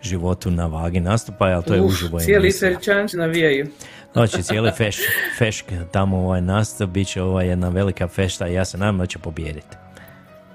životu 0.03 0.51
na 0.51 0.67
vagi 0.67 1.01
nastupa, 1.01 1.45
ali 1.45 1.65
to 1.65 1.75
je 1.75 1.81
Uf, 1.81 1.93
uživo 1.93 2.19
cijeli. 2.19 2.53
Feričanči 2.53 3.17
navijaju. 3.17 3.67
Znači, 4.13 4.43
cijeli 4.43 4.71
feš, 4.77 4.97
fešk 5.39 5.67
tamo 5.93 6.19
ovaj 6.19 6.41
nastup, 6.41 6.91
bit 6.91 7.09
će 7.09 7.23
ovaj 7.23 7.47
jedna 7.49 7.69
velika 7.69 8.09
fešta 8.09 8.49
i 8.49 8.55
ja 8.55 8.65
se 8.65 8.79
nadam 8.79 8.99
da 8.99 9.07
će 9.07 9.19
pobijediti. 9.19 9.77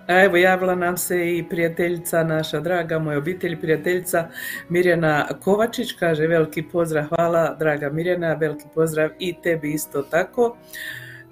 Evo 0.08 0.38
javila 0.38 0.76
nam 0.76 0.98
se 0.98 1.38
i 1.38 1.46
prijateljica 1.50 2.24
naša 2.24 2.60
draga, 2.60 3.00
moja 3.00 3.18
obitelj, 3.18 3.62
prijateljica 3.62 4.28
Mirjana 4.70 5.28
Kovačić, 5.42 5.92
kaže 5.92 6.28
veliki 6.28 6.64
pozdrav, 6.64 7.06
hvala 7.08 7.56
draga 7.60 7.90
Mirjana, 7.90 8.34
veliki 8.34 8.66
pozdrav 8.76 9.10
i 9.20 9.36
tebi 9.44 9.74
isto 9.74 10.02
tako. 10.02 10.58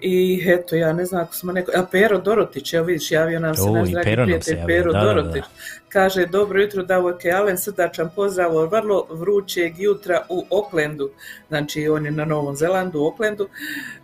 I 0.01 0.43
eto, 0.47 0.75
ja 0.75 0.93
ne 0.93 1.05
znam 1.05 1.21
ako 1.21 1.35
smo 1.35 1.51
neko... 1.51 1.71
A 1.75 1.85
Pero 1.91 2.17
Dorotić, 2.17 2.73
evo 2.73 2.85
vidiš, 2.85 3.11
javio 3.11 3.39
nam 3.39 3.55
se 3.55 3.69
naš 3.69 3.89
dragi 3.89 4.11
prijatelj 4.15 4.57
Pero 4.67 4.91
da, 4.91 4.99
da, 4.99 5.05
da. 5.05 5.13
Dorotić. 5.13 5.43
Kaže, 5.89 6.25
dobro 6.25 6.61
jutro, 6.61 6.83
Davorke 6.83 7.31
Alen, 7.31 7.57
srdačan 7.57 8.09
pozdrav 8.15 8.55
od 8.55 8.71
vrlo 8.71 9.07
vrućeg 9.09 9.79
jutra 9.79 10.25
u 10.29 10.45
Oklendu. 10.49 11.09
Znači, 11.47 11.87
on 11.87 12.05
je 12.05 12.11
na 12.11 12.25
Novom 12.25 12.55
Zelandu, 12.55 12.99
u 12.99 13.05
Oklendu. 13.05 13.49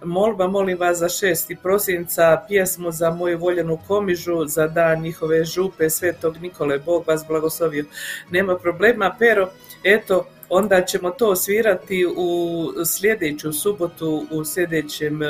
Molba, 0.03 0.47
molim 0.47 0.77
vas 0.79 0.97
za 0.97 1.07
6. 1.07 1.55
prosinca 1.63 2.43
pjesmu 2.47 2.91
za 2.91 3.09
moju 3.09 3.37
voljenu 3.37 3.79
komižu 3.87 4.45
za 4.45 4.67
dan 4.67 5.01
njihove 5.01 5.45
župe 5.45 5.89
Svetog 5.89 6.37
Nikole. 6.41 6.79
Bog 6.79 7.03
vas 7.07 7.25
blagoslovio. 7.27 7.85
Nema 8.29 8.57
problema, 8.57 9.15
Pero. 9.19 9.49
Eto, 9.83 10.27
onda 10.53 10.81
ćemo 10.81 11.09
to 11.09 11.35
svirati 11.35 12.05
u 12.17 12.63
sljedeću 12.85 13.53
subotu 13.53 14.25
u 14.31 14.45
sljedećem 14.45 15.23
e, 15.23 15.27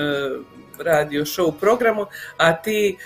radio 0.80 1.22
show 1.26 1.52
programu, 1.60 2.06
a 2.38 2.56
ti 2.56 2.98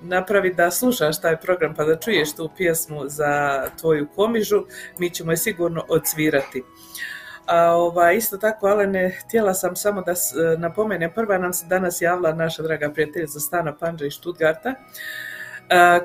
napravi 0.00 0.54
da 0.54 0.70
slušaš 0.70 1.20
taj 1.20 1.36
program 1.36 1.74
pa 1.74 1.84
da 1.84 1.96
čuješ 1.96 2.34
tu 2.34 2.50
pjesmu 2.56 3.02
za 3.08 3.64
tvoju 3.80 4.06
komižu, 4.16 4.64
mi 4.98 5.10
ćemo 5.10 5.30
je 5.32 5.36
sigurno 5.36 5.84
odsvirati. 5.88 6.62
A 7.46 7.76
ova, 7.76 8.12
isto 8.12 8.36
tako, 8.38 8.66
Alene, 8.66 9.10
htjela 9.10 9.54
sam 9.54 9.76
samo 9.76 10.02
da 10.02 10.14
s- 10.14 10.32
napomenem, 10.58 11.10
prva 11.14 11.38
nam 11.38 11.52
se 11.52 11.66
danas 11.66 12.02
javila 12.02 12.32
naša 12.32 12.62
draga 12.62 12.90
prijateljica 12.90 13.40
Stana 13.40 13.76
Panđa 13.76 14.06
iz 14.06 14.12
Stuttgarta, 14.12 14.74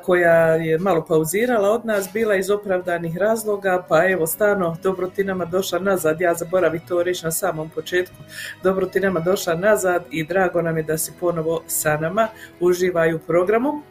koja 0.04 0.56
je 0.56 0.78
malo 0.78 1.06
pauzirala 1.06 1.70
od 1.70 1.86
nas, 1.86 2.10
bila 2.14 2.36
iz 2.36 2.50
opravdanih 2.50 3.18
razloga, 3.18 3.86
pa 3.90 4.10
evo 4.10 4.28
stano, 4.28 4.78
dobro 4.84 5.08
ti 5.08 5.24
nama 5.24 5.46
došla 5.46 5.80
nazad, 5.80 6.22
ja 6.22 6.34
zaboravim 6.34 6.82
to 6.88 7.04
reći 7.04 7.26
na 7.26 7.32
samom 7.32 7.70
početku, 7.70 8.16
dobro 8.64 8.86
ti 8.86 9.00
nama 9.00 9.20
došla 9.20 9.56
nazad 9.56 10.04
i 10.12 10.24
drago 10.24 10.62
nam 10.62 10.78
je 10.78 10.84
da 10.84 10.98
si 10.98 11.12
ponovo 11.20 11.62
sa 11.68 11.98
nama, 11.98 12.28
uživaj 12.60 13.14
u 13.14 13.20
programu. 13.20 13.82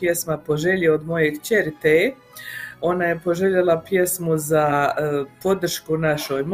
Pjesma 0.00 0.38
Poželje 0.38 0.92
od 0.92 1.06
moje 1.06 1.34
kćeri 1.38 1.72
Teje, 1.82 2.14
ona 2.80 3.04
je 3.04 3.20
poželjela 3.24 3.82
pjesmu 3.88 4.38
za 4.38 4.90
e, 4.98 5.24
podršku 5.42 5.96
našoj 5.96 6.44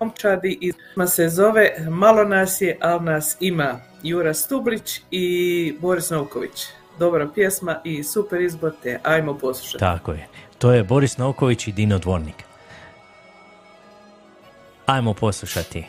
momčadi 0.00 0.58
i 0.60 0.72
pjesma 0.72 1.06
se 1.06 1.28
zove 1.28 1.70
Malo 1.88 2.24
nas 2.24 2.60
je, 2.60 2.78
al 2.80 3.04
nas 3.04 3.36
ima. 3.40 3.80
Jura 4.02 4.34
Stublić 4.34 5.00
i 5.10 5.76
Boris 5.80 6.10
Novković. 6.10 6.66
Dobra 6.98 7.28
pjesma 7.34 7.80
i 7.84 8.04
super 8.04 8.40
izbor 8.40 8.72
te 8.82 9.00
ajmo 9.02 9.38
poslušati. 9.38 9.78
Tako 9.78 10.12
je. 10.12 10.28
To 10.58 10.72
je 10.72 10.84
Boris 10.84 11.18
Novković 11.18 11.68
i 11.68 11.72
Dino 11.72 11.98
Dvornik. 11.98 12.44
Ajmo 14.86 15.14
poslušati. 15.14 15.86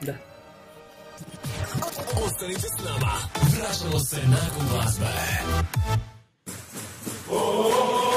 Da. 0.00 0.12
Ostanite 2.24 2.60
s 2.60 2.84
nama. 2.84 3.12
Vraćamo 3.34 3.98
se 3.98 4.16
nakon 4.16 4.66
glazbe. 4.70 5.06
Minko 7.30 8.07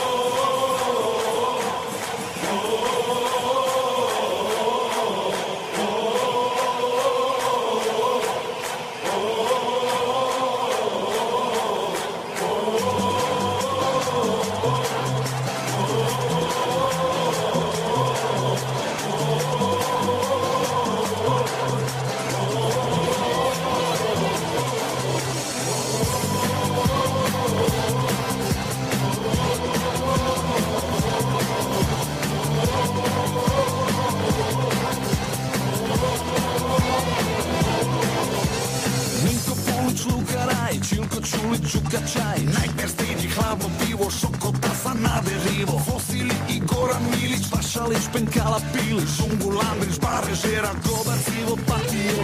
Rajić, 41.22 41.34
Ilko 41.34 41.58
Čulić, 41.58 41.72
Čuka 41.72 41.98
Čaj. 42.14 42.40
Nightmare 42.40 42.88
Stage, 42.90 43.30
hladno 43.36 43.70
pivo, 43.80 44.10
šokota 44.12 44.76
sa 44.84 44.94
naderivo 44.94 45.80
Fosili 45.80 46.36
i 46.50 46.60
Goran 46.60 47.04
Milić, 47.12 47.50
Pašalić, 47.52 48.04
Penkala 48.14 48.60
Pilić 48.74 49.10
Žungu 49.18 49.50
Landrić, 49.50 50.00
Bare 50.02 50.36
Žera, 50.36 50.72
Gobar, 50.86 51.18
Sivo, 51.26 51.58
Patio 51.68 52.22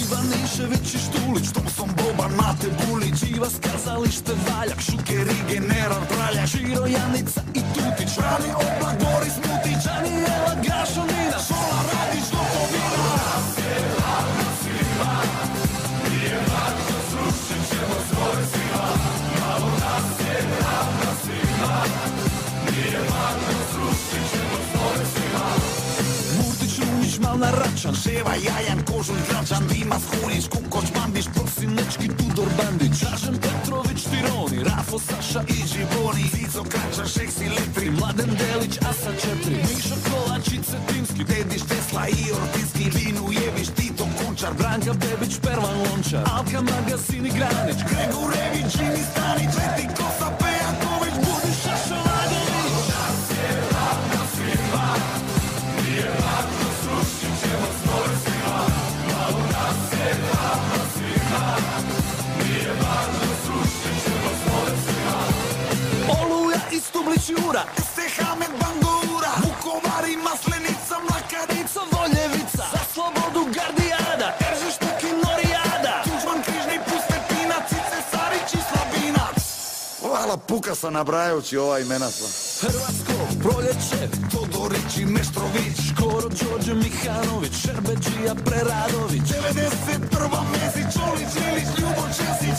Ivan 0.00 0.28
Išević 0.44 0.94
i 0.94 0.98
Štulić, 0.98 1.52
Tomson 1.52 1.90
Boban, 1.96 2.30
Mate 2.36 2.68
Bulić, 2.86 3.20
Kazalište, 3.60 4.32
Valjak, 4.48 4.80
Šuker 4.80 5.26
i 5.28 5.52
General 5.52 6.02
Praljak, 6.08 6.48
Širo 6.48 6.86
Janica 6.86 7.40
i 7.54 7.60
Tutić, 7.74 8.18
Rani 8.18 8.50
Oblak, 8.54 8.96
Boris 9.00 9.36
Mutić, 9.36 9.86
Anijela 9.86 10.54
Gašonina, 10.64 11.09
na 27.40 27.50
račan 27.50 27.94
Ševa 28.02 28.34
jajan, 28.46 28.80
kožulj 28.88 29.22
gračan 29.28 29.62
Dimas 29.68 30.02
Hurić, 30.10 30.44
Kukoć, 30.48 30.86
Bandić 30.96 31.26
Prsinečki, 31.34 32.08
Tudor 32.18 32.48
Bandić. 32.58 33.00
Dražen 33.00 33.36
Petrović, 33.44 34.00
Tironi 34.10 34.64
Rafo, 34.68 34.98
Saša 34.98 35.42
i 35.48 35.58
Živoni 35.72 36.24
Cico, 36.34 36.62
Krača, 36.72 37.04
Šeksi, 37.14 37.46
Litri 37.56 37.90
Mladen 37.90 38.30
Delić, 38.40 38.74
Asa 38.90 39.12
4 39.46 39.56
Mišo 39.66 39.96
Kovačić, 40.06 40.62
Cetinski 40.70 41.22
Dedić, 41.30 41.62
Tesla 41.70 42.04
i 42.08 42.22
Ortinski 42.40 42.84
Vinu 42.96 43.24
Jević, 43.40 43.68
Tito, 43.76 44.04
Končar 44.18 44.52
Branka 44.58 44.92
Bebić, 45.02 45.32
Pervan 45.44 45.76
Lončar. 45.84 46.24
Alka, 46.36 46.60
Magazin 46.72 47.26
i 47.26 47.32
Granić 47.38 47.80
Gregurević, 47.90 48.70
Jimmy 48.78 49.02
Stanić 49.10 49.52
Leti 49.58 49.86
Kosa, 49.96 50.28
Pejaković 50.38 50.49
Stublić 67.10 67.28
Jura 67.28 67.64
Stehamed 67.92 68.52
Bangura 68.60 69.32
Vukovar 69.42 70.04
i 70.08 70.16
Maslenica 70.16 70.96
Mlakanica 71.08 71.80
Voljevica. 71.92 72.64
Za 72.72 72.82
slobodu 72.92 73.42
Gardijada 73.56 74.28
Eržiš 74.50 74.76
Tuki 74.82 75.10
Norijada 75.24 75.94
Tuđman 76.04 76.42
Križni 76.46 76.78
Puste 76.86 77.16
Pinac 77.28 77.64
Cice 77.68 77.98
Sarić 78.10 78.48
i 78.58 78.60
Slabinac 78.68 79.38
Hvala 80.00 80.36
puka 80.36 80.74
sam 80.74 80.92
nabrajajući 80.92 81.56
ova 81.56 81.78
imena 81.78 82.10
sva 82.10 82.28
Hrvatsko 82.62 83.16
proljeće 83.42 84.02
Todorić 84.32 84.96
i 84.96 85.04
Meštrović 85.04 85.76
Škoro 85.88 86.28
Đorđe 86.40 86.74
Mihanović 86.74 87.54
Šerbeđija 87.62 88.34
Preradović. 88.44 89.22
91. 89.22 90.42
Mesić 90.52 90.92
Olić 91.08 91.32
Ilić 91.48 91.70
Ljubo 91.78 92.04
Česić 92.16 92.49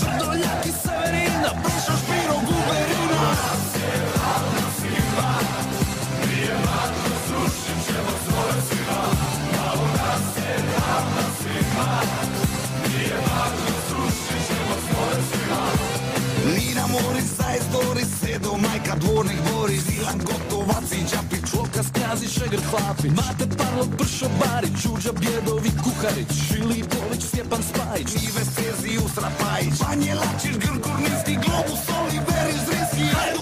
Boris, 20.11 20.15
Ilan 20.15 20.19
Gotovac 20.25 20.91
i 20.91 21.03
Đapić, 21.11 21.53
Lukas, 21.53 21.85
Kjazi, 21.93 22.27
Šegrt, 22.27 22.63
Hlapić, 22.71 23.11
Mate, 23.11 23.45
Parlo, 23.57 23.85
Pršo, 23.97 24.25
Barić, 24.39 24.83
Đuđa, 24.83 25.11
Bjedovi, 25.11 25.71
Kuharić, 25.83 26.27
Filipović, 26.47 27.23
Stjepan 27.23 27.63
Spajić, 27.63 28.09
Ive, 28.23 28.43
Stezi, 28.51 28.97
Usra, 29.05 29.29
Pajić, 29.39 29.73
Vanje, 29.79 30.15
Lačić, 30.15 30.57
Grgur, 30.57 30.99
Ninski, 30.99 31.35
Globus, 31.43 31.83
Oliver, 31.99 32.51
Zrinski, 32.65 33.15
Hajdu, 33.15 33.41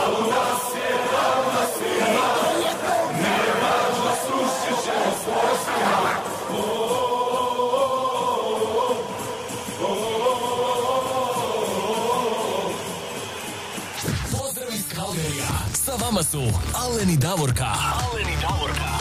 vama 16.11 16.23
su 16.23 16.37
Alen 16.75 17.09
i 17.09 17.17
Davorka. 17.17 17.65
Alen 17.65 18.27
i 18.27 18.37
Davorka. 18.41 18.91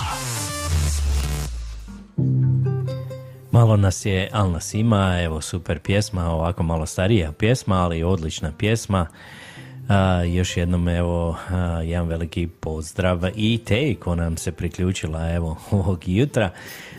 Malo 3.51 3.77
nas 3.77 4.05
je, 4.05 4.29
al 4.33 4.51
nas 4.51 4.75
ima, 4.75 5.21
evo 5.23 5.41
super 5.41 5.79
pjesma, 5.79 6.31
ovako 6.31 6.63
malo 6.63 6.87
starija 6.87 7.33
pjesma, 7.33 7.85
ali 7.85 8.03
odlična 8.03 8.53
pjesma. 8.59 9.07
A, 9.89 10.23
još 10.23 10.57
jednom 10.57 10.89
evo 10.89 11.37
a, 11.51 11.57
jedan 11.83 12.09
veliki 12.09 12.47
pozdrav 12.47 13.21
i 13.35 13.61
te 13.65 13.95
ko 13.95 14.15
nam 14.15 14.37
se 14.37 14.53
priključila 14.53 15.31
evo 15.31 15.57
ovog 15.71 16.09
jutra. 16.09 16.51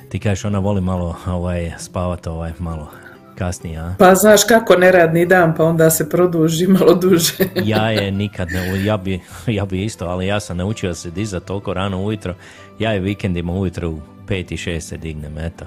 Ti 0.09 0.19
kažeš 0.19 0.45
ona 0.45 0.59
voli 0.59 0.81
malo 0.81 1.15
ovaj, 1.27 1.71
spavat 1.79 2.27
ovaj 2.27 2.53
malo 2.59 2.91
kasnije, 3.37 3.79
a? 3.79 3.95
Pa 3.99 4.15
znaš 4.15 4.43
kako 4.43 4.75
neradni 4.75 5.25
dan, 5.25 5.55
pa 5.55 5.63
onda 5.63 5.89
se 5.89 6.09
produži 6.09 6.67
malo 6.67 6.93
duže. 6.93 7.33
Ja 7.63 7.89
je 7.91 8.11
nikad 8.21 8.47
ne, 8.51 8.85
ja 8.85 8.97
bi, 8.97 9.19
ja 9.47 9.65
bi 9.65 9.85
isto, 9.85 10.05
ali 10.05 10.27
ja 10.27 10.39
sam 10.39 10.57
naučio 10.57 10.93
se 10.93 11.11
dizati 11.11 11.47
toliko 11.47 11.73
rano 11.73 12.03
ujutro. 12.03 12.35
Ja 12.79 12.91
je 12.91 12.99
vikendima 12.99 13.53
ujutro 13.53 13.89
u 13.89 13.99
pet 14.27 14.51
i 14.51 14.57
šest 14.57 14.89
se 14.89 14.97
dignem, 14.97 15.37
eto. 15.37 15.65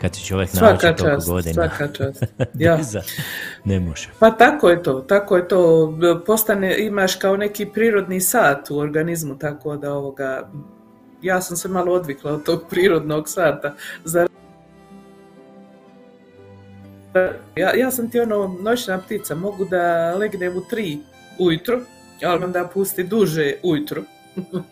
Kad 0.00 0.14
se 0.14 0.20
čovjek 0.20 0.50
Svaka 0.50 0.66
nauči 0.66 0.80
toliko 0.80 1.16
čast, 1.16 1.28
godina. 1.28 1.54
svaka 1.54 1.92
čast. 1.92 2.24
Ja. 2.54 2.76
diza, 2.76 3.00
ne 3.64 3.80
može. 3.80 4.08
Pa 4.18 4.30
tako 4.30 4.68
je 4.70 4.82
to, 4.82 5.00
tako 5.00 5.36
je 5.36 5.48
to. 5.48 5.92
Postane, 6.26 6.78
imaš 6.78 7.16
kao 7.16 7.36
neki 7.36 7.66
prirodni 7.66 8.20
sat 8.20 8.70
u 8.70 8.78
organizmu, 8.78 9.38
tako 9.38 9.76
da 9.76 9.92
ovoga, 9.92 10.50
ja 11.22 11.40
sam 11.40 11.56
se 11.56 11.68
malo 11.68 11.92
odvikla 11.92 12.32
od 12.32 12.44
tog 12.44 12.64
prirodnog 12.70 13.28
sata. 13.28 13.74
Za... 14.04 14.26
Ja, 17.56 17.74
ja 17.76 17.90
sam 17.90 18.10
ti 18.10 18.20
ono 18.20 18.56
noćna 18.62 18.98
ptica, 18.98 19.34
mogu 19.34 19.64
da 19.64 20.14
legnem 20.16 20.56
u 20.56 20.60
tri 20.70 20.98
ujutro, 21.38 21.80
ali 22.24 22.44
onda 22.44 22.70
pusti 22.74 23.04
duže 23.04 23.54
ujutro. 23.62 24.02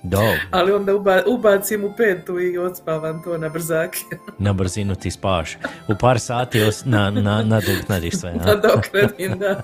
Dobro, 0.02 0.36
Ali 0.50 0.72
onda 0.72 0.94
uba, 0.94 1.22
ubacim 1.26 1.84
u 1.84 1.92
petu 1.96 2.40
i 2.40 2.58
odspavam 2.58 3.22
to 3.22 3.38
na 3.38 3.48
brzake. 3.48 3.98
na 4.38 4.52
brzinu 4.52 4.94
ti 4.94 5.10
spaš. 5.10 5.56
U 5.88 5.94
par 6.00 6.20
sati 6.20 6.62
os, 6.62 6.84
na, 6.84 7.10
na, 7.10 7.42
nadoknadiš 7.42 8.14
sve. 8.14 8.34
Nadoknadim, 8.34 9.38
da. 9.38 9.62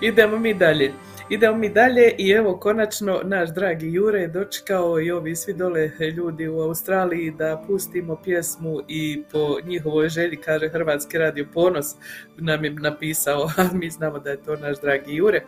Idemo 0.08 0.38
mi 0.38 0.54
dalje. 0.54 0.92
Idemo 1.30 1.58
mi 1.58 1.68
dalje 1.68 2.14
i 2.18 2.30
evo 2.30 2.56
konačno 2.56 3.20
naš 3.24 3.54
dragi 3.54 3.92
Jure 3.92 4.20
je 4.20 4.28
dočekao 4.28 5.00
i 5.00 5.10
ovi 5.10 5.36
svi 5.36 5.52
dole 5.52 5.90
ljudi 6.16 6.48
u 6.48 6.60
Australiji 6.60 7.30
da 7.30 7.62
pustimo 7.66 8.16
pjesmu 8.24 8.80
i 8.88 9.22
po 9.32 9.56
njihovoj 9.64 10.08
želji 10.08 10.36
kaže 10.36 10.68
Hrvatski 10.68 11.18
radio 11.18 11.46
Ponos 11.54 11.86
nam 12.38 12.64
je 12.64 12.70
napisao, 12.70 13.42
a 13.56 13.68
mi 13.72 13.90
znamo 13.90 14.18
da 14.18 14.30
je 14.30 14.42
to 14.42 14.56
naš 14.56 14.80
dragi 14.80 15.14
Jure 15.16 15.42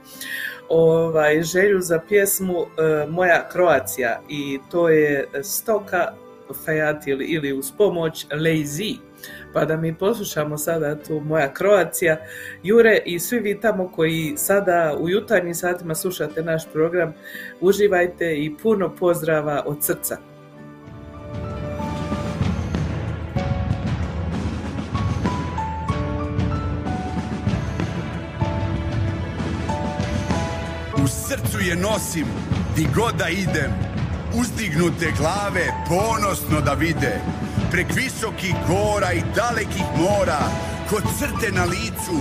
ovaj, 0.68 1.42
želju 1.42 1.80
za 1.80 2.00
pjesmu 2.08 2.56
e, 2.60 3.06
Moja 3.06 3.48
Kroacija 3.48 4.20
i 4.28 4.58
to 4.70 4.88
je 4.88 5.28
Stoka 5.42 6.12
Fejat 6.64 7.06
ili, 7.06 7.24
ili 7.24 7.52
uz 7.52 7.72
pomoć 7.78 8.26
Lazy. 8.30 9.09
Pa 9.52 9.64
da 9.64 9.76
mi 9.76 9.94
poslušamo 9.94 10.58
sada 10.58 11.02
tu 11.02 11.20
Moja 11.20 11.54
Kroacija. 11.54 12.16
Jure 12.62 13.02
i 13.06 13.18
svi 13.18 13.38
vi 13.38 13.60
tamo 13.60 13.88
koji 13.88 14.34
sada 14.36 14.96
u 15.00 15.08
jutarnjim 15.08 15.54
satima 15.54 15.94
slušate 15.94 16.42
naš 16.42 16.62
program, 16.72 17.14
uživajte 17.60 18.36
i 18.36 18.56
puno 18.62 18.96
pozdrava 18.96 19.62
od 19.66 19.84
srca. 19.84 20.16
U 31.04 31.08
srcu 31.08 31.58
je 31.68 31.76
nosim, 31.76 32.26
di 32.76 32.86
god 32.96 33.14
da 33.18 33.28
idem 33.28 33.90
uzdignute 34.40 35.06
glave 35.18 35.66
ponosno 35.88 36.60
da 36.60 36.72
vide 36.72 37.20
prek 37.70 37.86
visokih 37.96 38.54
gora 38.68 39.12
i 39.12 39.22
dalekih 39.36 39.84
mora 39.96 40.38
kod 40.90 41.02
crte 41.18 41.52
na 41.52 41.64
licu 41.64 42.18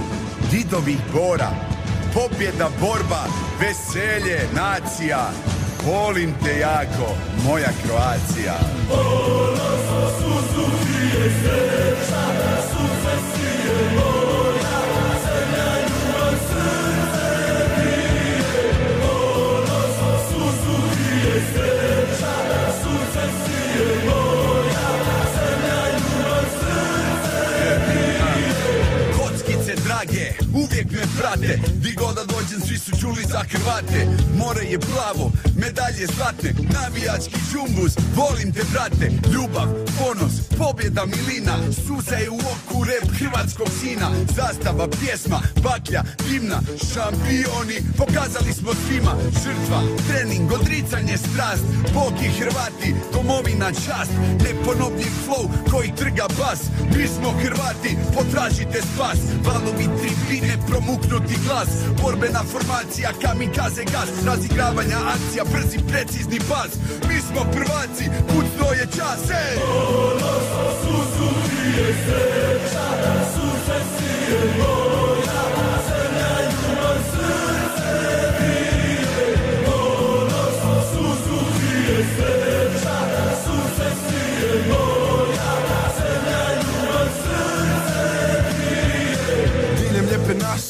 didovih 0.51 0.99
bora. 1.13 1.49
Pobjeda, 2.13 2.69
borba, 2.79 3.23
veselje, 3.59 4.39
nacija. 4.55 5.31
Volim 5.85 6.33
te 6.43 6.59
jako, 6.59 7.15
moja 7.45 7.69
Kroacija. 7.83 8.55
Kockice 11.29 12.08
drage, 29.99 30.33
uvijek 30.53 30.91
me 30.91 31.03
prate. 31.17 31.59
Di 31.73 31.93
god 31.93 32.15
da 32.15 32.23
dođem, 32.23 32.61
svi 32.67 32.77
su 32.77 32.91
čuli 33.01 33.23
za 33.31 33.43
Hrvate. 33.51 34.07
More 34.37 34.61
je 34.65 34.79
plavo, 34.79 35.31
medalje 35.55 36.05
zlatne. 36.15 36.53
Navijački 36.73 37.39
džumbus, 37.51 37.93
volim 38.15 38.53
te 38.53 38.63
brate. 38.71 39.11
Ljubav, 39.33 39.67
ponos, 39.99 40.33
pobjeda 40.59 41.03
milina. 41.05 41.55
Suza 41.85 42.15
je 42.15 42.29
u 42.29 42.39
oku, 42.53 42.77
rep 42.89 43.07
hrvatskog 43.19 43.69
sina. 43.79 44.07
Zastava, 44.35 44.87
pjesma, 44.99 45.39
baklja, 45.63 46.03
dimna 46.29 46.59
Šampioni, 46.87 47.77
pokazali 47.97 48.53
smo 48.59 48.71
svima 48.83 49.13
Žrtva, 49.43 49.79
trening, 50.07 50.51
odricanje, 50.51 51.17
strast. 51.17 51.65
Bog 51.93 52.13
i 52.27 52.29
Hrvati, 52.37 52.89
domovina 53.13 53.69
čast. 53.71 54.13
Neponovljiv 54.45 55.13
flow 55.25 55.45
koji 55.71 55.89
trga 55.99 56.27
bas. 56.39 56.59
Mi 56.95 57.07
smo 57.07 57.29
Hrvati, 57.41 57.91
potražite 58.15 58.79
spas. 58.89 59.19
Valovi 59.45 59.87
tribine, 59.99 60.53
promuknuti 60.67 61.35
glas. 61.45 61.69
Borbena 62.01 62.43
formacija, 62.51 63.09
kamikaze 63.21 63.83
gas. 63.93 64.09
Razigravanja 64.25 64.97
akcija, 65.15 65.43
brzi, 65.53 65.77
precizni 65.91 66.39
pas. 66.49 66.71
Mi 67.07 67.17
smo 67.27 67.41
prvaci, 67.55 68.05
kucno 68.29 68.67
je 68.79 68.85
čas, 68.97 69.21
ej! 69.29 70.48
Diljem 74.29 74.78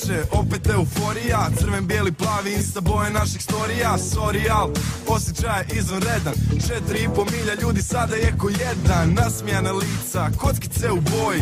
naše, 0.10 0.24
opet 0.32 0.68
euforija 0.68 1.50
Crven, 1.60 1.88
bijeli, 1.88 2.12
plavi, 2.12 2.54
insta 2.54 2.82
boje 2.82 3.10
naših 3.10 3.44
storija. 3.44 3.98
Sorry, 3.98 4.52
al, 4.52 4.70
osjećaj 5.08 5.60
je 5.60 5.80
izvanredan. 5.80 6.34
Četiri 6.68 7.04
i 7.04 7.10
po 7.16 7.26
milja 7.26 7.54
ljudi 7.62 7.82
sada 7.82 8.16
je 8.16 8.34
ko 8.38 8.50
jedan 8.50 9.14
Nasmijana 9.14 9.72
lica, 9.72 10.30
kockice 10.38 10.92
u 10.92 10.96
boji. 10.96 11.42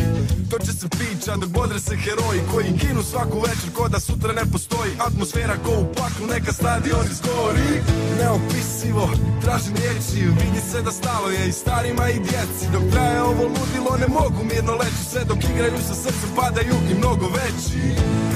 To 0.50 0.58
će 0.58 0.72
se 0.72 0.88
pića 0.88 1.36
dok 1.36 1.50
bodre 1.50 1.80
se 1.80 1.96
heroji 1.96 2.40
Koji 2.52 2.78
ginu 2.80 3.02
svaku 3.02 3.40
večer 3.40 3.70
ko 3.76 3.88
da 3.88 4.00
sutra 4.00 4.32
ne 4.32 4.44
postoji. 4.52 4.92
Atmosfera 4.98 5.56
ko 5.64 5.72
u 5.80 5.86
paklu, 5.94 6.26
neka 6.34 6.52
stadion 6.52 7.06
izgori. 7.12 7.72
Neopisivo, 8.18 9.10
tražim 9.42 9.74
riječi 9.76 10.20
Vidi 10.38 10.60
se 10.70 10.82
da 10.82 10.90
stalo 10.90 11.30
je 11.30 11.48
i 11.48 11.52
starima 11.52 12.08
i 12.08 12.18
djeci. 12.18 12.64
Dok 12.72 12.82
traje 12.92 13.22
ovo 13.22 13.42
ludilo 13.42 13.96
ne 14.00 14.08
mogu 14.08 14.40
mirno 14.52 14.72
leći. 14.72 15.02
Sve 15.10 15.24
dok 15.24 15.38
igraju 15.44 15.78
sa 15.88 15.94
srcem 15.94 16.30
padaju 16.36 16.74
i 16.90 16.94
mnogo 16.94 17.26
veći. 17.26 17.78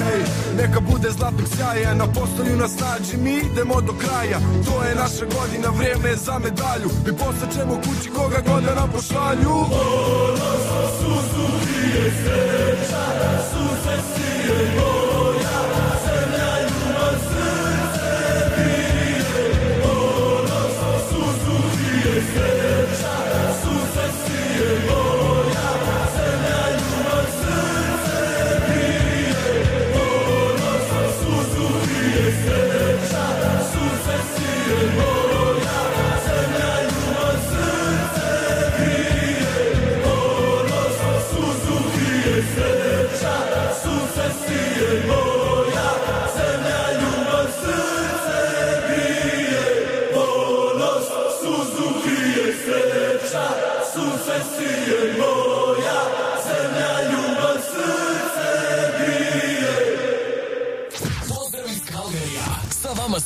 Hej, 0.03 0.22
neka 0.57 0.79
bude 0.79 1.11
zlatnog 1.11 1.47
sjaja 1.55 1.93
Na 1.93 2.07
postolju 2.07 2.57
nas 2.57 2.79
nađi, 2.79 3.17
mi 3.17 3.37
idemo 3.37 3.81
do 3.81 3.93
kraja. 3.93 4.39
To 4.65 4.83
je 4.83 4.95
naša 4.95 5.25
godina, 5.35 5.69
vrijeme 5.77 6.09
je 6.09 6.15
za 6.15 6.39
medalju. 6.39 6.89
I 7.09 7.11
posle 7.17 7.47
ćemo 7.55 7.75
kući 7.75 8.09
koga 8.09 8.41
god 8.47 8.63
da 8.63 8.75
nam 8.75 8.91
pošalju. 8.91 9.55
Pozdrav 9.69 10.63
iz 12.07 15.02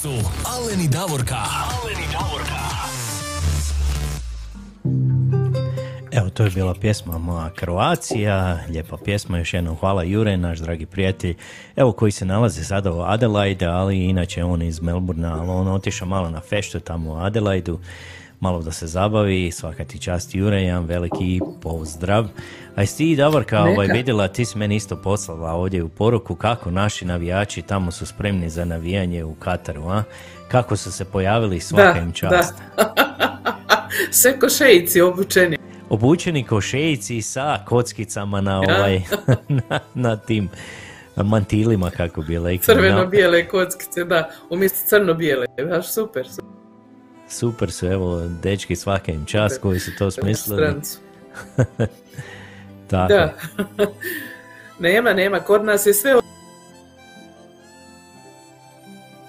su 0.01 0.09
Alen 0.55 0.81
i 0.81 0.87
Davorka. 0.87 1.35
Alen 1.35 1.99
i 2.03 2.07
Davorka. 2.11 2.61
Evo, 6.11 6.29
to 6.29 6.43
je 6.43 6.49
bila 6.49 6.73
pjesma 6.73 7.17
Moja 7.17 7.49
Kroacija, 7.49 8.59
lijepa 8.69 8.97
pjesma, 9.05 9.37
još 9.37 9.53
jednom 9.53 9.75
hvala 9.75 10.03
Jure, 10.03 10.37
naš 10.37 10.59
dragi 10.59 10.85
prijatelj, 10.85 11.35
evo 11.75 11.91
koji 11.91 12.11
se 12.11 12.25
nalazi 12.25 12.63
sada 12.63 12.91
u 12.91 13.01
Adelaide, 13.01 13.65
ali 13.65 14.05
inače 14.05 14.43
on 14.43 14.61
iz 14.61 14.81
Melbourna, 14.81 15.39
ali 15.39 15.49
on 15.49 15.67
otišao 15.67 16.07
malo 16.07 16.29
na 16.29 16.41
feštu 16.41 16.79
tamo 16.79 17.13
u 17.13 17.17
Adelaidu, 17.17 17.79
malo 18.39 18.61
da 18.61 18.71
se 18.71 18.87
zabavi, 18.87 19.51
svaka 19.51 19.85
ti 19.85 19.99
čast 19.99 20.35
Jure, 20.35 20.61
jedan 20.61 20.85
veliki 20.85 21.39
pozdrav. 21.61 22.27
A 22.75 22.81
jesi 22.81 22.97
ti 22.97 23.15
Davorka 23.15 23.63
ovaj, 23.63 23.87
vidjela, 23.87 24.27
ti 24.27 24.45
si 24.45 24.57
meni 24.57 24.75
isto 24.75 24.95
poslala 24.95 25.51
ovdje 25.51 25.83
u 25.83 25.89
poruku 25.89 26.35
kako 26.35 26.71
naši 26.71 27.05
navijači 27.05 27.61
tamo 27.61 27.91
su 27.91 28.05
spremni 28.05 28.49
za 28.49 28.65
navijanje 28.65 29.23
u 29.23 29.35
Kataru, 29.35 29.83
a? 29.87 30.03
Kako 30.47 30.75
su 30.75 30.91
se 30.91 31.05
pojavili, 31.05 31.59
svaka 31.59 31.93
Da, 31.93 31.99
im 31.99 32.11
čast. 32.11 32.53
Sve 34.11 34.39
ko 34.39 34.49
šejici 34.49 35.01
obučeni. 35.01 35.57
obučeni 35.89 36.43
ko 36.43 36.61
šejici 36.61 37.21
sa 37.21 37.59
kockicama 37.65 38.41
na 38.41 38.59
ovaj 38.59 39.01
na, 39.69 39.79
na 39.93 40.17
tim 40.17 40.49
mantilima 41.15 41.89
kako 41.89 42.21
bi 42.21 42.35
rekli. 42.35 42.57
Crveno-bijele 42.57 43.47
kockice, 43.47 44.03
da. 44.03 44.29
Umjesto 44.49 44.87
crno-bijele. 44.87 45.45
Baš 45.69 45.93
super. 45.93 46.27
super. 46.29 46.56
Super 47.29 47.71
su, 47.71 47.87
evo, 47.87 48.21
dečki 48.43 48.75
svaka 48.75 49.11
im 49.11 49.25
čast 49.25 49.61
koji 49.61 49.79
su 49.79 49.91
to 49.97 50.11
smislili. 50.11 50.75
Tako. 52.89 53.13
Da. 53.13 53.33
nema, 54.87 55.13
nema. 55.13 55.39
Kod 55.39 55.65
nas 55.65 55.85
je 55.85 55.93
sve 55.93 56.15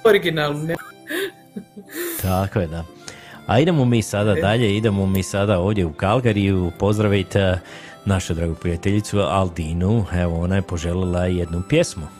originalno. 0.04 0.74
Tako 2.22 2.60
je, 2.60 2.66
da. 2.66 2.84
A 3.46 3.60
idemo 3.60 3.84
mi 3.84 4.02
sada 4.02 4.34
dalje, 4.34 4.76
idemo 4.76 5.06
mi 5.06 5.22
sada 5.22 5.58
ovdje 5.58 5.84
u 5.84 5.92
Kalgariju, 5.92 6.72
pozdravite 6.78 7.60
našu 8.04 8.34
dragu 8.34 8.54
prijateljicu 8.54 9.18
Aldinu, 9.18 10.06
evo 10.12 10.40
ona 10.40 10.56
je 10.56 10.62
poželjela 10.62 11.26
jednu 11.26 11.62
pjesmu. 11.68 12.17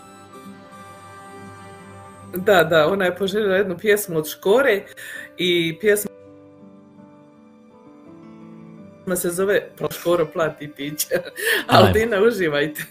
Da, 2.36 2.64
da, 2.64 2.86
ona 2.86 3.04
je 3.04 3.16
poželjela 3.16 3.56
jednu 3.56 3.78
pjesmu 3.78 4.18
od 4.18 4.28
Škore 4.28 4.84
i 5.38 5.78
pjesma 5.80 6.08
se 9.16 9.30
zove 9.30 9.70
Škoro 9.90 10.26
plati 10.32 10.72
piće. 10.76 11.08
Aldina, 11.66 12.20
uživajte. 12.28 12.84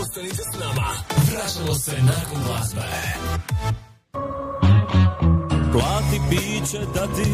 Ostanite 0.00 0.42
s 0.52 0.60
nama. 0.60 0.86
Vraćamo 1.32 1.74
se 1.74 1.90
nakon 1.90 2.42
glazbe. 2.46 2.80
Plati 5.72 6.20
piće 6.30 6.78
da 6.94 7.06
ti 7.06 7.30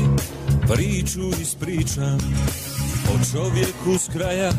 priču 0.72 1.40
ispričam 1.43 2.18
O 3.10 3.14
čovjeku 3.32 3.98
s 3.98 4.09
kraja 4.12 4.51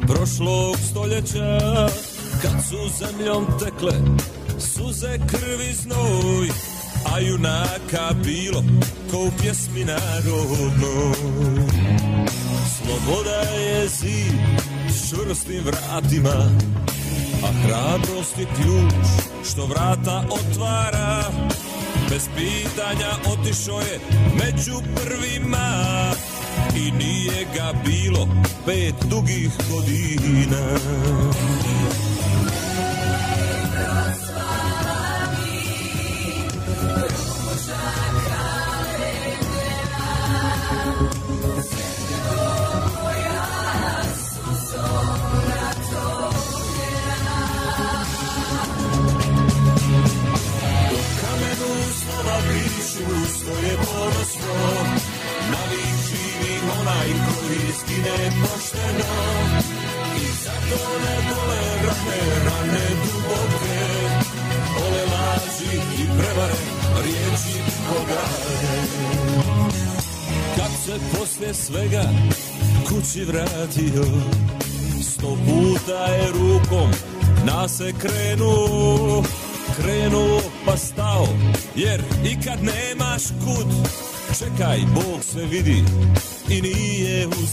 prošlog 0.00 0.76
stoljeća 0.90 1.58
Kad 2.42 2.64
su 2.68 2.76
zemljom 2.98 3.46
tekle 3.58 3.92
suze 4.60 5.18
krvi 5.30 5.72
znoj 5.72 6.48
A 7.14 7.20
junaka 7.20 8.14
bilo 8.24 8.64
ko 9.10 9.18
u 9.18 9.30
pjesmi 9.40 9.84
narodnoj. 9.84 11.14
Sloboda 12.76 13.40
je 13.40 13.88
zid 13.88 14.34
s 14.88 15.10
čvrstim 15.10 15.64
vratima 15.64 16.50
A 17.44 17.52
hrabrost 17.62 18.38
je 18.38 18.46
ključ 18.56 19.06
što 19.50 19.66
vrata 19.66 20.24
otvara. 20.30 21.24
Bez 22.10 22.28
pitanja 22.36 23.10
otišao 23.32 23.80
je 23.80 24.00
među 24.34 24.80
prvima 24.94 26.12
I 26.76 26.90
nije 26.90 27.46
ga 27.54 27.72
bilo 27.84 28.28
pet 28.66 28.94
dugih 29.10 29.50
godina 29.70 30.78
pišu 53.48 53.54
svoje 53.54 53.76
ponosno 53.76 54.54
Navik 55.50 55.94
živi 56.08 56.60
onaj 56.80 57.08
koji 57.08 57.72
skine 57.80 58.30
pošteno. 58.42 59.14
I 60.16 60.26
zato 60.44 60.98
ne 61.04 61.16
bole 61.28 61.60
rane, 61.86 62.44
rane 62.44 62.88
duboke. 63.04 63.78
Ole 64.86 65.02
laži 65.04 65.76
i 65.76 66.06
prevare, 66.18 66.54
riječi 67.02 67.60
pogane 67.88 68.82
Kad 70.56 70.70
se 70.84 71.18
poslije 71.18 71.54
svega 71.54 72.04
kući 72.88 73.24
vratio 73.24 74.04
Sto 75.02 75.36
puta 75.46 76.04
je 76.04 76.28
rukom 76.32 76.90
na 77.44 77.68
se 77.68 77.92
krenuo 77.92 79.24
Krenuo 79.76 80.40
pa 80.68 80.76
stao 80.76 81.26
Jer 81.74 82.00
i 82.24 82.36
kad 82.44 82.58
nemaš 82.62 83.22
kud. 83.22 83.66
Čekaj, 84.38 84.78
Bog 84.94 85.24
sve 85.32 85.44
vidi 85.46 85.84
I 86.48 86.62
nije 86.62 87.26
u 87.26 87.46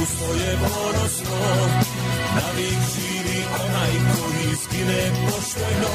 pišu 0.00 0.16
svoje 0.16 0.58
ponosno 0.58 1.40
Navik 2.34 2.80
živi 2.94 3.44
onaj 3.64 3.92
koji 4.16 4.56
skine 4.56 5.12
pošteno. 5.26 5.94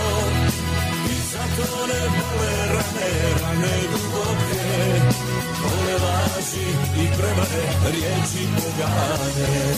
I 1.10 1.15
zato 1.32 1.88
ne 1.88 2.10
bole 2.10 2.68
rane, 2.68 3.11
rane 3.41 3.77
duboke 3.91 5.02
Bole 5.61 5.94
laži 5.94 6.68
i 7.03 7.07
prevare, 7.18 7.91
riječi 7.91 8.48
pogane 8.56 9.76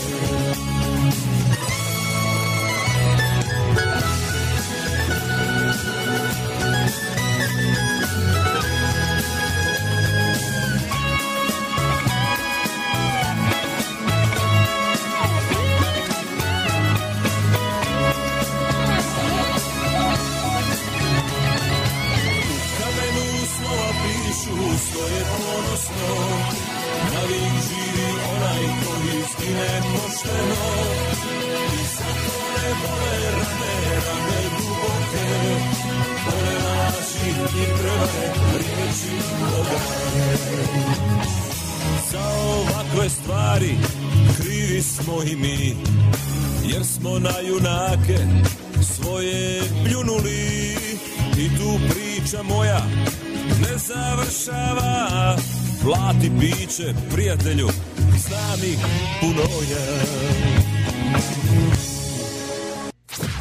svoje 25.08 25.24
ponosno 25.38 26.16
Navik 27.14 27.54
živi 27.68 28.10
onaj 28.36 28.64
koji 28.84 29.24
skine 29.32 29.82
pošteno. 29.82 30.72
I 31.74 31.86
zato 31.96 32.38
ne 32.54 32.70
bole 32.82 33.32
rane, 33.32 33.96
rane 34.06 34.42
duboke 34.58 35.28
Bole 36.26 36.56
laži 36.66 37.30
i 37.30 37.66
prevare, 37.78 38.34
riječi 38.54 39.24
pogane 39.40 40.38
Za 42.12 42.20
ovakve 42.20 43.10
stvari 43.10 43.78
krivi 44.38 44.82
smo 44.82 45.24
i 45.24 45.36
mi 45.36 45.76
Jer 46.74 46.86
smo 46.86 47.20
na 47.20 47.40
junake 47.50 48.18
svoje 48.82 49.62
pljunuli. 49.86 50.78
I 51.38 51.58
tu 51.58 51.80
priča 51.90 52.44
moja 52.44 52.82
ne 53.62 53.78
završava 53.78 55.36
Plati 55.84 56.32
piće, 56.40 56.94
prijatelju, 57.14 57.68
znam 58.18 58.60
ih 58.64 58.78
puno 59.20 59.42
ja 59.72 59.86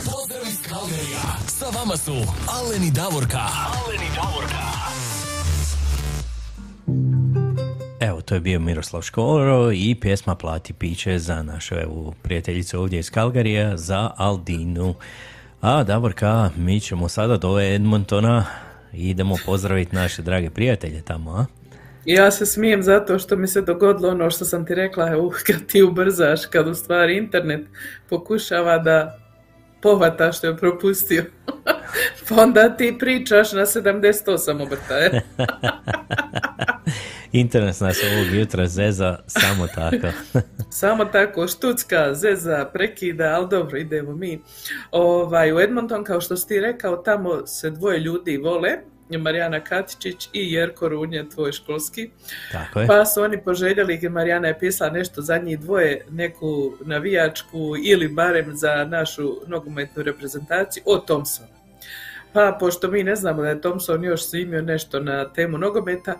Pozdrav 0.04 0.46
iz 0.48 0.62
Kalgarija. 0.68 1.22
Sa 1.46 1.66
vama 1.78 1.96
su 1.96 2.14
Alen 2.48 2.84
i 2.84 2.90
Davorka. 2.90 3.38
Alen 3.38 4.02
i 4.02 4.14
Davorka. 4.16 4.66
Evo, 8.00 8.20
to 8.20 8.34
je 8.34 8.40
bio 8.40 8.60
Miroslav 8.60 9.02
Škoro 9.02 9.72
i 9.72 9.94
pjesma 10.00 10.34
Plati 10.34 10.72
piće 10.72 11.18
za 11.18 11.42
našu 11.42 11.74
evo, 11.74 12.14
prijateljicu 12.22 12.80
ovdje 12.80 12.98
iz 12.98 13.10
Kalgarija, 13.10 13.76
za 13.76 14.10
Aldinu. 14.16 14.94
A 15.60 15.82
Davorka, 15.82 16.50
mi 16.56 16.80
ćemo 16.80 17.08
sada 17.08 17.36
do 17.36 17.60
Edmontona 17.60 18.44
idemo 18.92 19.36
pozdraviti 19.46 19.96
naše 19.96 20.22
drage 20.22 20.50
prijatelje 20.50 21.02
tamo, 21.02 21.30
a? 21.30 21.46
Ja 22.04 22.30
se 22.30 22.46
smijem 22.46 22.82
zato 22.82 23.18
što 23.18 23.36
mi 23.36 23.48
se 23.48 23.62
dogodilo 23.62 24.08
ono 24.08 24.30
što 24.30 24.44
sam 24.44 24.66
ti 24.66 24.74
rekla, 24.74 25.18
uh, 25.18 25.34
kad 25.46 25.66
ti 25.66 25.82
ubrzaš, 25.82 26.46
kad 26.46 26.68
u 26.68 26.74
stvari 26.74 27.16
internet 27.16 27.66
pokušava 28.08 28.78
da 28.78 29.18
povata 29.82 30.32
što 30.32 30.46
je 30.46 30.56
propustio. 30.56 31.24
pa 32.28 32.42
onda 32.42 32.76
ti 32.76 32.96
pričaš 32.98 33.52
na 33.52 33.62
78 33.62 34.62
obrtaje. 34.62 35.10
Internet 37.32 37.80
nas 37.80 37.98
ovog 38.12 38.34
jutra 38.34 38.66
zeza 38.66 39.18
samo 39.26 39.66
tako. 39.74 40.06
Samo 40.70 41.04
tako, 41.04 41.48
štucka, 41.48 42.14
zeza, 42.14 42.70
prekida, 42.72 43.24
ali 43.24 43.48
dobro, 43.48 43.78
idemo 43.78 44.12
mi. 44.12 44.40
Ovaj, 44.90 45.52
u 45.52 45.60
Edmonton, 45.60 46.04
kao 46.04 46.20
što 46.20 46.36
si 46.36 46.48
ti 46.48 46.60
rekao, 46.60 46.96
tamo 46.96 47.46
se 47.46 47.70
dvoje 47.70 47.98
ljudi 47.98 48.36
vole, 48.36 48.70
Marijana 49.10 49.60
Katičić 49.60 50.28
i 50.32 50.52
Jerko 50.52 50.88
Runje, 50.88 51.28
tvoj 51.28 51.52
školski. 51.52 52.10
Tako 52.52 52.80
je. 52.80 52.86
Pa 52.86 53.04
su 53.04 53.22
oni 53.22 53.42
poželjeli, 53.42 54.08
Marijana 54.08 54.48
je 54.48 54.58
pisala 54.58 54.90
nešto 54.90 55.22
za 55.22 55.38
njih 55.38 55.60
dvoje, 55.60 56.04
neku 56.10 56.72
navijačku 56.84 57.74
ili 57.84 58.08
barem 58.08 58.56
za 58.56 58.84
našu 58.84 59.36
nogometnu 59.46 60.02
reprezentaciju 60.02 60.82
o 60.86 60.98
Thompsonu. 60.98 61.48
Pa, 62.32 62.56
pošto 62.60 62.90
mi 62.90 63.02
ne 63.02 63.16
znamo 63.16 63.42
da 63.42 63.48
je 63.48 63.60
Thompson 63.60 64.04
još 64.04 64.28
snimio 64.28 64.62
nešto 64.62 65.00
na 65.00 65.32
temu 65.32 65.58
nogometa, 65.58 66.14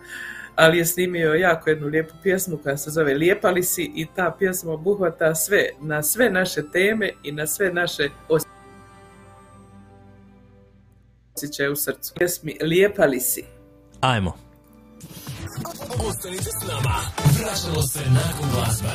ali 0.57 0.79
je 0.79 0.87
snimio 0.87 1.35
jako 1.35 1.71
jednu 1.71 1.87
lijepu 1.87 2.15
pjesmu 2.23 2.59
koja 2.63 2.77
se 2.77 2.91
zove 2.91 3.15
Lijepali 3.15 3.63
si 3.63 3.93
i 3.95 4.07
ta 4.17 4.37
pjesma 4.39 4.73
obuhvata 4.73 5.35
sve, 5.35 5.69
na 5.81 6.03
sve 6.03 6.31
naše 6.31 6.63
teme 6.73 7.11
i 7.23 7.33
na 7.33 7.47
sve 7.47 7.73
naše 7.73 8.09
osjećaje 11.35 11.71
u 11.71 11.77
srcu. 11.77 12.15
Pjesmi 12.15 12.57
Lijepali 12.63 13.21
si. 13.21 13.45
Ajmo. 14.01 14.37
Ostanite 16.09 16.51
s 16.63 16.69
nama. 16.69 17.01
Vraćamo 17.39 17.83
se 17.83 18.01
nakon 18.11 18.51
glazbe. 18.55 18.89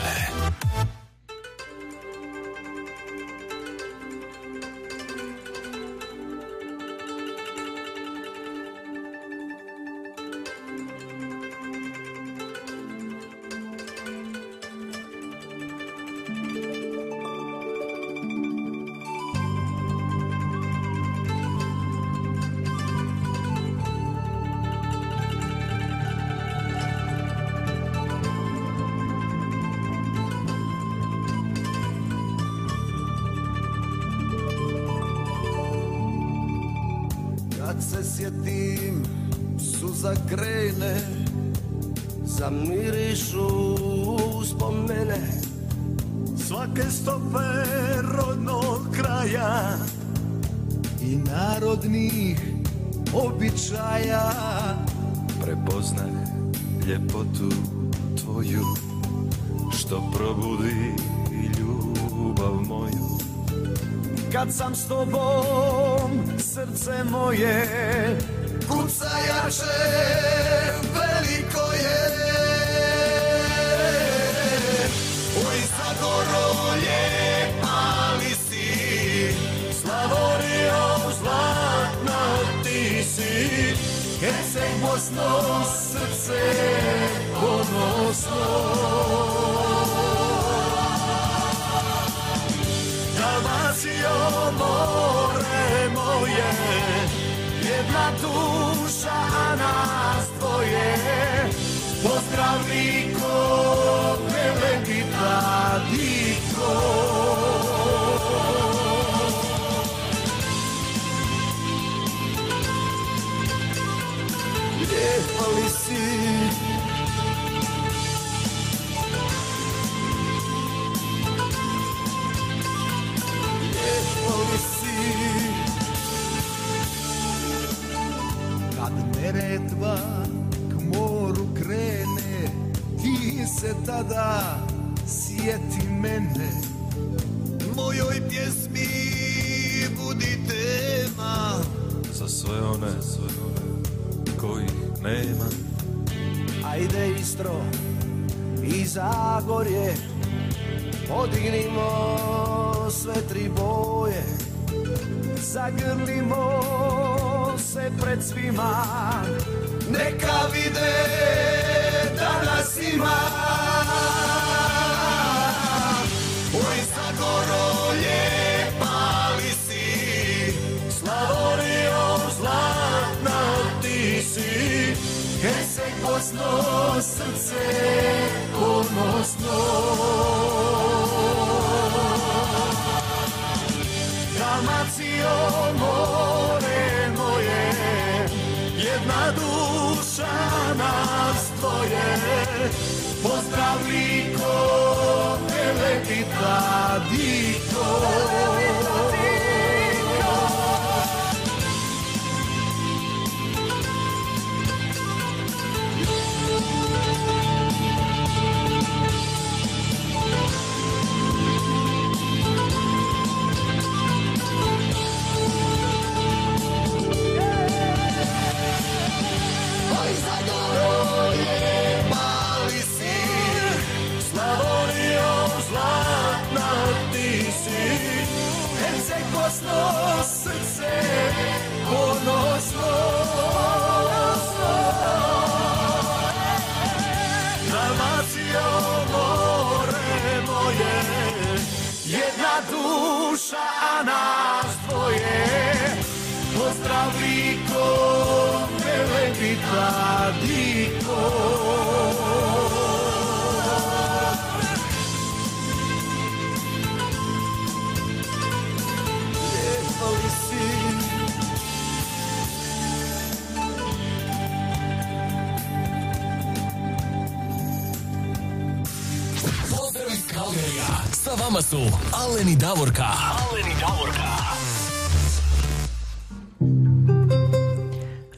Davorka. 272.75 273.03
Aleni 273.03 273.75
Davorka. 273.79 274.29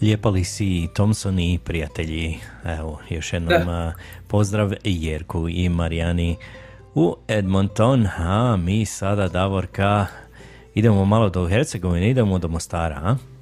Lijepa 0.02 0.30
li 0.30 0.44
si 0.44 0.88
Thompson 0.94 1.40
i 1.40 1.60
prijatelji? 1.64 2.38
Evo, 2.66 3.00
još 3.10 3.34
jednom 3.34 3.66
da. 3.66 3.94
pozdrav 4.28 4.74
Jerku 4.84 5.50
i 5.50 5.70
Marijani 5.70 6.36
u 6.96 7.16
Edmonton. 7.28 8.08
A 8.18 8.58
mi 8.58 8.86
sada, 8.86 9.28
Davorka, 9.28 10.06
idemo 10.74 11.06
malo 11.06 11.30
do 11.30 11.48
Hercegovine, 11.48 12.10
idemo 12.10 12.40
do 12.40 12.48
Mostara, 12.48 12.96
a? 13.04 13.33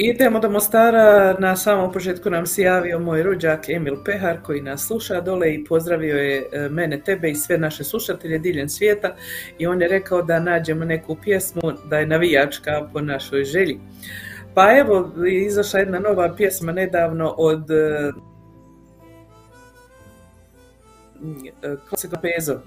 Idemo 0.00 0.38
do 0.40 0.50
Mostara, 0.50 1.36
na 1.38 1.56
samom 1.56 1.92
početku 1.92 2.30
nam 2.30 2.46
se 2.46 2.62
javio 2.62 2.98
moj 2.98 3.22
rođak 3.22 3.68
Emil 3.68 3.96
Pehar 4.04 4.42
koji 4.42 4.62
nas 4.62 4.86
sluša 4.86 5.20
dole 5.20 5.54
i 5.54 5.64
pozdravio 5.64 6.16
je 6.16 6.48
e, 6.52 6.68
mene, 6.68 7.00
tebe 7.00 7.30
i 7.30 7.34
sve 7.34 7.58
naše 7.58 7.84
slušatelje 7.84 8.38
diljem 8.38 8.68
svijeta 8.68 9.14
i 9.58 9.66
on 9.66 9.82
je 9.82 9.88
rekao 9.88 10.22
da 10.22 10.40
nađemo 10.40 10.84
neku 10.84 11.16
pjesmu 11.22 11.62
da 11.90 11.98
je 11.98 12.06
navijačka 12.06 12.88
po 12.92 13.00
našoj 13.00 13.44
želji. 13.44 13.80
Pa 14.54 14.78
evo, 14.78 15.12
izašla 15.26 15.80
jedna 15.80 15.98
nova 15.98 16.34
pjesma 16.36 16.72
nedavno 16.72 17.34
od 17.38 17.70
e, 17.70 18.12
Klasika 21.88 22.16
Pezo. 22.20 22.52
E, 22.52 22.58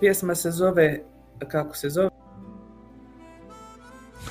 pjesma 0.00 0.34
se 0.34 0.50
zove, 0.50 1.00
kako 1.48 1.76
se 1.76 1.88
zove? 1.88 2.10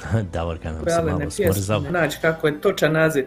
Davorka 0.33 0.71
nam 0.71 0.85
se 0.85 1.03
malo 1.03 1.31
smrzava. 1.31 1.89
Znači, 1.89 2.17
kako 2.21 2.47
je 2.47 2.61
točan 2.61 2.93
naziv. 2.93 3.25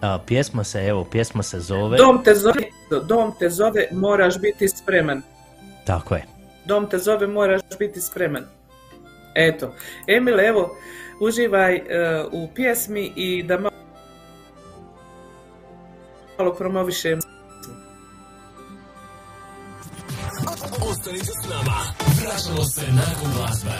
A, 0.00 0.18
pjesma 0.26 0.64
se, 0.64 0.86
evo, 0.86 1.04
pjesma 1.04 1.42
se 1.42 1.60
zove... 1.60 1.98
Dom 1.98 2.24
te 2.24 2.34
zove, 2.34 2.62
dom 3.06 3.32
te 3.38 3.50
zove, 3.50 3.88
moraš 3.92 4.38
biti 4.38 4.68
spreman. 4.68 5.22
Tako 5.84 6.14
je. 6.14 6.24
Dom 6.64 6.86
te 6.86 6.98
zove, 6.98 7.26
moraš 7.26 7.60
biti 7.78 8.00
spreman. 8.00 8.44
Eto, 9.34 9.74
Emil, 10.06 10.40
evo, 10.40 10.76
uživaj 11.20 11.76
uh, 11.76 11.82
u 12.32 12.48
pjesmi 12.54 13.12
i 13.16 13.42
da 13.42 13.58
malo, 13.58 13.76
malo 16.38 16.54
promovišem. 16.54 17.18
Ostanite 20.90 21.24
s 21.24 21.48
nama, 21.50 21.78
vraćamo 22.22 22.64
se 22.64 22.86
nakon 22.92 23.32
glasbe. 23.36 23.70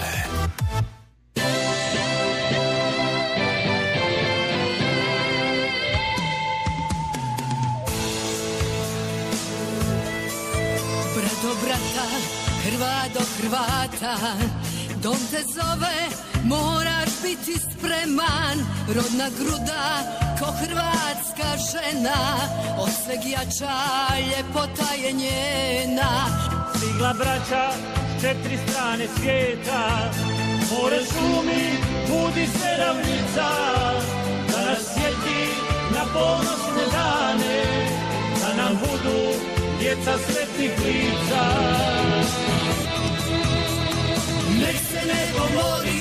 Do 11.51 11.57
brata, 11.63 12.07
Hrvat 12.65 13.13
do 13.15 13.23
Hrvata 13.37 14.15
Dom 15.03 15.17
te 15.31 15.43
zove, 15.55 15.99
moraš 16.45 17.11
biti 17.23 17.55
spreman. 17.59 18.59
Rodna 18.97 19.29
gruda, 19.39 19.85
ko 20.39 20.47
hrvatska 20.61 21.49
žena. 21.71 22.21
Od 22.79 22.91
sveg 23.05 23.23
jača, 23.25 23.77
ljepota 24.31 24.91
je 25.03 25.13
njena. 25.13 26.11
Stigla 26.77 27.13
braća 27.13 27.65
četiri 28.21 28.59
strane 28.69 29.07
svijeta. 29.17 30.11
More 30.71 31.01
šumi, 31.13 31.65
budi 32.09 32.47
se 32.47 32.71
ravnica. 32.79 33.49
Da 34.51 34.61
nas 34.65 34.83
sjeti 34.95 35.43
na 35.95 36.05
ponosne 36.13 36.85
djeca 40.01 40.19
sretnih 40.19 40.71
lica 40.87 41.45
Nek 44.61 44.77
se 44.77 45.01
nebo 45.07 45.45
mori 45.55 46.01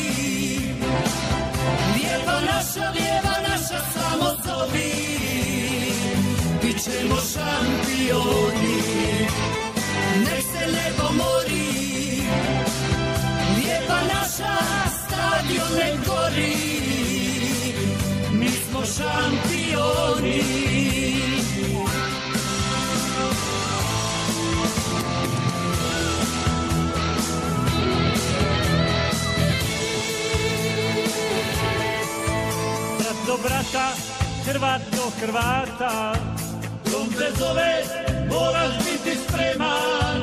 Lijepa 1.95 2.41
naša, 2.41 2.91
lijeva 2.91 3.35
naša 3.49 3.80
samo 3.93 4.30
zovi 4.45 4.93
Bićemo 6.61 7.15
šampioni. 7.34 8.81
Nek 10.17 10.43
se 10.51 10.65
nebo 10.71 11.13
mori 11.13 12.21
Lijepa 13.55 13.99
naša, 14.01 14.57
stadion 15.05 15.77
ne 15.77 15.97
gori. 16.05 16.55
Mi 18.31 18.49
smo 18.49 18.81
šampioni 18.85 20.69
brata, 33.44 33.94
Hrvat 34.45 34.82
do 34.91 35.06
Hrvata. 35.20 36.14
Dom 36.91 37.07
te 37.18 37.30
zove, 37.40 37.74
moraš 38.30 38.74
biti 38.86 39.18
spreman. 39.24 40.18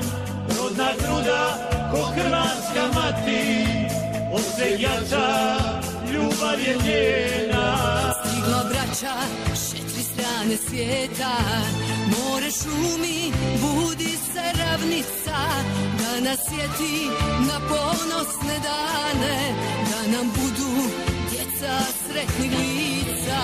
Rodna 0.57 0.91
gruda, 1.01 1.43
ko 1.91 2.03
hrvatska 2.17 2.85
mati. 2.95 3.67
Od 4.33 4.43
sveg 4.55 4.81
jača, 4.81 5.29
ljubav 6.13 6.61
je 6.61 6.75
njena. 6.85 7.67
Stigla 8.19 8.63
braća 8.71 9.15
s 9.55 9.71
četiri 9.71 10.03
strane 10.03 10.57
svijeta. 10.69 11.37
More 12.07 12.51
šumi, 12.51 13.33
budi 13.61 14.13
se 14.33 14.45
ravnica. 14.61 15.39
Da 15.99 16.21
nas 16.21 16.39
sjeti 16.49 17.09
na 17.49 17.59
ponosne 17.69 18.57
dane. 18.69 19.39
Da 19.91 20.17
nam 20.17 20.27
budu 20.37 20.91
djeca 21.67 21.85
sretnih 22.07 22.51
lica. 22.51 23.43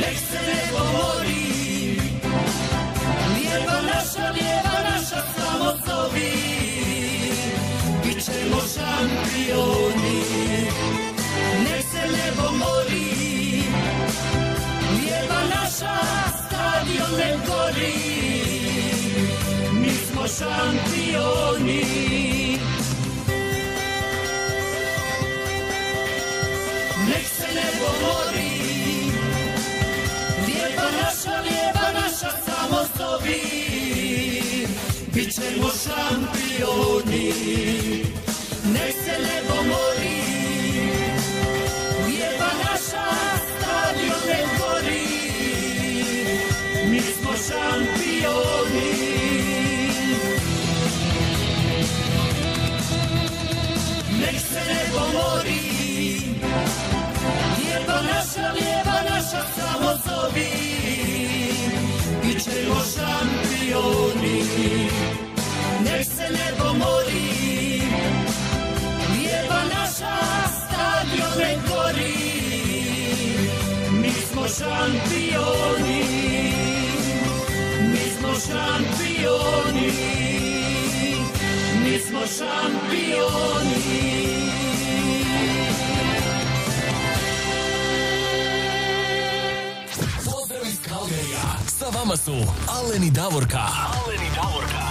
Nek 0.00 0.16
se 0.30 0.38
nebo 0.46 0.84
mori 0.92 2.00
Lijepa 3.34 3.80
naša, 3.82 4.30
lijeva 4.30 4.76
naša 4.90 5.22
samo 5.36 5.72
zovi. 5.86 6.32
Bićemo 8.04 8.60
šampioni. 8.74 10.22
Nek 11.64 11.82
se 11.92 12.02
nebo 12.12 12.50
mori 12.50 13.06
Lijeva 14.98 15.40
naša 15.54 15.96
stadion 16.46 17.10
ne 17.18 17.36
gori. 17.46 17.94
Mi 19.72 19.90
smo 19.90 20.22
šampioni 20.28 22.45
nebo 27.66 27.88
mori 28.02 28.50
Lijepa 30.46 30.88
naša, 30.98 31.40
lijeva 31.40 31.86
naša 31.94 32.30
samo 32.46 32.86
Bićemo 35.16 35.68
šampioni. 35.82 37.32
Nek 38.72 38.92
se 39.04 39.16
nebo 39.26 39.62
mori. 39.68 40.16
Lijepa 42.06 42.50
naša, 42.64 43.04
stadion 43.46 44.20
ne 44.26 44.40
gori. 44.58 45.06
Mi 46.90 47.00
smo 47.00 47.30
šampioni. 47.46 48.92
Nek 54.20 54.40
se 54.40 54.60
nebo 54.68 55.00
mori. 55.12 55.46
Lijepa 55.46 55.55
naša, 58.36 58.52
lijeva 58.52 58.98
naša 59.10 59.42
samo 59.56 59.90
zovi. 60.04 60.50
Bićemo 62.22 62.80
šampioni. 62.94 64.42
Nek 65.84 66.04
se 66.04 66.28
nebo 66.30 66.72
mori. 66.72 67.82
Lijeva 69.12 69.62
naša, 69.74 70.16
stadion 70.48 71.38
ne 71.38 71.56
gori. 71.68 72.16
Mi 73.90 74.12
smo 74.12 74.48
šampioni. 74.48 76.04
Mi 77.92 78.04
smo 78.18 78.32
šampioni. 78.46 79.92
Mi 81.84 81.98
smo 81.98 82.20
šampioni 82.20 84.25
sa 91.86 91.98
vama 91.98 92.16
su 92.16 92.32
Alen 92.68 93.04
i 93.04 93.10
Davorka. 93.10 93.58
Alen 93.58 94.20
i 94.20 94.30
Davorka. 94.36 94.86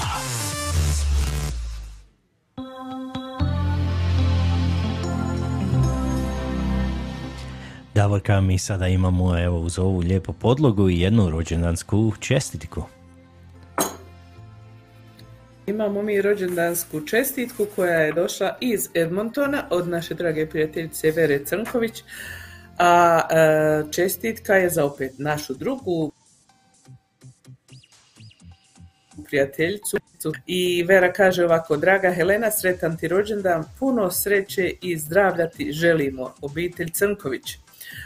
Davorka, 7.94 8.42
mi 8.42 8.60
sada 8.60 8.88
imamo 8.88 9.40
evo 9.40 9.60
uz 9.60 9.80
ovu 9.80 10.00
lijepu 10.00 10.34
podlogu 10.34 10.90
i 10.90 11.00
jednu 11.00 11.30
rođendansku 11.30 12.14
čestitku. 12.20 12.84
Imamo 15.68 16.02
mi 16.02 16.22
rođendansku 16.22 17.02
čestitku 17.02 17.66
koja 17.76 18.00
je 18.00 18.14
došla 18.14 18.58
iz 18.62 18.90
Edmontona 18.94 19.64
od 19.70 19.88
naše 19.88 20.14
drage 20.14 20.50
prijateljice 20.50 21.12
Vere 21.12 21.46
Crnković, 21.46 22.04
a 22.78 23.22
e, 23.32 23.92
čestitka 23.92 24.54
je 24.54 24.70
za 24.70 24.86
opet 24.86 25.12
našu 25.18 25.54
drugu 25.54 26.12
prijateljicu 29.36 29.98
i 30.48 30.84
Vera 30.84 31.14
kaže 31.14 31.46
ovako, 31.46 31.78
draga 31.78 32.12
Helena, 32.12 32.52
sretan 32.52 32.98
ti 32.98 33.08
rođendan, 33.08 33.64
puno 33.80 34.12
sreće 34.12 34.74
i 34.82 34.98
zdravlja 34.98 35.50
ti 35.50 35.72
želimo, 35.72 36.34
obitelj 36.42 36.90
Crnković. 36.90 37.58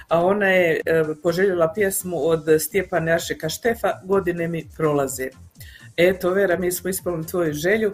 A 0.08 0.26
ona 0.26 0.48
je 0.48 0.82
e, 0.86 1.04
poželjela 1.24 1.74
pjesmu 1.74 2.28
od 2.28 2.46
Stjepana 2.60 3.12
Jašeka 3.12 3.50
Štefa, 3.50 4.02
godine 4.04 4.48
mi 4.48 4.68
prolaze. 4.78 5.30
Eto, 5.98 6.30
Vera, 6.30 6.58
mi 6.58 6.72
smo 6.72 6.90
ispunili 6.90 7.28
tvoju 7.28 7.54
želju, 7.54 7.94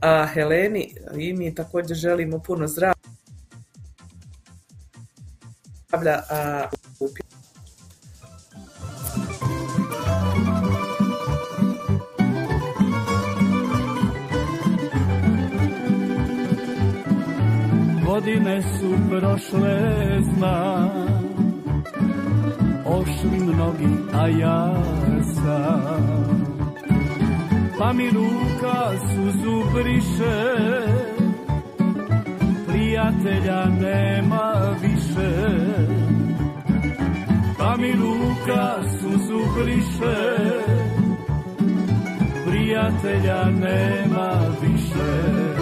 a 0.00 0.26
Heleni 0.26 0.94
i 1.18 1.32
mi 1.32 1.54
također 1.54 1.96
želimo 1.96 2.38
puno 2.38 2.66
zdravlja. 2.66 2.94
Godine 18.12 18.62
su 18.62 18.90
prošle, 19.08 19.78
znam. 20.34 20.90
Ošli 22.86 23.38
mnogi, 23.40 23.88
a 24.14 24.28
ja 24.28 24.74
sam. 25.34 26.12
Pa 27.78 27.92
mi 27.92 28.10
ruka 28.10 28.90
suzu 28.98 29.62
briše 29.74 30.42
prijatelja 32.68 33.64
nema 33.80 34.76
više. 34.82 35.32
Pa 37.58 37.76
mi 37.76 37.92
ruka 37.92 38.82
suzu 39.00 39.40
briše 39.56 40.36
Prijatelja 42.46 43.44
nema 43.44 44.32
više 44.62 45.61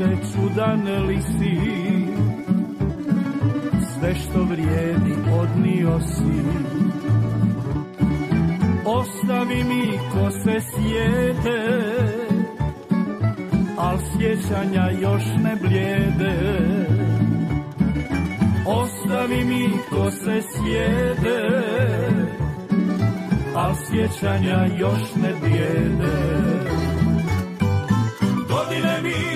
Je 0.00 0.16
čudan 0.32 1.06
lisi, 1.06 1.56
sve 3.92 4.14
što 4.14 4.44
vrijedi 4.44 5.14
odnio 5.40 6.00
si. 6.00 6.36
Ostavi 8.84 9.64
mi 9.64 9.98
ko 10.12 10.30
se 10.30 10.60
sjede 10.60 11.62
Al 13.78 13.98
sjećanja 13.98 14.90
još 15.00 15.22
ne 15.44 15.56
blijede. 15.60 16.36
Ostavi 18.66 19.44
mi 19.44 19.70
ko 19.90 20.10
se 20.10 20.42
sjede 20.42 21.40
Al 23.54 23.74
sjećanja 23.74 24.66
još 24.78 25.14
ne 25.22 25.32
blijede. 25.40 26.16
Godine 28.48 29.00
mi 29.02 29.35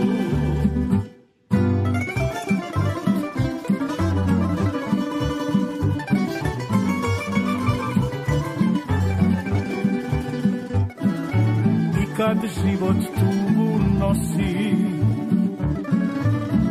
Kad 12.21 12.37
život 12.63 12.95
tugu 13.17 13.79
nosi. 13.99 14.75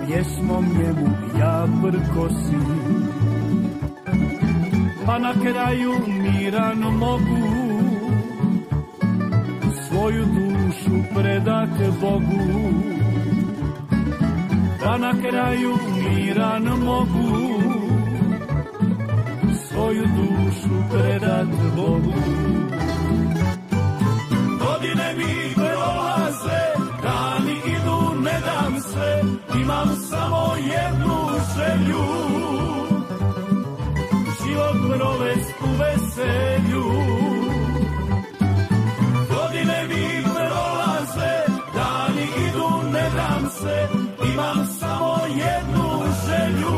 Pjesmom 0.07 0.65
njemu 0.65 1.11
ja 1.39 1.67
prkosi 1.83 2.57
Pa 5.07 5.19
na 5.19 5.33
kraju 5.33 5.93
miran 6.07 6.79
mogu. 6.79 7.47
Svoju 9.89 10.25
dušu 10.25 11.15
predat 11.15 12.01
Bogu. 12.01 12.73
Pa 14.85 14.99
na 14.99 15.13
kraju 15.23 15.79
miran 16.03 16.63
mogu. 16.63 17.61
Svoju 19.69 20.05
dušu 20.17 20.75
predat 20.91 21.49
Bogu 21.77 22.80
mi 25.21 25.55
prolaze, 25.55 26.63
dani 27.03 27.57
idu, 27.75 28.21
ne 28.25 28.37
dam 28.49 28.81
se, 28.81 29.23
imam 29.61 29.89
samo 30.11 30.55
jednu 30.75 31.17
želju. 31.55 32.07
Život 34.41 34.77
provest 34.97 35.55
u 35.67 35.71
veselju. 35.81 36.85
Godine 39.31 39.79
mi 39.89 40.25
prolaze, 40.35 41.35
dani 41.75 42.27
idu, 42.47 42.71
ne 42.93 43.07
dam 43.17 43.51
se, 43.61 43.89
imam 44.33 44.67
samo 44.81 45.17
jednu 45.27 45.89
želju. 46.27 46.77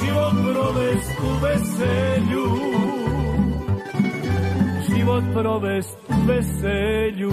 Život 0.00 0.34
provest 0.52 1.10
u 1.22 1.44
veselju 1.44 2.57
život 5.08 5.24
provest 5.34 5.96
u 6.08 6.26
veselju. 6.28 7.30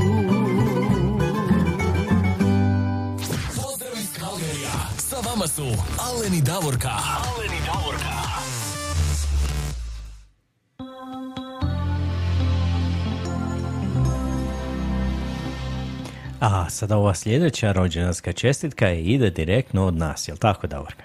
Pozdrav 3.55 3.93
iz 3.97 4.19
Kalgerija. 4.19 4.75
Sa 4.97 5.15
vama 5.15 5.47
su 5.47 5.61
Alen 6.09 6.33
i 6.33 6.41
Davorka. 6.41 6.89
Alen 6.89 7.51
i 7.51 7.61
Davorka. 7.65 8.15
A 16.39 16.69
sada 16.69 16.97
ova 16.97 17.13
sljedeća 17.13 17.71
rođendanska 17.71 18.33
čestitka 18.33 18.87
je 18.87 19.03
ide 19.03 19.29
direktno 19.29 19.85
od 19.85 19.95
nas, 19.95 20.27
jel 20.27 20.37
tako 20.37 20.67
Davorka? 20.67 21.03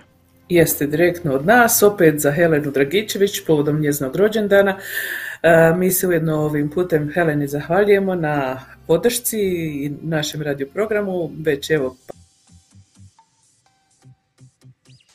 Jeste 0.49 0.87
direktno 0.87 1.33
od 1.33 1.47
nas, 1.47 1.83
opet 1.83 2.21
za 2.21 2.33
Helenu 2.33 2.71
Dragičević 2.71 3.45
povodom 3.47 3.81
njezinog 3.81 4.17
rođendana. 4.17 4.77
E, 5.43 5.75
Mi 5.77 5.91
se 5.91 6.07
ujedno 6.07 6.37
ovim 6.37 6.71
putem 6.71 7.11
Heleni 7.15 7.49
zahvaljujemo 7.49 8.15
na 8.15 8.65
podršci 8.87 9.39
i 9.85 9.93
našem 10.03 10.43
radioprogramu, 10.43 11.31
već 11.39 11.71
evo 11.71 11.97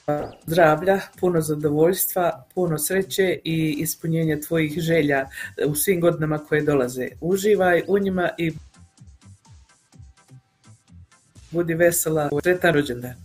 pa, 0.05 0.31
zdravlja, 0.45 0.99
puno 1.19 1.41
zadovoljstva, 1.41 2.45
puno 2.55 2.77
sreće 2.77 3.39
i 3.43 3.75
ispunjenja 3.79 4.39
tvojih 4.41 4.79
želja 4.79 5.29
u 5.67 5.75
svim 5.75 6.01
godinama 6.01 6.37
koje 6.37 6.61
dolaze. 6.61 7.07
Uživaj 7.21 7.83
u 7.87 7.99
njima 7.99 8.29
i 8.37 8.53
budi 11.51 11.73
vesela. 11.73 12.29
Sretan 12.43 12.73
rođendan. 12.73 13.24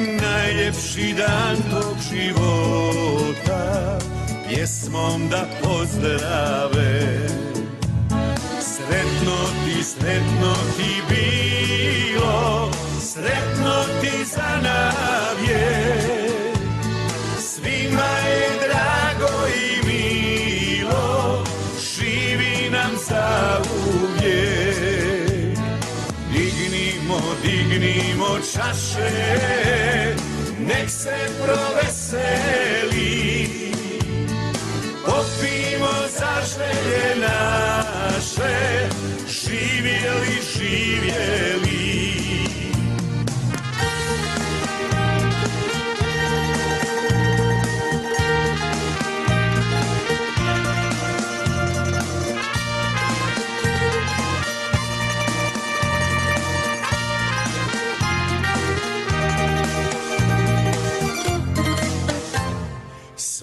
najljepši 0.00 1.14
dan 1.18 1.56
tog 1.70 1.96
života 2.10 3.98
pjesmom 4.48 5.28
da 5.28 5.46
pozdrave. 5.62 7.28
Sretno 8.60 9.36
ti 9.64 9.84
sretno 9.84 10.54
ti 10.76 11.02
bilo 11.08 12.70
sretno 13.14 13.84
ti 14.00 14.24
za 14.24 14.60
navje 14.62 16.13
čaše 28.54 29.10
nek 30.58 30.90
se 30.90 31.16
proveseli 31.42 33.04
popimo 35.04 35.94
za 36.18 36.34
želje 36.54 37.16
naše, 37.20 38.88
živjeli, 39.28 40.34
živjeli. 40.56 41.83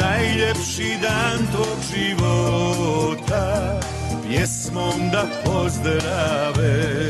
Najljepši 0.00 0.98
dan 1.02 1.38
tog 1.52 1.78
života 1.94 3.80
Pjesmom 4.28 5.10
da 5.12 5.24
pozdrave. 5.44 7.08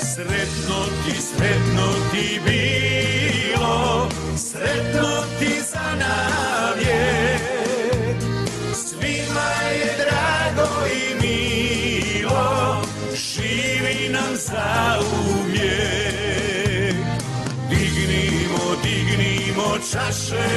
Sretno 0.00 0.78
ti, 1.04 1.20
sretno 1.20 1.86
ti 2.12 2.40
bilo 2.44 4.08
Sretno 4.36 5.08
ti 5.38 5.60
za 5.72 5.96
navijek 5.98 7.42
Svima 8.74 9.50
je 9.72 9.96
drago 9.98 10.86
i 10.86 11.26
milo 11.26 12.82
Živi 13.14 14.08
nam 14.12 14.36
za 14.36 14.98
uvijek 15.00 15.25
čaše, 19.92 20.48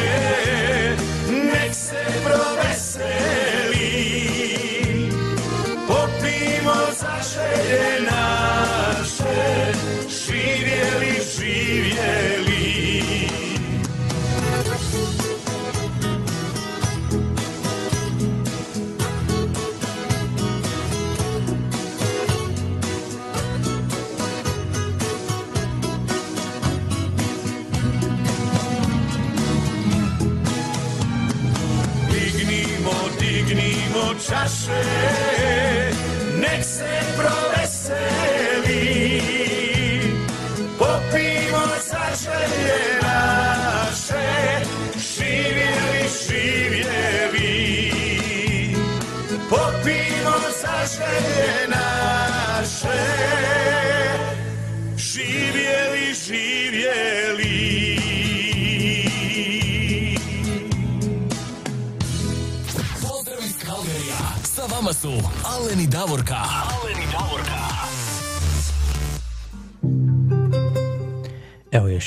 nek 1.29 1.73
se 1.73 2.05
proveseli. 2.23 3.79
Popimo 5.87 6.75
za 6.99 7.15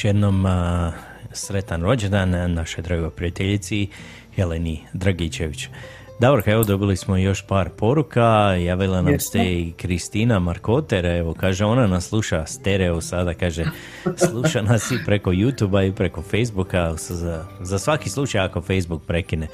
još 0.03 0.05
jednom 0.05 0.47
a, 0.47 0.93
sretan 1.33 1.83
rođendan 1.83 2.55
našoj 2.55 2.83
dragoj 2.83 3.11
prijateljici 3.11 3.89
Jeleni 4.37 4.81
Dragičević. 4.93 5.69
Davorka, 6.21 6.51
evo 6.51 6.65
dobili 6.65 6.97
smo 6.97 7.17
još 7.17 7.47
par 7.47 7.71
poruka, 7.71 8.55
javila 8.55 9.03
nam 9.03 9.21
ste 9.21 9.39
i 9.39 9.73
Kristina 9.77 10.39
Markoter, 10.39 11.07
evo 11.07 11.35
kaže 11.35 11.65
ona 11.65 11.87
nas 11.87 12.09
sluša 12.09 12.47
stereo 12.47 13.01
sada, 13.01 13.35
kaže 13.35 13.65
sluša 14.29 14.63
nas 14.63 14.91
i 14.91 14.99
preko 15.07 15.31
youtube 15.31 15.89
i 15.89 15.93
preko 15.93 16.23
Facebooka, 16.23 16.95
za, 16.97 17.45
za 17.61 17.79
svaki 17.79 18.11
slučaj 18.11 18.41
ako 18.41 18.61
Facebook 18.61 19.03
prekine. 19.07 19.47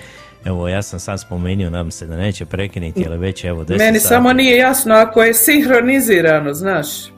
Evo 0.44 0.68
ja 0.68 0.82
sam 0.82 1.00
sad 1.00 1.20
spomenuo, 1.20 1.70
nadam 1.70 1.90
se 1.90 2.06
da 2.06 2.16
neće 2.16 2.44
prekinuti, 2.46 3.04
ali 3.06 3.18
već 3.18 3.44
evo 3.44 3.64
10 3.64 3.78
Meni 3.78 3.98
sati. 3.98 4.08
samo 4.08 4.32
nije 4.32 4.56
jasno 4.56 4.94
ako 4.94 5.22
je 5.22 5.34
sinhronizirano, 5.34 6.54
znaš. 6.54 7.17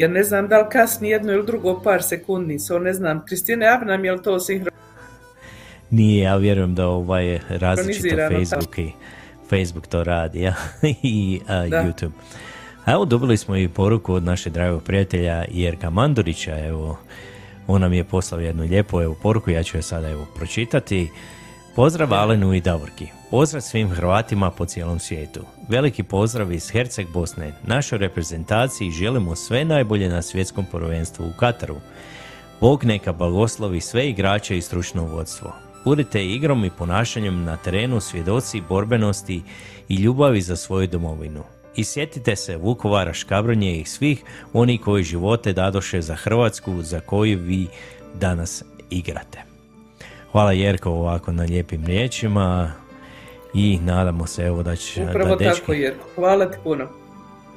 Jer 0.00 0.10
ne 0.10 0.22
znam 0.24 0.48
da 0.48 0.58
li 0.58 0.66
kasni 0.72 1.08
jedno 1.08 1.32
ili 1.32 1.46
drugo 1.46 1.80
par 1.82 2.02
sekundi, 2.02 2.58
so 2.58 2.78
ne 2.78 2.92
znam. 2.92 3.24
Kristine, 3.26 3.66
javi 3.66 3.86
nam 3.86 4.04
je 4.04 4.12
li 4.12 4.22
to 4.22 4.40
sinhronizirano? 4.40 4.80
Nije, 5.90 6.22
ja 6.22 6.36
vjerujem 6.36 6.74
da 6.74 6.86
ovaj 6.86 7.38
različito 7.48 8.16
Facebook 8.30 8.78
i 8.78 8.92
Facebook 9.50 9.86
to 9.86 10.04
radi, 10.04 10.40
ja, 10.40 10.54
i 11.02 11.40
a. 11.48 11.54
YouTube. 11.54 12.10
A 12.84 12.92
evo 12.92 13.04
dobili 13.04 13.36
smo 13.36 13.56
i 13.56 13.68
poruku 13.68 14.14
od 14.14 14.24
našeg 14.24 14.52
dragog 14.52 14.82
prijatelja 14.82 15.44
Jerka 15.50 15.90
Mandurića, 15.90 16.66
evo, 16.66 16.98
on 17.66 17.80
nam 17.80 17.92
je 17.92 18.04
poslao 18.04 18.40
jednu 18.40 18.62
lijepu 18.62 19.00
evo, 19.00 19.16
poruku, 19.22 19.50
ja 19.50 19.62
ću 19.62 19.76
je 19.76 19.82
sada 19.82 20.10
evo 20.10 20.26
pročitati. 20.36 21.08
Pozdrav 21.80 22.14
Alenu 22.14 22.54
i 22.54 22.60
Davorki. 22.60 23.06
Pozdrav 23.30 23.60
svim 23.60 23.90
Hrvatima 23.90 24.50
po 24.50 24.64
cijelom 24.64 24.98
svijetu. 24.98 25.40
Veliki 25.68 26.02
pozdrav 26.02 26.52
iz 26.52 26.70
Herceg 26.70 27.06
Bosne. 27.12 27.52
Našoj 27.66 27.98
reprezentaciji 27.98 28.90
želimo 28.90 29.36
sve 29.36 29.64
najbolje 29.64 30.08
na 30.08 30.22
svjetskom 30.22 30.64
prvenstvu 30.72 31.26
u 31.26 31.38
Kataru. 31.38 31.76
Bog 32.60 32.84
neka 32.84 33.12
blagoslovi 33.12 33.80
sve 33.80 34.08
igrače 34.08 34.58
i 34.58 34.62
stručno 34.62 35.04
vodstvo. 35.04 35.52
Budite 35.84 36.26
igrom 36.26 36.64
i 36.64 36.70
ponašanjem 36.70 37.44
na 37.44 37.56
terenu 37.56 38.00
svjedoci 38.00 38.62
borbenosti 38.68 39.42
i 39.88 39.94
ljubavi 39.94 40.40
za 40.40 40.56
svoju 40.56 40.86
domovinu. 40.86 41.44
I 41.76 41.84
sjetite 41.84 42.36
se 42.36 42.56
Vukovara, 42.56 43.12
Škabrnje 43.12 43.80
i 43.80 43.84
svih 43.84 44.24
oni 44.52 44.78
koji 44.78 45.04
živote 45.04 45.52
dadoše 45.52 46.02
za 46.02 46.14
Hrvatsku 46.14 46.82
za 46.82 47.00
koju 47.00 47.38
vi 47.38 47.66
danas 48.14 48.64
igrate. 48.90 49.49
Hvala 50.32 50.52
Jerko 50.52 50.90
ovako 50.90 51.32
na 51.32 51.42
lijepim 51.42 51.86
riječima 51.86 52.72
i 53.54 53.78
nadamo 53.82 54.26
se 54.26 54.42
evo 54.42 54.62
da 54.62 54.76
će 54.76 55.02
Upravo 55.02 55.36
da 55.36 55.44
dečki, 55.44 55.60
tako, 55.60 55.72
Jerko. 55.72 56.04
Hvala 56.14 56.50
ti 56.50 56.58
puno. 56.64 56.86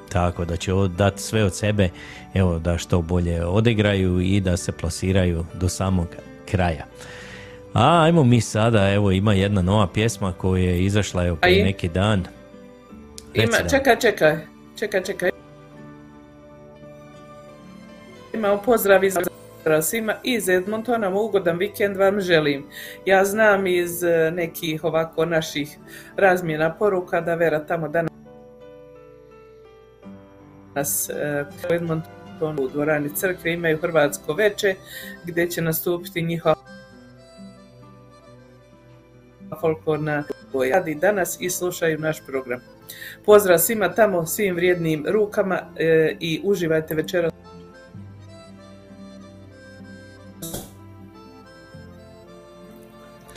tako, 0.10 0.46
da 0.46 0.58
će 0.58 0.72
dati 0.98 1.22
sve 1.22 1.44
od 1.44 1.56
sebe, 1.56 1.90
evo 2.34 2.60
da 2.60 2.78
što 2.78 3.02
bolje 3.02 3.46
odigraju 3.46 4.20
i 4.20 4.42
da 4.42 4.58
se 4.58 4.72
plasiraju 4.72 5.46
do 5.54 5.70
samog 5.70 6.08
kraja. 6.52 6.86
A 7.74 8.04
ajmo 8.04 8.24
mi 8.24 8.42
sada, 8.42 8.92
evo 8.92 9.12
ima 9.12 9.34
jedna 9.34 9.62
nova 9.62 9.88
pjesma 9.88 10.34
koja 10.34 10.64
je 10.64 10.84
izašla 10.84 11.26
evo 11.26 11.36
prije 11.36 11.64
neki 11.64 11.88
dan. 11.88 12.26
Reci 13.36 13.60
Ima, 13.60 13.70
čekaj, 13.70 14.00
čekaj, 14.00 14.38
čekaj, 14.80 15.04
čekaj. 15.04 15.30
Imamo 18.34 18.62
pozdrav 18.66 19.04
iz 19.04 19.18
svima 19.82 20.14
iz 20.24 20.50
Edmontona, 20.50 21.10
ugodan 21.10 21.58
vikend 21.58 21.98
vam 21.98 22.22
želim. 22.22 22.66
Ja 23.06 23.26
znam 23.26 23.68
iz 23.68 24.04
eh, 24.04 24.32
nekih 24.32 24.84
ovako 24.84 25.26
naših 25.26 25.78
razmjena 26.18 26.74
poruka 26.74 27.22
da 27.22 27.36
Vera 27.36 27.60
tamo 27.60 27.88
danas 27.88 28.10
eh, 31.10 31.46
u 31.70 31.74
Edmontonu 31.74 32.64
u 32.64 32.68
dvorani 32.68 33.16
crkve 33.16 33.54
imaju 33.54 33.78
Hrvatsko 33.78 34.34
veče 34.34 34.76
gdje 35.26 35.50
će 35.50 35.62
nastupiti 35.62 36.22
njihova 36.22 36.56
folklorna 39.62 40.24
radi 40.72 40.96
danas 40.96 41.38
i 41.42 41.50
slušaju 41.50 42.00
naš 42.00 42.26
program. 42.26 42.60
Pozdrav 43.26 43.58
svima 43.60 43.90
tamo, 43.90 44.26
svim 44.26 44.56
vrijednim 44.56 45.06
rukama 45.08 45.60
e, 45.78 46.16
i 46.20 46.42
uživajte 46.44 46.96
večeras. 46.96 47.34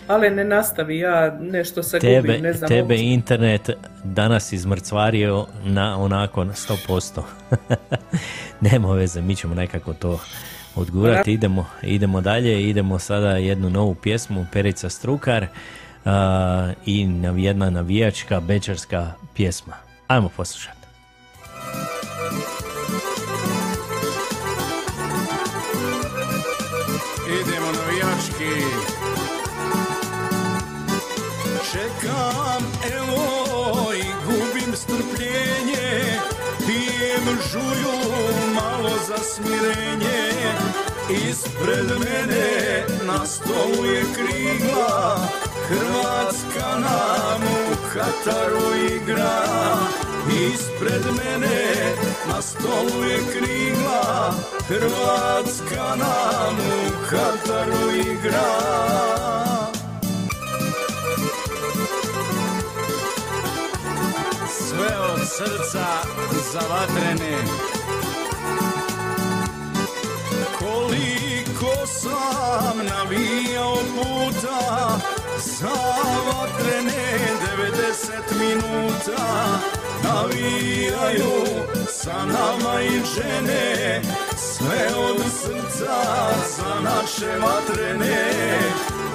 Ali 0.06 0.30
ne 0.30 0.44
nastavi, 0.44 0.98
ja 0.98 1.38
nešto 1.40 1.82
se 1.82 1.98
Tebe, 1.98 2.28
gubim, 2.28 2.42
ne 2.42 2.52
znam. 2.52 2.68
tebe 2.68 2.94
uopće. 2.94 3.04
internet 3.04 3.70
danas 4.04 4.52
izmrcvario 4.52 5.46
na 5.64 5.98
onako 6.02 6.44
na 6.44 6.52
100%. 6.52 7.22
Nema 8.60 8.92
veze, 8.92 9.20
mi 9.20 9.36
ćemo 9.36 9.54
nekako 9.54 9.92
to 9.92 10.20
odgurati. 10.76 11.32
Idemo, 11.32 11.66
idemo 11.82 12.20
dalje, 12.20 12.68
idemo 12.68 12.98
sada 12.98 13.30
jednu 13.30 13.70
novu 13.70 13.94
pjesmu, 13.94 14.46
Perica 14.52 14.88
Strukar 14.88 15.46
a, 16.04 16.72
i 16.86 17.08
jedna 17.36 17.70
navijačka 17.70 18.40
bečarska 18.40 19.12
pjesma. 19.34 19.74
Ajmo 20.06 20.28
poslušati. 20.28 20.76
Idemo 27.40 27.66
navijački 27.66 29.05
Čekam 32.06 32.62
evo 32.96 33.92
i 33.94 34.04
gubim 34.26 34.76
strpljenje 34.76 36.20
Pijem 36.66 37.38
žulju 37.52 37.98
malo 38.54 38.90
za 39.08 39.16
smirenje. 39.16 40.32
Ispred 41.30 41.98
mene 41.98 42.84
na 43.06 43.26
stolu 43.26 43.86
je 43.86 44.02
krigla 44.14 45.18
Hrvatska 45.68 46.78
nam 46.78 47.42
u 47.42 47.76
Kataru 47.92 48.74
igra. 48.94 49.44
Ispred 50.54 51.04
mene 51.04 51.94
na 52.28 52.42
stolu 52.42 53.04
je 53.04 53.18
krigla 53.18 54.34
Hrvatska 54.68 55.96
nam 55.96 56.56
u 56.58 57.06
Kataru 57.10 57.90
igra 57.90 59.55
Sve 64.76 64.98
od 64.98 65.20
srca 65.28 65.86
za 66.52 66.60
vatrene 66.70 67.36
Koliko 70.58 71.86
sam 71.86 72.78
navijao 72.78 73.74
puta 73.74 74.98
Za 75.38 75.76
vatrene 76.26 77.18
90 77.58 78.38
minuta 78.38 79.58
Navijaju 80.04 81.44
sa 81.88 82.24
nama 82.24 82.82
i 82.82 83.00
žene 83.14 84.02
Sve 84.56 84.86
od 84.96 85.20
srca 85.42 85.96
za 86.56 86.80
naše 86.80 87.38
vatrene 87.38 88.58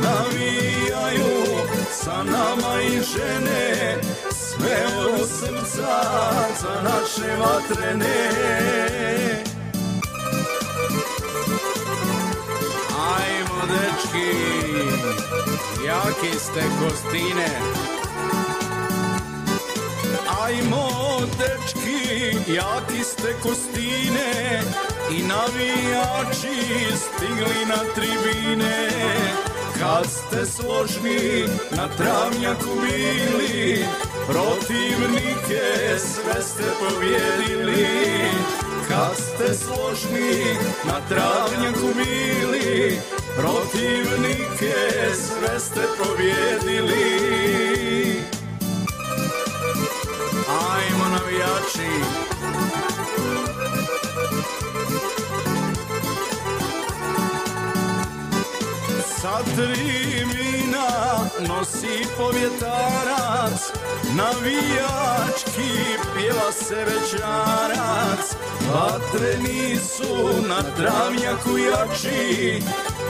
Navijaju 0.01 1.45
sa 1.91 2.23
nama 2.23 2.81
i 2.81 2.89
žene. 2.89 3.97
Sve 4.31 4.77
od 4.97 5.29
srca 5.29 6.03
za 6.61 6.81
naše 6.83 7.35
vatrene. 7.37 8.29
Ajmo 13.17 13.61
dečki, 13.67 14.31
jaki 15.85 16.39
ste 16.39 16.61
kostine 16.79 17.49
Ajmo 20.43 20.89
dečki, 21.37 22.53
jaki 22.53 23.03
ste 23.03 23.35
kostine 23.43 24.61
I 25.09 25.23
navijači 25.23 26.95
stigli 26.95 27.65
na 27.65 27.93
tribine. 27.95 28.89
Kad 29.81 30.05
ste 30.05 30.45
složni 30.45 31.47
na 31.71 31.87
travnjaku 31.97 32.69
bili 32.81 33.85
Protivnike 34.27 35.97
sve 35.97 36.41
ste 36.41 36.63
pobjedili 36.79 37.87
Kad 38.89 39.17
ste 39.17 39.53
složni 39.53 40.57
na 40.83 41.01
travnjaku 41.09 41.87
bili 41.95 42.99
Protivnike 43.37 44.75
sve 45.13 45.59
ste 45.59 45.81
pobjedili 45.97 47.01
Ajmo 50.47 51.05
navijači 51.11 51.91
Sa 59.21 59.37
tribina 59.55 60.87
nosi 61.47 62.05
povjetarac 62.17 63.71
Navijački 64.15 65.71
pjeva 66.13 66.51
se 66.51 66.75
večarac 66.75 68.35
Vatreni 68.73 69.77
su 69.77 70.47
na 70.47 70.63
travnjaku 70.77 71.57
jači 71.57 72.61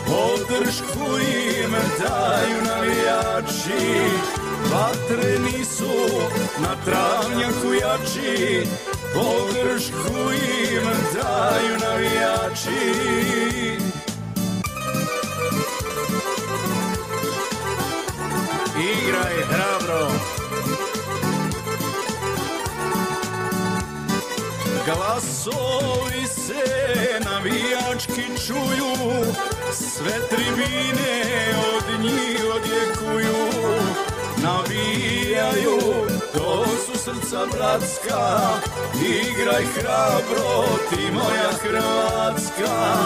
Podršku 0.06 1.20
im 1.20 1.72
daju 2.00 2.62
navijači. 2.68 4.02
Vatreni 4.72 5.66
su 5.66 5.94
na 6.60 6.76
travnjaku 6.86 7.74
jači 7.74 8.68
Podršku 9.14 10.32
im 10.32 10.86
daju 11.14 11.78
navijači 11.82 13.81
Igraj 18.82 19.36
hrabro. 19.50 20.08
Glasovi 24.86 26.28
se 26.28 26.64
navijački 27.26 28.46
čuju 28.48 28.94
Sve 29.72 30.28
tribine 30.30 31.24
od 31.76 32.00
njih 32.02 32.44
odjekuju. 32.56 33.48
Navijaju, 34.44 35.80
to 36.34 36.66
su 36.86 37.00
srca 37.00 37.46
bratska 37.54 38.40
Igraj 38.96 39.66
hrabro, 39.66 40.66
ti 40.90 41.12
moja 41.12 41.52
Hrvatska 41.62 42.98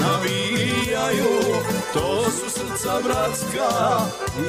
Navijaju, 0.00 1.34
to 1.92 2.24
su 2.30 2.50
srca 2.50 3.00
bratska 3.04 3.68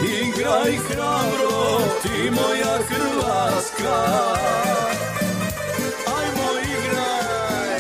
Igraj 0.02 0.78
hrabro, 0.78 1.80
ti 2.02 2.32
moja 2.32 2.78
Hrvatska 2.88 3.96
Ajmo 6.18 6.50
igraj 6.64 7.80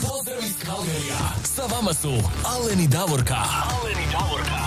Pozdrav 0.00 0.38
iz 0.42 0.54
Kalgerija. 0.66 1.18
Sa 1.44 1.62
vama 1.62 1.92
su 1.94 2.12
Alen 2.44 2.80
i 2.80 2.88
Davorka. 2.88 3.34
Alen 3.34 3.98
i 3.98 4.12
Davorka. 4.12 4.62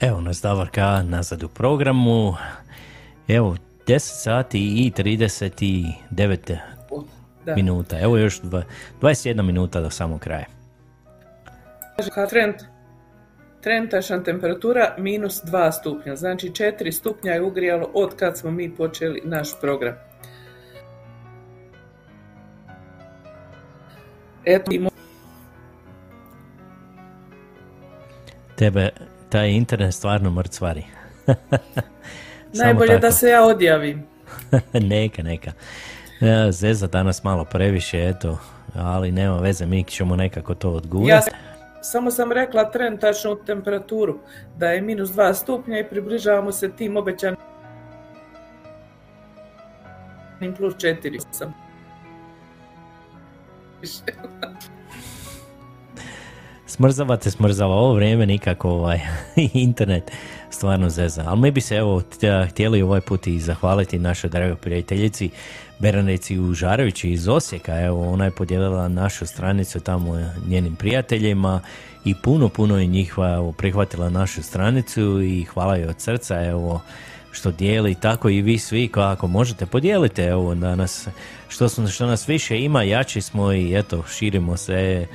Evo 0.00 0.20
nas 0.20 0.42
Davorka 0.42 1.02
nazad 1.02 1.42
u 1.42 1.48
programu. 1.48 2.34
Evo, 3.32 3.56
10 3.86 3.98
sati 3.98 4.58
i 4.58 4.92
39 4.96 6.58
Da. 7.44 7.54
minuta. 7.54 8.00
Evo 8.00 8.16
još 8.16 8.40
dva, 8.40 8.62
21 9.00 9.42
minuta 9.42 9.80
do 9.80 9.90
samog 9.90 10.20
kraja. 10.20 10.44
Kaže, 11.96 12.10
Trend, 12.30 12.54
trenutačna 13.60 14.22
temperatura 14.22 14.94
minus 14.98 15.42
2 15.44 15.72
stupnja, 15.72 16.16
znači 16.16 16.48
4 16.48 16.92
stupnja 16.92 17.32
je 17.32 17.42
ugrijalo 17.42 17.90
od 17.94 18.16
kad 18.16 18.38
smo 18.38 18.50
mi 18.50 18.74
počeli 18.74 19.22
naš 19.24 19.60
program. 19.60 19.94
Eto, 24.44 24.70
Tebe 28.56 28.90
taj 29.28 29.50
internet 29.50 29.94
stvarno 29.94 30.30
mrcvari. 30.30 30.84
Samo 32.52 32.64
najbolje 32.64 32.98
da 32.98 33.10
se 33.10 33.28
ja 33.28 33.42
odjavim. 33.44 34.02
neka, 34.90 35.22
neka. 35.22 35.52
Zeza 36.50 36.86
danas 36.86 37.24
malo 37.24 37.44
previše, 37.44 38.08
eto, 38.08 38.38
ali 38.74 39.12
nema 39.12 39.36
veze, 39.36 39.66
mi 39.66 39.84
ćemo 39.84 40.16
nekako 40.16 40.54
to 40.54 40.68
Ja 40.68 40.74
odgurati. 40.74 41.24
sam- 41.24 41.38
samo 41.82 42.10
sam 42.10 42.32
rekla 42.32 42.64
trenutačnu 42.64 43.36
temperaturu, 43.36 44.18
da 44.56 44.68
je 44.68 44.80
minus 44.80 45.10
2 45.10 45.34
stupnja 45.34 45.78
i 45.78 45.84
približavamo 45.84 46.52
se 46.52 46.70
tim 46.70 46.96
obećanim 46.96 47.36
plus 50.56 50.74
4 50.74 51.20
sam. 51.30 51.54
Smrzavate, 56.66 57.30
smrzava 57.30 57.74
ovo 57.74 57.94
vrijeme 57.94 58.26
nikako 58.26 58.70
ovaj 58.70 59.00
internet 59.54 60.10
stvarno 60.52 60.90
zeza. 60.90 61.24
Ali 61.26 61.40
mi 61.40 61.50
bi 61.50 61.60
se 61.60 61.76
evo 61.76 62.02
htjeli 62.50 62.82
ovaj 62.82 63.00
put 63.00 63.26
i 63.26 63.40
zahvaliti 63.40 63.98
našoj 63.98 64.30
dragoj 64.30 64.56
prijateljici 64.56 65.30
Beraneci 65.78 66.38
Užarević 66.38 67.04
iz 67.04 67.28
Osijeka. 67.28 67.80
Evo 67.80 68.12
ona 68.12 68.24
je 68.24 68.30
podijelila 68.30 68.88
našu 68.88 69.26
stranicu 69.26 69.80
tamo 69.80 70.32
njenim 70.48 70.76
prijateljima 70.76 71.60
i 72.04 72.14
puno, 72.14 72.48
puno 72.48 72.78
je 72.78 72.86
njih 72.86 73.14
evo, 73.18 73.52
prihvatila 73.52 74.10
našu 74.10 74.42
stranicu 74.42 75.22
i 75.22 75.44
hvala 75.44 75.76
joj 75.76 75.88
od 75.88 76.00
srca 76.00 76.44
evo 76.44 76.80
što 77.32 77.50
dijeli, 77.50 77.94
tako 77.94 78.28
i 78.28 78.42
vi 78.42 78.58
svi 78.58 78.88
kako 78.88 79.26
možete 79.26 79.66
podijelite 79.66 80.24
evo 80.24 80.54
da 80.54 80.76
nas 80.76 81.08
što, 81.48 81.68
smo, 81.68 81.88
što 81.88 82.06
nas 82.06 82.28
više 82.28 82.60
ima, 82.60 82.82
jači 82.82 83.20
smo 83.20 83.52
i 83.52 83.78
eto 83.78 84.04
širimo 84.16 84.56
se 84.56 85.06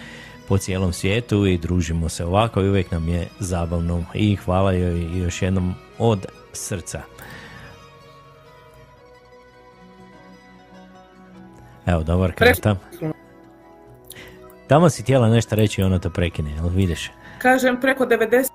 po 0.47 0.57
cijelom 0.57 0.93
svijetu 0.93 1.45
i 1.45 1.57
družimo 1.57 2.09
se 2.09 2.25
ovako 2.25 2.61
i 2.61 2.69
uvijek 2.69 2.91
nam 2.91 3.07
je 3.09 3.27
zabavno 3.39 4.03
i 4.13 4.35
hvala 4.35 4.71
joj 4.71 5.23
još 5.23 5.41
jednom 5.41 5.73
od 5.99 6.25
srca. 6.53 7.01
Evo, 11.85 12.03
dobar 12.03 12.31
karta. 12.33 12.75
Tamo 14.67 14.89
si 14.89 15.03
htjela 15.03 15.29
nešto 15.29 15.55
reći 15.55 15.81
i 15.81 15.83
ono 15.83 15.99
to 15.99 16.09
prekine, 16.09 16.51
jel 16.51 16.69
vidiš? 16.69 17.11
Kažem, 17.37 17.81
preko 17.81 18.05
90 18.05 18.49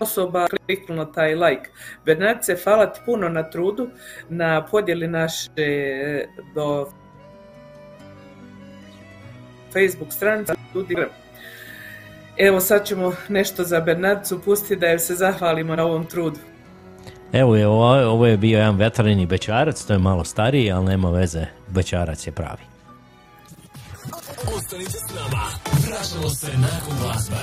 osoba 0.00 0.46
kliknulo 0.66 1.04
taj 1.04 1.34
like. 1.34 1.70
Bernardice, 2.04 2.56
hvala 2.64 2.86
ti 2.86 3.00
puno 3.06 3.28
na 3.28 3.50
trudu, 3.50 3.88
na 4.28 4.66
podjeli 4.66 5.08
naše 5.08 5.50
e, 5.56 6.26
do 6.54 6.90
Facebook 9.72 10.12
stranice. 10.12 10.52
Ljudi, 10.74 10.94
Evo 12.36 12.60
sad 12.60 12.86
ćemo 12.86 13.12
nešto 13.28 13.64
za 13.64 13.80
Bernardicu 13.80 14.40
pustiti 14.44 14.76
da 14.76 14.86
joj 14.86 14.98
se 14.98 15.14
zahvalimo 15.14 15.76
na 15.76 15.84
ovom 15.84 16.06
trudu. 16.06 16.38
Evo 17.32 17.56
je, 17.56 17.66
ovo, 17.66 18.26
je 18.26 18.36
bio 18.36 18.58
jedan 18.58 18.76
veterani 18.76 19.26
bečarac, 19.26 19.84
to 19.84 19.92
je 19.92 19.98
malo 19.98 20.24
stariji, 20.24 20.72
ali 20.72 20.84
nema 20.84 21.10
veze, 21.10 21.46
bečarac 21.68 22.26
je 22.26 22.32
pravi. 22.32 22.62
Ostanite 24.56 24.90
s 24.90 25.14
nama, 25.14 25.44
vraćamo 25.86 26.28
se 26.28 26.46
nakon 26.46 26.96
glazbe. 27.02 27.36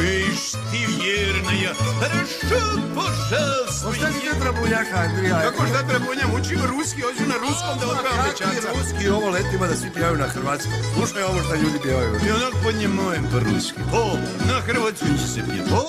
Viš 0.00 0.40
ti 0.70 0.80
vjerna 0.96 1.52
ja, 1.64 1.72
хорошо, 2.00 2.60
пожалуйста. 2.94 3.88
Ostanite 3.88 4.30
trabunjaka, 4.40 4.96
Andrija. 4.96 5.40
Kako 5.42 5.66
šta 5.66 5.80
trabunjam, 5.88 6.30
učim 6.40 6.58
ruski, 6.72 7.00
hoću 7.00 7.24
na 7.28 7.34
ruskom 7.44 7.74
da 7.80 7.86
otpevam 7.86 8.16
Kakvi 8.16 8.30
dečaca. 8.30 8.68
ruski 8.78 9.08
ovo 9.08 9.30
letima 9.30 9.66
da 9.66 9.76
svi 9.76 9.90
pjevaju 9.94 10.18
na 10.18 10.28
hrvatskom. 10.28 10.72
Slušaj 10.94 11.22
ovo 11.22 11.38
što 11.44 11.54
ljudi 11.54 11.78
pjevaju. 11.82 12.10
I 12.26 12.30
onak 12.30 12.54
podnjemujem 12.64 13.24
po-ruski. 13.32 13.80
O, 13.92 14.16
na 14.48 14.60
hrvatskom 14.60 15.18
će 15.18 15.26
se 15.34 15.40
pjeti. 15.46 15.70
O, 15.72 15.84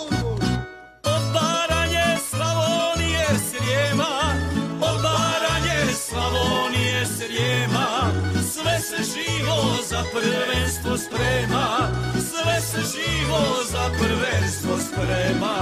Od 1.15 1.23
Baranje, 1.33 2.05
Slavonije, 2.29 3.27
Srijema 3.49 4.11
Od 4.81 4.97
Baranje, 5.05 5.77
Slavonije, 6.07 7.05
Srijema 7.17 7.87
Sve 8.53 8.79
se 8.79 8.97
živo 9.11 9.26
za 9.98 10.04
prvenstvo 10.20 10.96
sprema 10.96 11.88
Sve 12.14 12.60
se 12.60 12.98
živo 12.98 13.40
za 13.70 13.90
prvenstvo 13.98 14.78
sprema. 14.78 15.56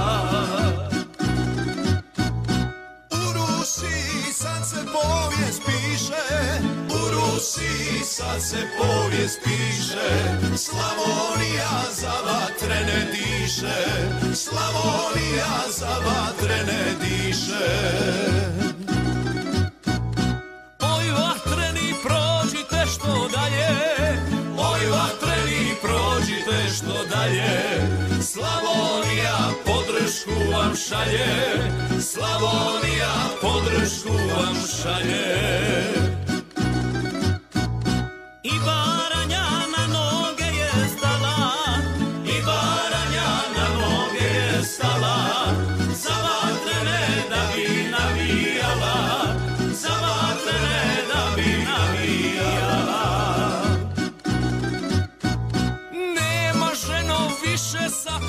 U 3.11 3.33
Rusiji 3.33 4.33
sad 4.33 4.69
se 4.69 4.75
povijest 4.93 5.61
piše 5.65 6.25
U 6.89 7.09
Rusiji 7.11 8.03
sad 8.03 8.41
se 8.41 8.67
povijest 8.77 9.39
piše 9.43 10.09
Slavonija 10.57 11.83
za 11.91 12.13
vatrene 12.25 13.07
diše 13.11 13.85
Slavonija 14.35 15.61
za 15.67 15.95
vatrene 16.05 16.95
diše. 17.01 17.69
Oj 20.79 21.11
vatreni 21.11 21.93
prođite 22.03 22.85
što 22.85 23.27
dalje 23.27 23.86
dalje 27.27 28.21
Slavonija 28.21 29.37
podršku 29.65 30.51
vam 30.51 30.75
šalje. 30.75 31.27
Slavonija 32.01 33.13
podršku 33.41 34.13
vam 34.13 34.55
šalje. 34.55 35.37
I 38.43 38.51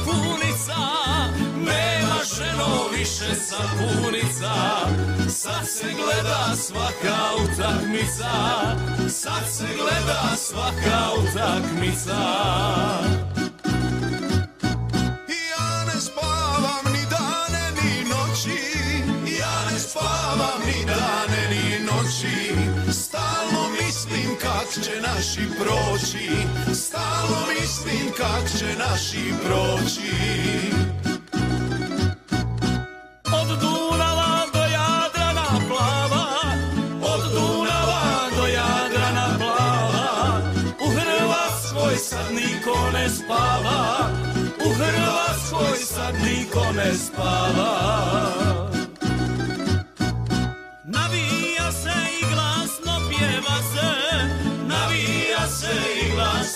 sapunica 0.09 0.77
Nema 1.57 2.19
ženo 2.37 2.89
više 2.99 3.35
sapunica 3.35 4.55
Sad 5.29 5.69
se 5.69 5.87
gleda 5.97 6.57
svaka 6.57 7.17
utakmica 7.45 8.31
Sad 9.09 9.49
se 9.53 9.67
gleda 9.77 10.37
svaka 10.37 11.11
utakmica 11.19 12.19
kak 24.69 24.85
će 24.85 25.01
naši 25.01 25.41
proći? 25.59 26.29
Stalno 26.75 27.39
mislim 27.49 28.13
kak 28.17 28.59
će 28.59 28.67
naši 28.79 29.35
proći. 29.45 30.13
Od 33.25 33.59
Dunava 33.61 34.47
do 34.53 34.59
Jadrana 34.59 35.49
plava 35.69 36.27
Od 37.03 37.33
Dunava 37.33 38.31
do 38.37 38.47
Jadrana 38.47 39.39
plava. 39.39 40.41
U 40.87 40.91
Hrvatskoj 40.91 41.97
sad 41.97 42.35
niko 42.35 42.91
ne 42.93 43.09
spava 43.09 44.11
U 44.67 44.73
Hrvatskoj 44.75 45.77
sad 45.77 46.15
niko 46.15 46.73
ne 46.77 46.95
spava 46.95 48.68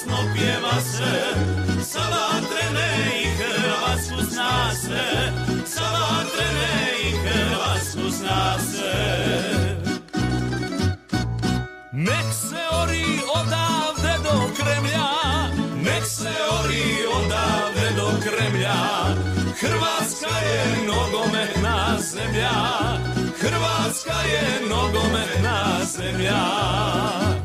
glasno 0.04 0.32
pjeva 0.34 0.80
se 0.80 1.34
Za 1.80 2.00
vatrene 2.00 3.22
i 3.22 3.26
Hrvatsku 3.26 4.32
zna 4.32 4.74
se. 4.74 5.32
Za 5.66 5.82
vatrene 5.82 6.92
i 7.04 7.10
Hrvatsku 7.26 8.10
zna 8.10 8.58
se. 8.58 8.92
Nek 11.92 12.32
se 12.32 12.56
ori 12.82 13.20
odavde 13.34 14.18
do 14.22 14.54
Kremlja 14.56 15.08
Nek 15.82 16.04
se 16.04 16.32
ori 16.64 16.82
odavde 17.16 17.90
do 17.96 18.08
Kremlja. 18.22 18.74
Hrvatska 19.60 20.38
je 20.38 20.86
nogometna 20.86 21.98
zemlja 21.98 22.50
Hrvatska 23.40 24.20
je 24.22 24.68
nogometna 24.68 25.84
zemlja 25.84 27.41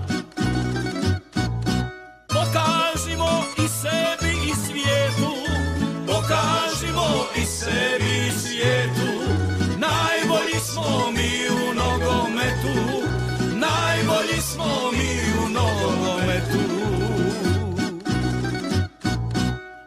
smo 14.58 14.92
mi 14.92 15.44
u 15.44 15.50
nogometu 15.50 16.64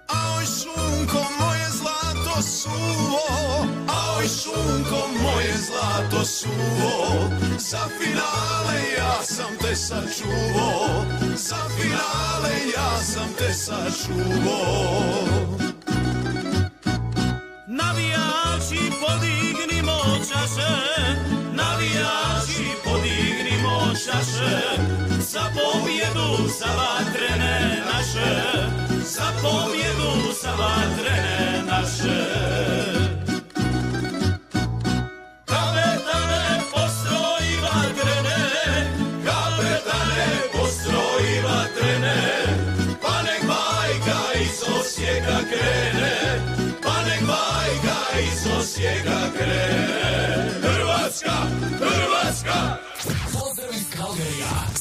Aoj 0.09 0.45
šunko 0.45 1.25
moje 1.41 1.67
zlato 1.71 2.43
suvo 2.43 3.67
Aoj 3.89 4.27
šunko 4.29 5.09
moje 5.23 5.55
zlato 5.57 6.25
suvo 6.25 7.31
Za 7.59 7.89
finale 7.99 8.81
ja 8.99 9.23
sam 9.23 9.57
te 9.61 9.77
sačuvo 9.77 11.05
Za 11.37 11.57
finale 11.77 12.55
ja 12.77 13.03
sam 13.03 13.29
te 13.39 13.55
sačuvo. 13.55 14.59
Navijači 17.67 18.93
podignimo 19.01 19.40
pobjedu 25.55 26.49
sa 26.49 26.71
vatrene 26.79 27.83
naše, 27.93 28.33
za 29.05 29.33
pobjedu 29.43 30.33
sa 30.43 30.51
vatrene 30.51 31.63
naše. 31.67 32.21
Kapetane, 35.45 36.61
postroji 36.73 37.55
vatrene, 37.63 38.41
kapetane, 39.25 40.27
postroji 40.53 41.35
vatrene, 41.45 42.21
pa 43.03 43.23
nek 43.23 43.43
bajka 43.51 44.21
iz 44.43 44.63
Osijeka 44.79 45.39
krene, 45.51 46.41
pa 46.83 46.95
krene. 49.39 50.01
Hrvatska, 50.63 51.37
Hrvatska. 51.81 53.20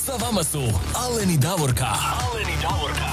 Sa 0.10 0.26
vama 0.26 0.44
su 0.44 0.60
Aleni 0.96 1.38
Davorka. 1.38 1.86
Aleni 1.86 2.56
Davorka. 2.62 3.10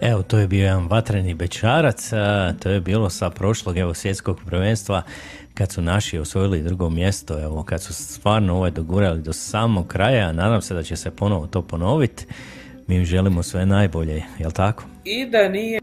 Evo, 0.00 0.22
to 0.22 0.38
je 0.38 0.48
bio 0.48 0.64
jedan 0.64 0.86
vatreni 0.86 1.34
bečarac, 1.34 2.12
a, 2.12 2.52
to 2.62 2.70
je 2.70 2.80
bilo 2.80 3.10
sa 3.10 3.30
prošlog 3.30 3.78
evo, 3.78 3.94
svjetskog 3.94 4.40
prvenstva 4.46 5.02
kad 5.54 5.72
su 5.72 5.82
naši 5.82 6.18
osvojili 6.18 6.62
drugo 6.62 6.90
mjesto, 6.90 7.42
evo, 7.42 7.62
kad 7.62 7.82
su 7.82 7.94
stvarno 7.94 8.56
ovaj 8.56 8.70
dogurali 8.70 9.22
do 9.22 9.32
samog 9.32 9.86
kraja, 9.86 10.32
nadam 10.32 10.62
se 10.62 10.74
da 10.74 10.82
će 10.82 10.96
se 10.96 11.10
ponovo 11.10 11.46
to 11.46 11.62
ponoviti. 11.62 12.26
Mi 12.86 12.96
im 12.96 13.04
želimo 13.04 13.42
sve 13.42 13.66
najbolje, 13.66 14.22
jel 14.38 14.50
tako? 14.50 14.84
I 15.04 15.30
da 15.30 15.48
nije 15.48 15.80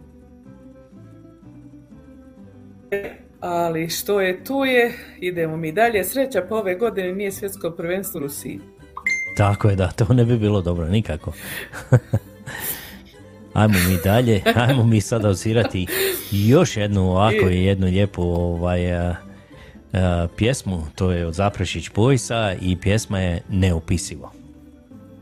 ali 3.44 3.90
što 3.90 4.22
je 4.22 4.44
tu 4.44 4.66
je, 4.66 4.94
idemo 5.20 5.58
mi 5.58 5.72
dalje. 5.72 6.04
Sreća 6.04 6.42
po 6.50 6.56
ove 6.56 6.76
godine 6.76 7.14
nije 7.14 7.32
svjetsko 7.32 7.72
prvenstvo 7.72 8.20
u 8.20 8.22
Rusiji. 8.22 8.60
Tako 9.38 9.70
je, 9.70 9.76
da, 9.76 9.88
to 9.88 10.14
ne 10.14 10.26
bi 10.26 10.38
bilo 10.38 10.62
dobro, 10.62 10.88
nikako. 10.88 11.34
Ajmo 13.54 13.74
mi 13.90 13.98
dalje, 14.04 14.42
ajmo 14.56 14.84
mi 14.84 15.02
sada 15.02 15.30
osvirati 15.30 15.88
još 16.32 16.78
jednu 16.78 17.02
ovako 17.02 17.50
i 17.50 17.66
jednu 17.66 17.88
lijepu 17.88 18.22
ovaj, 18.22 18.94
a, 18.94 19.16
a, 19.94 20.28
pjesmu, 20.38 20.88
to 20.96 21.12
je 21.12 21.26
od 21.26 21.34
Zaprešić 21.34 21.90
Boysa 21.92 22.58
i 22.62 22.78
pjesma 22.80 23.20
je 23.20 23.42
Neopisivo. 23.50 24.32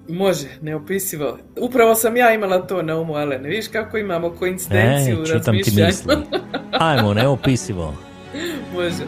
Može, 0.09 0.47
neopisivo. 0.61 1.37
Upravo 1.61 1.95
sam 1.95 2.17
ja 2.17 2.33
imala 2.33 2.67
to 2.67 2.81
na 2.81 2.99
umu, 2.99 3.13
Alene. 3.13 3.49
Viš 3.49 3.67
kako 3.67 3.97
imamo 3.97 4.29
koincidenciju 4.29 5.17
E, 5.17 5.21
u 5.21 5.25
razmišljanju. 5.25 6.25
Ajmo, 6.71 7.13
Neopisivo. 7.13 7.95
Može. 8.73 9.05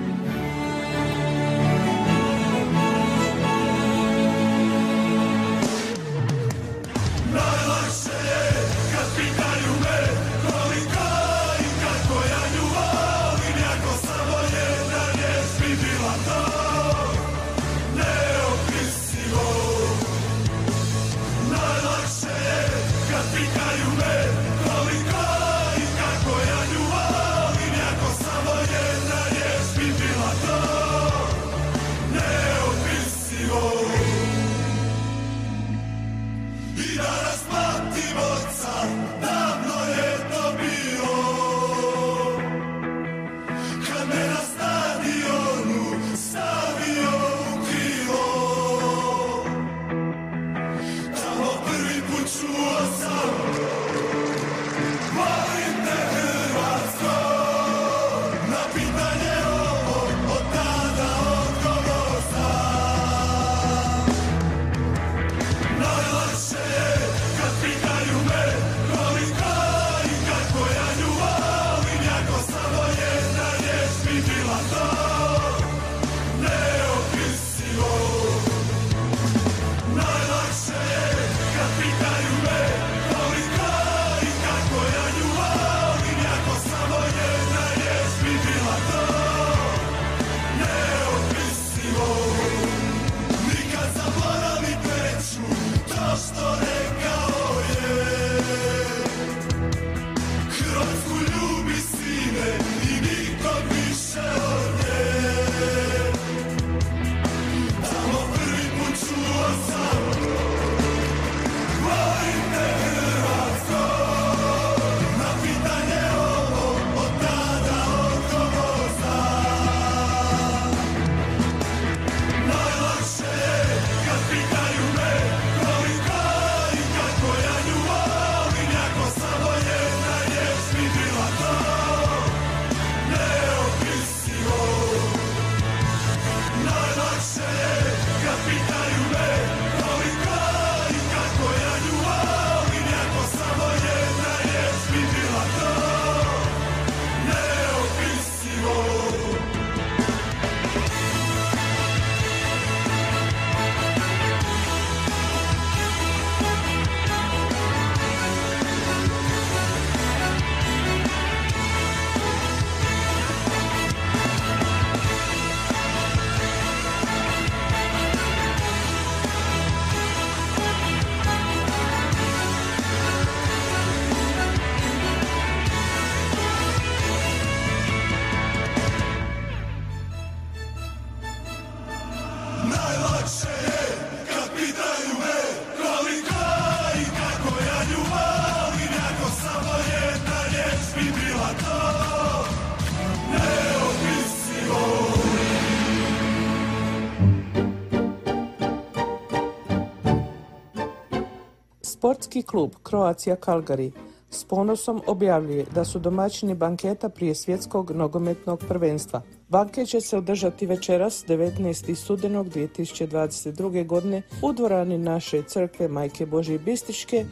Sportski 202.14 202.44
klub 202.44 202.76
Croatia 202.90 203.36
Calgary 203.36 203.92
s 204.30 204.44
ponosom 204.44 205.02
objavljuje 205.08 205.66
da 205.76 205.86
su 205.86 206.00
domaćini 206.00 206.56
banketa 206.56 207.10
prije 207.10 207.36
svjetskog 207.36 207.92
nogometnog 207.92 208.64
prvenstva. 208.68 209.22
Banket 209.50 209.88
će 209.88 210.02
se 210.02 210.18
održati 210.18 210.66
večeras 210.66 211.26
19. 211.28 211.96
studenog 211.96 212.48
2022. 212.50 213.88
godine 213.88 214.22
u 214.42 214.54
dvorani 214.54 214.98
naše 214.98 215.44
crkve 215.44 215.88
Majke 215.88 216.26
Božje 216.26 216.60
Bistiške 216.60 217.26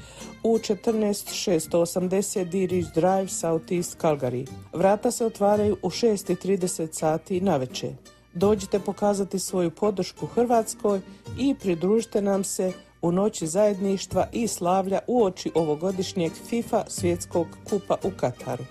u 0.44 0.58
14680 0.58 2.44
Dirić 2.44 2.86
Drive 2.96 3.28
South 3.28 3.72
East 3.72 3.98
Calgary. 4.02 4.48
Vrata 4.74 5.12
se 5.12 5.26
otvaraju 5.26 5.78
u 5.82 5.90
6.30 5.90 6.88
sati 6.92 7.42
na 7.42 7.58
večer. 7.58 7.92
Dođite 8.34 8.80
pokazati 8.80 9.40
svoju 9.40 9.72
podršku 9.72 10.26
Hrvatskoj 10.26 11.02
i 11.40 11.56
pridružite 11.56 12.22
nam 12.22 12.44
se 12.44 12.74
u 13.02 13.12
noći 13.12 13.48
zajedništva 13.48 14.28
i 14.32 14.48
slavlja 14.48 15.00
uoči 15.08 15.52
ovogodišnjeg 15.56 16.32
FIFA 16.50 16.84
svjetskog 16.88 17.48
kupa 17.70 17.98
u 18.04 18.12
Kataru. 18.18 18.64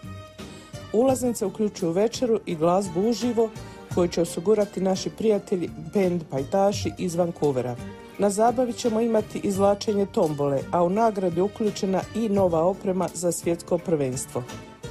Ulaznice 0.92 1.46
uključuju 1.46 1.92
večeru 1.92 2.40
i 2.46 2.54
glazbu 2.54 3.08
uživo 3.08 3.50
koju 3.94 4.08
će 4.08 4.20
osigurati 4.20 4.80
naši 4.80 5.10
prijatelji 5.10 5.70
band 5.94 6.22
Pajtaši 6.30 6.92
iz 6.98 7.14
Vancouvera. 7.14 7.76
Na 8.18 8.30
zabavi 8.30 8.72
ćemo 8.72 9.00
imati 9.00 9.40
izvlačenje 9.42 10.06
tombole, 10.06 10.60
a 10.70 10.82
u 10.84 10.90
nagradu 10.90 11.36
je 11.36 11.42
uključena 11.42 12.00
i 12.14 12.28
nova 12.28 12.64
oprema 12.64 13.08
za 13.14 13.32
svjetsko 13.32 13.78
prvenstvo. 13.78 14.42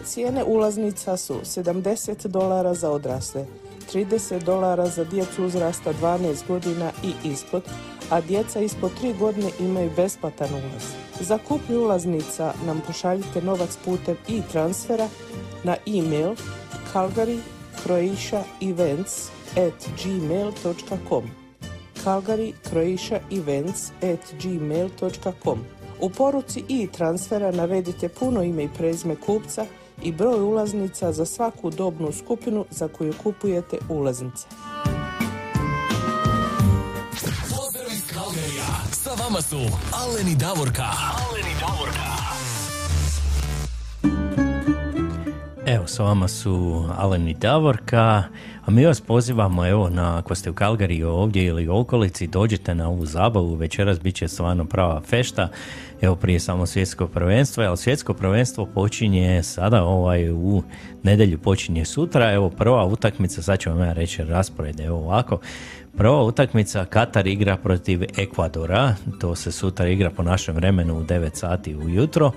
Cijene 0.06 0.44
ulaznica 0.44 1.18
su 1.18 1.34
70 1.34 2.28
dolara 2.28 2.74
za 2.74 2.92
odrasle, 2.92 3.46
30 3.94 4.44
dolara 4.44 4.88
za 4.88 5.04
djecu 5.04 5.46
uzrasta 5.46 5.94
12 6.02 6.48
godina 6.48 6.92
i 7.04 7.14
ispod, 7.28 7.64
a 8.10 8.22
djeca 8.22 8.60
ispod 8.60 8.92
3 9.02 9.18
godine 9.18 9.50
imaju 9.60 9.92
besplatan 9.96 10.50
ulaz. 10.50 10.84
Za 11.20 11.38
kupnju 11.38 11.80
ulaznica 11.80 12.54
nam 12.66 12.82
pošaljite 12.88 13.42
novac 13.42 13.78
putem 13.86 14.18
i 14.28 14.42
transfera 14.52 15.08
na 15.64 15.76
e-mail 15.86 16.36
calgarycroatiaevents 16.94 19.30
at 19.56 19.90
gmail.com 20.04 21.24
calgarycroatiaevents 22.04 23.92
at 24.02 24.34
gmail.com 24.44 25.60
U 26.02 26.10
poruci 26.10 26.64
i 26.68 26.88
transfera 26.88 27.52
navedite 27.52 28.10
puno 28.10 28.44
ime 28.44 28.64
i 28.64 28.70
prezime 28.78 29.16
kupca 29.16 29.66
i 30.04 30.12
broj 30.12 30.42
ulaznica 30.42 31.14
za 31.14 31.26
svaku 31.26 31.70
dobnu 31.70 32.12
skupinu 32.12 32.66
za 32.70 32.88
koju 32.88 33.14
kupujete 33.24 33.78
ulaznice. 33.90 34.48
Pozdrav 37.42 37.92
iz 37.92 38.04
Kalgarija. 38.14 38.68
Sa 38.92 39.10
vama 39.24 39.42
su 39.42 39.60
Alen 39.94 40.28
i 40.28 40.36
Davorka. 40.36 40.84
Alen 40.84 41.59
Evo, 45.72 45.88
s 45.88 46.00
vama 46.00 46.28
su 46.28 46.86
Alen 46.98 47.28
i 47.28 47.34
Davorka, 47.34 48.24
a 48.66 48.72
mi 48.72 48.86
vas 48.86 49.02
pozivamo, 49.02 49.68
evo, 49.68 49.90
na, 49.90 50.18
ako 50.18 50.36
ste 50.36 50.50
u 50.50 50.54
Kalgariji 50.54 51.04
ovdje 51.04 51.46
ili 51.46 51.68
u 51.68 51.76
okolici, 51.76 52.28
dođite 52.28 52.76
na 52.76 52.90
ovu 52.90 53.06
zabavu, 53.06 53.56
večeras 53.56 54.00
bit 54.00 54.16
će 54.16 54.28
stvarno 54.28 54.66
prava 54.66 55.02
fešta, 55.02 55.50
evo 56.02 56.16
prije 56.16 56.40
samo 56.40 56.66
svjetsko 56.66 57.08
prvenstvo, 57.08 57.64
ali 57.64 57.78
svjetsko 57.78 58.14
prvenstvo 58.14 58.66
počinje 58.66 59.44
sada, 59.44 59.84
ovaj, 59.84 60.32
u 60.32 60.64
nedjelju 61.04 61.38
počinje 61.38 61.86
sutra, 61.86 62.32
evo 62.32 62.50
prva 62.50 62.86
utakmica, 62.86 63.42
sad 63.42 63.60
ću 63.60 63.70
vam 63.70 63.80
ja 63.80 63.94
reći 63.94 64.24
raspored, 64.24 64.80
evo 64.80 64.98
ovako, 64.98 65.40
Prva 65.98 66.24
utakmica 66.24 66.86
Katar 66.86 67.28
igra 67.28 67.58
protiv 67.58 68.04
Ekvadora, 68.18 68.96
to 69.20 69.36
se 69.36 69.52
sutra 69.52 69.88
igra 69.88 70.10
po 70.10 70.24
našem 70.24 70.56
vremenu 70.56 70.98
u 70.98 71.04
9 71.04 71.30
sati 71.34 71.76
ujutro. 71.76 72.32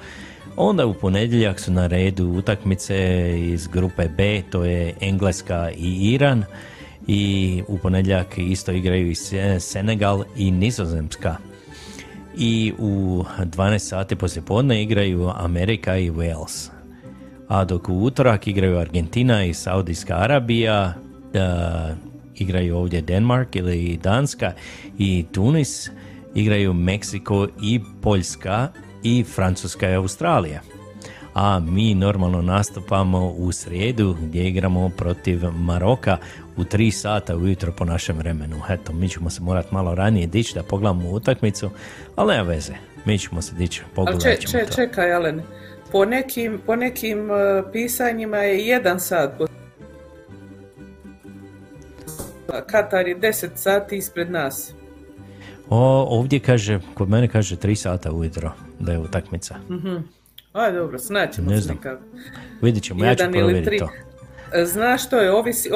Onda 0.56 0.86
u 0.86 0.94
ponedjeljak 0.94 1.60
su 1.60 1.72
na 1.72 1.86
redu 1.86 2.26
utakmice 2.28 2.96
iz 3.40 3.66
grupe 3.66 4.08
B, 4.08 4.42
to 4.50 4.64
je 4.64 4.94
Engleska 5.00 5.70
i 5.76 6.10
Iran. 6.12 6.44
I 7.06 7.62
u 7.68 7.78
ponedjeljak 7.78 8.38
isto 8.38 8.72
igraju 8.72 9.10
i 9.10 9.14
Se- 9.14 9.60
Senegal 9.60 10.24
i 10.36 10.50
Nizozemska. 10.50 11.36
I 12.36 12.72
u 12.78 13.24
12 13.38 13.78
sati 13.78 14.16
poslijepodne 14.16 14.82
igraju 14.82 15.30
Amerika 15.36 15.96
i 15.96 16.10
Wales. 16.10 16.70
A 17.48 17.64
dok 17.64 17.88
u 17.88 17.92
utorak 17.92 18.46
igraju 18.46 18.78
Argentina 18.78 19.44
i 19.44 19.54
Saudijska 19.54 20.14
Arabija, 20.16 20.94
da 21.32 21.88
igraju 22.34 22.76
ovdje 22.76 23.00
Denmark 23.02 23.56
ili 23.56 23.98
Danska 24.02 24.52
i 24.98 25.24
Tunis, 25.32 25.90
igraju 26.34 26.74
Meksiko 26.74 27.48
i 27.62 27.80
Poljska 28.02 28.68
i 29.02 29.24
Francuska 29.24 29.90
i 29.90 29.94
Australija. 29.94 30.60
A 31.34 31.60
mi 31.60 31.94
normalno 31.94 32.42
nastupamo 32.42 33.28
u 33.28 33.52
srijedu 33.52 34.16
gdje 34.22 34.48
igramo 34.48 34.88
protiv 34.88 35.40
Maroka 35.50 36.16
u 36.56 36.60
3 36.60 36.90
sata 36.90 37.36
ujutro 37.36 37.72
po 37.72 37.84
našem 37.84 38.18
vremenu. 38.18 38.56
Eto, 38.70 38.92
mi 38.92 39.08
ćemo 39.08 39.30
se 39.30 39.42
morati 39.42 39.74
malo 39.74 39.94
ranije 39.94 40.26
dići 40.26 40.54
da 40.54 40.62
pogledamo 40.62 41.10
utakmicu, 41.10 41.70
ali 42.16 42.32
nema 42.32 42.48
veze. 42.48 42.72
Mi 43.04 43.18
ćemo 43.18 43.42
se 43.42 43.54
dići, 43.54 43.82
pogledat 43.94 44.22
če, 44.22 44.36
ćemo 44.36 44.64
če, 44.64 44.66
to. 44.66 44.74
čekaj, 44.74 45.12
Alen, 45.12 45.42
po 45.92 46.04
nekim, 46.04 46.60
po 46.66 46.76
nekim 46.76 47.30
uh, 47.30 47.36
pisanjima 47.72 48.36
je 48.36 48.66
jedan 48.66 49.00
sat. 49.00 49.30
Katar 52.66 53.08
je 53.08 53.18
10 53.18 53.48
sati 53.54 53.96
ispred 53.96 54.30
nas. 54.30 54.72
O, 55.70 56.06
ovdje 56.18 56.40
kaže, 56.40 56.80
kod 56.94 57.08
mene 57.08 57.28
kaže 57.28 57.56
3 57.56 57.74
sata 57.74 58.12
ujutro 58.12 58.52
da 58.82 58.92
je 58.92 58.98
utakmica. 58.98 59.54
Mhm. 59.70 59.96
A 60.52 60.70
dobro, 60.70 60.98
snaćemo 60.98 61.50
Ne 61.50 61.60
znam. 61.60 61.78
Vidjet 62.62 62.84
ćemo, 62.84 63.04
ja 63.04 63.14
ću 63.14 63.24
provjeriti 63.32 63.78
to. 63.78 63.88
E, 64.54 64.64
Znaš 64.64 65.06
što 65.06 65.18
je, 65.18 65.32
ovisi... 65.32 65.70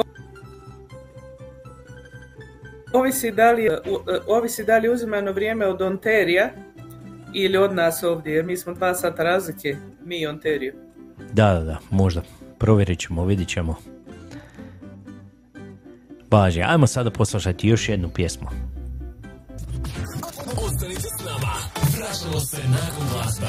Ovisi 2.93 3.31
da 3.31 3.51
li, 3.51 3.65
e, 3.65 3.79
ovisi 4.27 4.63
da 4.63 4.77
li 4.77 4.87
je 4.87 4.91
uzimano 4.91 5.31
vrijeme 5.31 5.65
od 5.65 5.81
Onterija 5.81 6.49
ili 7.33 7.57
od 7.57 7.75
nas 7.75 8.03
ovdje, 8.03 8.33
jer 8.33 8.45
mi 8.45 8.57
smo 8.57 8.73
dva 8.73 8.93
sata 8.93 9.23
razlike, 9.23 9.75
mi 10.05 10.17
i 10.17 10.27
Onterio. 10.27 10.73
Da, 11.33 11.53
da, 11.53 11.59
da, 11.59 11.77
možda. 11.89 12.21
Provjerit 12.57 12.99
ćemo, 12.99 13.25
vidit 13.25 13.47
ćemo. 13.47 13.75
Baži, 16.29 16.61
ajmo 16.61 16.87
sada 16.87 17.11
poslušati 17.11 17.67
još 17.67 17.89
jednu 17.89 18.09
pjesmu. 18.09 18.47
Ostanite. 20.65 21.16
Vraćamo 22.27 22.39
se 22.39 22.57
nakon 22.57 23.07
glazbe. 23.13 23.47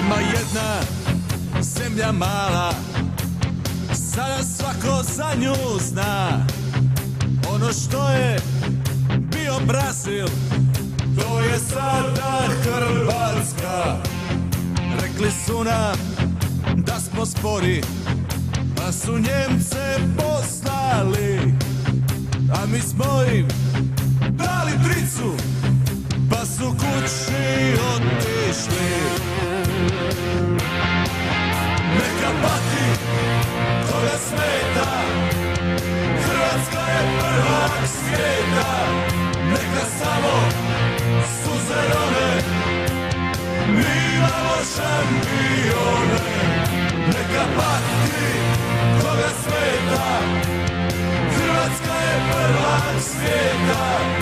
Ima 0.00 0.16
jedna 0.16 0.80
zemlja 1.60 2.12
mala 2.12 2.74
Sada 4.14 4.42
svako 4.42 5.02
za 5.02 5.34
nju 5.36 5.54
zna 5.80 6.46
Ono 7.54 7.72
što 7.72 8.08
je 8.08 8.38
bio 9.12 9.54
Brazil. 9.66 10.26
To 11.16 11.40
je 11.40 11.58
sada 11.58 12.42
Hrvatska. 12.62 13.96
Rekli 15.02 15.30
su 15.46 15.64
nam 15.64 15.96
da 16.76 17.00
smo 17.00 17.26
spori 17.26 17.82
Pa 18.76 18.92
su 18.92 19.12
Njemce 19.12 19.98
poslali 20.16 21.54
A 22.54 22.66
mi 22.66 22.80
smo 22.80 23.22
im 23.34 23.48
dali 24.30 24.72
tricu 24.84 25.34
Pa 26.30 26.46
su 26.46 26.70
kući 26.70 27.76
otišli. 27.94 28.92
Neka 31.94 32.32
pati 32.42 32.72
smeta. 34.18 34.90
Hrvatska 36.24 36.80
je 36.92 37.18
prvak 37.18 37.88
svijeta. 37.88 38.72
Neka 39.50 39.84
samo 39.98 40.34
suze 41.42 41.80
rone. 41.92 42.42
Mi 43.68 44.14
imamo 44.16 44.56
šampione. 44.74 46.20
Neka 47.06 47.44
pati 47.56 48.22
koga 49.00 49.30
smeta. 49.42 50.18
Hrvatska 51.36 51.94
je 51.94 52.20
prvak 52.32 53.02
svijeta 53.02 54.21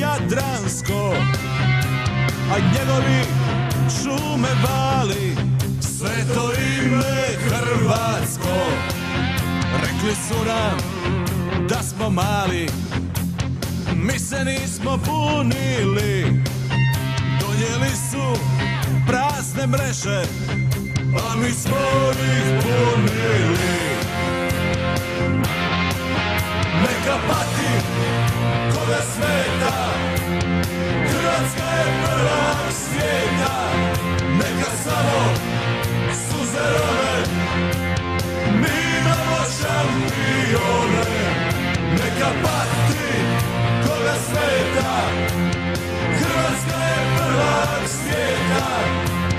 Jadransko 0.00 1.14
A 2.52 2.58
njegovi 2.58 3.24
šume 4.02 4.48
vali. 4.64 5.36
Sve 5.80 6.34
to 6.34 6.52
ime 6.52 7.38
Hrvatsko. 7.48 8.56
Rekli 9.80 10.14
su 10.28 10.44
nam 10.46 10.78
da 11.68 11.82
smo 11.82 12.10
mali. 12.10 12.68
Mi 13.94 14.18
se 14.18 14.44
nismo 14.44 14.98
punili 14.98 16.42
Donijeli 17.40 17.90
su 18.10 18.40
prazne 19.06 19.66
mreže 19.66 20.22
A 21.14 21.36
mi 21.36 21.52
smo 21.52 21.76
ih 22.12 22.62
punili. 22.62 23.78
Neka 26.80 27.18
pati 27.28 27.57
koga 28.88 29.02
smeta 29.14 29.76
Hrvatska 31.10 31.68
je 31.78 31.86
prvak 32.02 32.72
svijeta. 32.72 33.54
Neka 34.38 34.70
samo 34.84 35.20
suze 36.28 36.64
rone 36.74 37.22
Mi 38.60 38.74
imamo 38.98 39.40
šampione 39.58 41.04
Neka 41.90 42.30
pati 42.42 43.08
koga 43.82 44.14
smeta 44.26 44.94
Hrvatska 46.18 46.78
je 46.88 47.16
prvak 47.16 47.88
svijeta. 47.88 48.68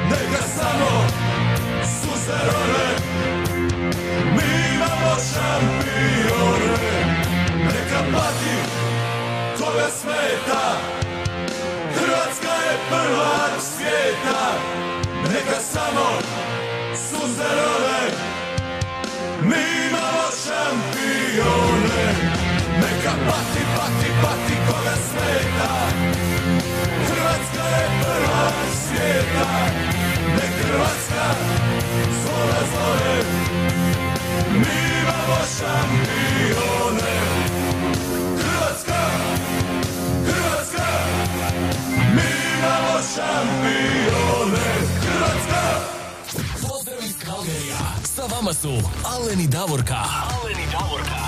Neka 0.09 0.43
samo 0.57 1.05
Mi 4.35 4.75
imamo 4.75 5.15
šampione 5.33 6.79
Neka 7.65 8.03
pati 8.13 8.78
koga 9.79 9.91
smeta 9.91 10.77
Hrvatska 11.95 12.53
je 12.67 12.77
prvak 12.89 13.61
svijeta. 13.61 14.41
Neka 15.23 15.59
samo 15.73 16.07
suze 16.95 17.49
rone 17.57 18.01
Mi 19.41 19.87
imamo 19.89 20.25
šampione. 20.43 22.05
Neka 22.75 23.13
pati, 23.27 23.63
pati, 23.75 24.09
pati 24.21 24.55
koga 24.67 24.95
smeta 25.09 25.73
Hrvatska 27.07 27.63
je 27.77 27.87
prvak 28.01 28.53
svijeta. 28.85 29.49
Nek 30.35 30.53
Hrvatska 30.63 31.25
zove, 32.23 32.61
zove. 32.73 33.23
Mi 34.51 34.99
imamo 35.01 35.37
šampione 35.57 37.38
šampione 43.15 44.69
Hrvatska 45.01 45.63
Pozdrav 46.61 46.99
iz 47.03 47.15
Kalgerija. 47.25 47.77
Sa 48.03 48.21
vama 48.35 48.53
su 48.53 48.69
Alen 49.15 49.39
i 49.39 49.47
Davorka. 49.47 49.95
Alen 49.95 50.57
i 50.57 50.67
Davorka. 50.71 51.19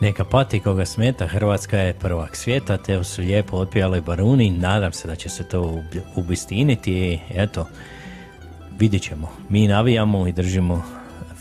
Neka 0.00 0.24
pati 0.24 0.60
koga 0.60 0.86
smeta, 0.86 1.26
Hrvatska 1.26 1.78
je 1.78 1.94
prvak 1.94 2.36
svijeta, 2.36 2.76
te 2.76 3.04
su 3.04 3.22
lijepo 3.22 3.56
otpijali 3.56 4.00
baruni, 4.00 4.50
nadam 4.50 4.92
se 4.92 5.08
da 5.08 5.16
će 5.16 5.28
se 5.28 5.48
to 5.48 5.60
ub- 5.60 6.00
ubistiniti 6.16 6.92
i 6.92 7.18
eto, 7.34 7.66
vidit 8.78 9.02
ćemo. 9.02 9.32
Mi 9.48 9.68
navijamo 9.68 10.26
i 10.26 10.32
držimo 10.32 10.82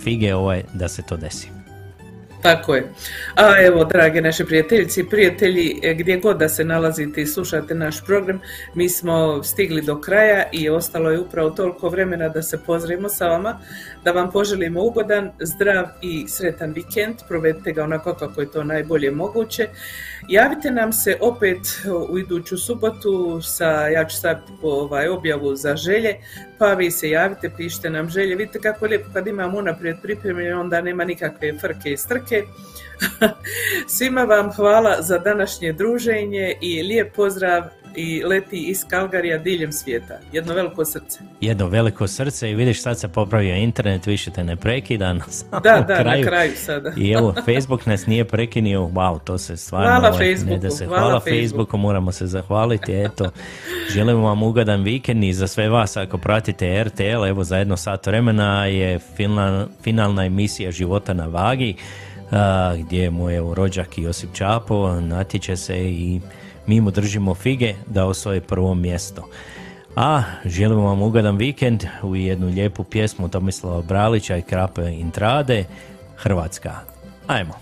fige 0.04 0.36
ovaj 0.36 0.64
da 0.74 0.88
se 0.88 1.02
to 1.02 1.18
desi. 1.18 1.55
Tako 2.46 2.76
je. 2.76 2.92
A 3.36 3.66
evo, 3.66 3.86
drage 3.86 4.22
naše 4.22 4.46
prijateljice 4.46 5.02
i 5.02 5.10
prijatelji, 5.10 5.80
e, 5.84 5.94
gdje 5.94 6.18
god 6.18 6.38
da 6.38 6.50
se 6.50 6.64
nalazite 6.64 7.22
i 7.22 7.26
slušate 7.26 7.76
naš 7.76 8.06
program, 8.06 8.42
mi 8.76 8.90
smo 8.90 9.44
stigli 9.44 9.82
do 9.82 10.02
kraja 10.02 10.44
i 10.52 10.70
ostalo 10.70 11.12
je 11.12 11.20
upravo 11.20 11.50
toliko 11.50 11.90
vremena 11.90 12.30
da 12.30 12.42
se 12.42 12.58
pozdravimo 12.66 13.10
sa 13.10 13.28
vama, 13.28 13.60
da 14.04 14.12
vam 14.12 14.32
poželimo 14.32 14.84
ugodan, 14.84 15.32
zdrav 15.40 15.86
i 16.02 16.26
sretan 16.28 16.74
vikend, 16.74 17.16
provedite 17.28 17.72
ga 17.72 17.84
onako 17.84 18.14
kako 18.14 18.42
je 18.42 18.52
to 18.52 18.64
najbolje 18.64 19.12
moguće. 19.12 19.68
Javite 20.30 20.72
nam 20.72 20.94
se 20.94 21.18
opet 21.22 21.60
u 22.10 22.20
iduću 22.20 22.58
subotu 22.58 23.42
sa, 23.42 23.88
ja 23.88 24.06
ću 24.06 24.18
staviti 24.18 24.52
ovaj 24.62 25.08
objavu 25.08 25.56
za 25.56 25.76
želje, 25.76 26.16
pa 26.60 26.74
vi 26.74 26.92
se 26.92 27.10
javite, 27.10 27.50
pišite 27.58 27.90
nam 27.90 28.10
želje. 28.10 28.36
Vidite 28.36 28.60
kako 28.60 28.86
je 28.86 28.90
lijepo 28.90 29.10
kad 29.14 29.28
imamo 29.28 29.58
unaprijed 29.58 29.98
pripremljeno, 30.02 30.62
onda 30.62 30.82
nema 30.82 31.04
nikakve 31.04 31.54
frke 31.60 31.92
i 31.92 31.98
strke. 31.98 32.44
Svima 33.96 34.24
vam 34.24 34.52
hvala 34.52 35.02
za 35.02 35.18
današnje 35.18 35.74
druženje 35.74 36.58
i 36.62 36.84
lijep 36.84 37.16
pozdrav 37.16 37.64
i 37.96 38.24
leti 38.24 38.58
iz 38.58 38.86
Kalgarija 38.88 39.38
diljem 39.38 39.72
svijeta. 39.72 40.20
Jedno 40.32 40.54
veliko 40.54 40.86
srce. 40.86 41.20
Jedno 41.42 41.68
veliko 41.68 42.08
srce 42.08 42.52
i 42.52 42.56
vidiš 42.56 42.82
sad 42.82 43.00
se 43.00 43.08
popravio 43.08 43.56
internet, 43.56 44.06
više 44.06 44.32
te 44.32 44.44
ne 44.44 44.56
prekida 44.56 45.14
na 45.14 45.26
samom 45.30 45.64
Da, 45.64 45.86
da, 45.88 45.96
na 45.98 46.02
kraju. 46.04 46.26
kraju 46.26 46.52
sada. 46.56 46.94
I 46.98 47.12
evo, 47.12 47.34
Facebook 47.46 47.86
nas 47.86 48.06
nije 48.06 48.26
prekinio, 48.26 48.82
wow, 48.82 49.20
to 49.24 49.38
se 49.38 49.58
stvarno... 49.58 49.88
Hvala 49.88 50.10
ovaj, 50.10 50.28
ne 50.28 50.36
Facebooku, 50.36 50.62
da 50.62 50.70
se, 50.72 50.86
hvala 50.86 51.02
hvala 51.02 51.20
Facebooku. 51.20 51.42
Facebooku, 51.42 51.78
moramo 51.78 52.12
se 52.12 52.28
zahvaliti, 52.28 52.94
eto. 52.94 53.32
Želimo 53.94 54.22
vam 54.22 54.44
ugodan 54.44 54.84
vikend 54.84 55.24
i 55.24 55.34
za 55.34 55.48
sve 55.48 55.70
vas 55.70 55.98
ako 55.98 56.18
pratite 56.18 56.84
RTL, 56.84 57.26
evo 57.28 57.44
za 57.44 57.58
jedno 57.58 57.78
sat 57.78 58.08
vremena 58.08 58.66
je 58.66 59.00
finalna, 59.00 59.68
finalna 59.84 60.26
emisija 60.26 60.72
Života 60.72 61.14
na 61.14 61.26
vagi, 61.26 61.76
a, 62.32 62.76
gdje 62.80 63.02
je 63.04 63.12
moj 63.12 63.38
evo, 63.38 63.54
rođak 63.54 63.98
Josip 63.98 64.30
Čapo, 64.34 65.00
natječe 65.00 65.56
se 65.56 65.78
i 65.78 66.22
mi 66.68 66.82
mu 66.82 66.92
držimo 66.92 67.36
fige 67.36 67.74
da 67.88 68.06
osvoje 68.06 68.42
prvo 68.42 68.74
mjesto. 68.74 69.28
A 69.96 70.24
želimo 70.46 70.82
vam 70.82 71.02
ugodan 71.02 71.38
vikend 71.38 71.84
u 72.04 72.16
jednu 72.16 72.48
lijepu 72.48 72.84
pjesmu 72.84 73.30
Tomislava 73.30 73.82
Bralića 73.82 74.38
i 74.38 74.42
Krape 74.42 74.92
Intrade, 74.92 75.66
Hrvatska. 76.16 76.74
Ajmo. 77.28 77.54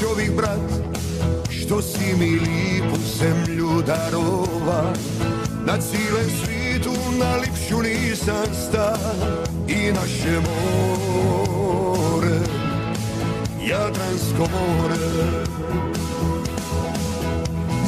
Čovjek 0.00 0.36
brat 0.36 0.70
Što 1.50 1.82
si 1.82 2.14
mi 2.18 2.30
lipu 2.30 2.96
zemlju 3.18 3.82
darova. 3.86 4.92
Na 5.66 5.76
cijelem 5.80 6.30
svitu 6.44 6.92
na 7.18 7.36
lipšu 7.36 7.82
nisam 7.82 8.54
sta 8.68 8.98
I 9.68 9.92
naše 9.92 10.40
more. 10.40 12.38
Jadransko 13.68 14.48
more. 14.52 14.96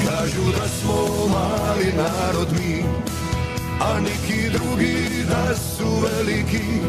Kažu 0.05 0.53
da 0.61 0.69
smo 0.69 1.27
mali 1.27 1.93
narod 1.97 2.49
mi 2.53 2.85
a 3.81 4.01
neki 4.01 4.51
drugi 4.51 5.25
da 5.29 5.55
su 5.55 5.87
veliki. 6.03 6.81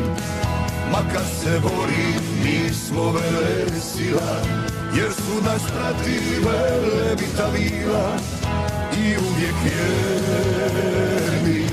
Ma 0.91 0.97
kad 1.13 1.25
se 1.41 1.59
bori 1.59 2.05
mi 2.43 2.73
smo 2.73 3.11
vele 3.11 3.65
sila 3.81 4.70
Jer 4.95 5.11
su 5.13 5.41
nas 5.43 5.61
prati 5.61 6.19
vele 6.43 7.15
vitavila 7.15 8.17
I 8.97 9.17
uvijek 9.17 9.55
vjerni. 9.63 11.65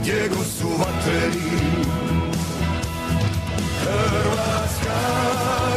Gdje 0.00 0.28
god 0.28 0.46
su 0.58 0.68
vatreni. 0.68 1.56
Hrvatska, 3.82 4.98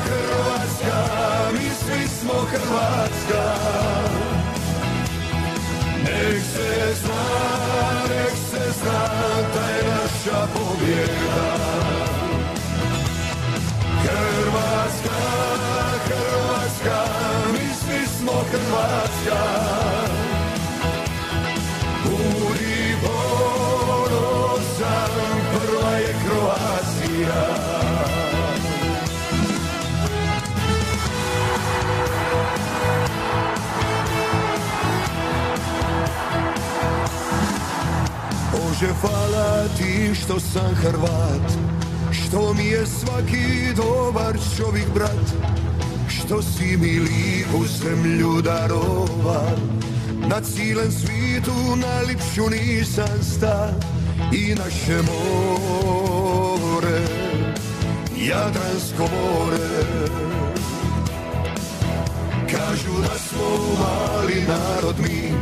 Hrvatska 0.06 1.04
Mi 1.54 1.70
svi 1.80 2.08
smo 2.08 2.34
Hrvatska. 2.34 3.54
Nek 6.04 6.42
se 6.54 6.94
zna, 7.02 7.24
nek 8.10 8.34
se 8.52 8.72
zna 8.82 9.02
da 9.54 9.70
je 9.70 9.84
naša 9.84 10.48
pobjeda. 10.54 11.89
Hrvatska 18.52 19.44
U 22.06 22.54
Ribono 22.54 24.56
sam 24.78 25.12
prva 25.52 25.92
je 25.92 26.16
Kroacija 26.26 27.46
Bože, 38.52 38.94
hvala 39.02 39.68
ti 39.78 40.16
što 40.16 40.40
sam 40.40 40.76
Hrvat 40.76 41.52
Što 42.12 42.54
mi 42.54 42.66
je 42.66 42.86
svaki 42.86 43.74
dobar 43.76 44.38
čovjek 44.58 44.94
brat. 44.94 45.49
Što 46.30 46.42
si 46.42 46.78
mi 46.78 47.00
lipu 47.00 47.66
zemlju 47.66 48.42
darova 48.42 49.42
Na 50.28 50.42
cijelem 50.42 50.92
svitu 50.92 51.52
najlipšu 51.76 52.50
nisam 52.50 53.22
sta 53.22 53.72
I 54.34 54.56
naše 54.56 54.98
more 54.98 57.02
Jadransko 58.18 59.02
more. 59.02 59.58
Kažu 62.52 63.02
da 63.02 63.20
smo 63.20 63.50
mali 63.80 64.44
narod 64.48 64.96
mi 65.00 65.34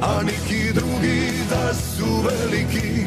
A 0.00 0.22
neki 0.22 0.72
drugi 0.74 1.32
da 1.50 1.74
su 1.74 2.06
veliki 2.06 3.04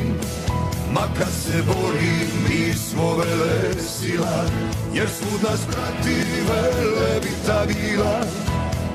Ma 0.95 1.01
kad 1.17 1.27
se 1.43 1.61
bori 1.67 2.17
mi 2.49 2.73
smo 2.73 3.17
vele 3.17 3.81
sila 3.81 4.45
Jer 4.93 5.07
svud 5.09 5.43
nas 5.43 5.59
prati 5.65 6.15
vele 6.47 7.19
bita 7.23 7.65
bila. 7.67 8.19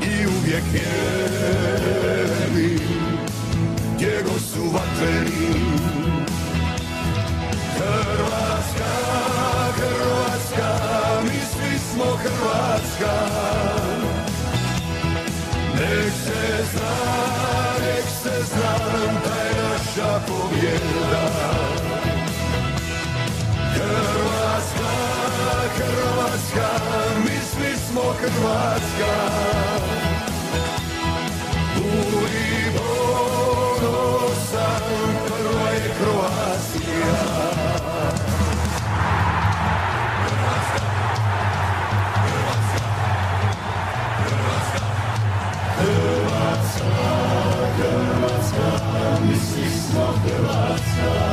I 0.03 0.27
uvijek 0.27 0.65
vjerni 0.73 2.79
Gdje 3.95 4.23
go 4.23 4.39
su 4.39 4.63
vatreni. 4.73 5.55
Hrvatska, 7.77 8.93
Hrvatska 9.77 10.71
Mi 11.23 11.41
svi 11.53 11.79
smo 11.79 12.05
Hrvatska. 12.05 13.15
Nek 15.75 16.13
se 16.25 16.65
zna, 16.73 16.97
nek 17.81 18.05
se 18.23 18.45
zna 18.55 18.79
da 19.25 19.41
je 19.41 19.55
naša 19.69 20.21
pobjeda 20.27 21.70
Hrvatska, 23.91 24.91
Hrvatska, 25.77 26.69
mi 27.25 27.37
svi 27.51 27.73
smo 27.89 28.03
Hrvatska 28.03 29.15
Budi 31.77 32.79
ponosan, 33.71 34.03
prva 35.27 35.69
je 35.71 35.95
Kroacija 35.99 37.15
Hrvatska, 45.77 46.89
Hrvatska, 47.77 48.69
mi 49.23 49.37
svi 49.37 49.67
smo 49.81 50.05
Hrvatska 50.25 51.30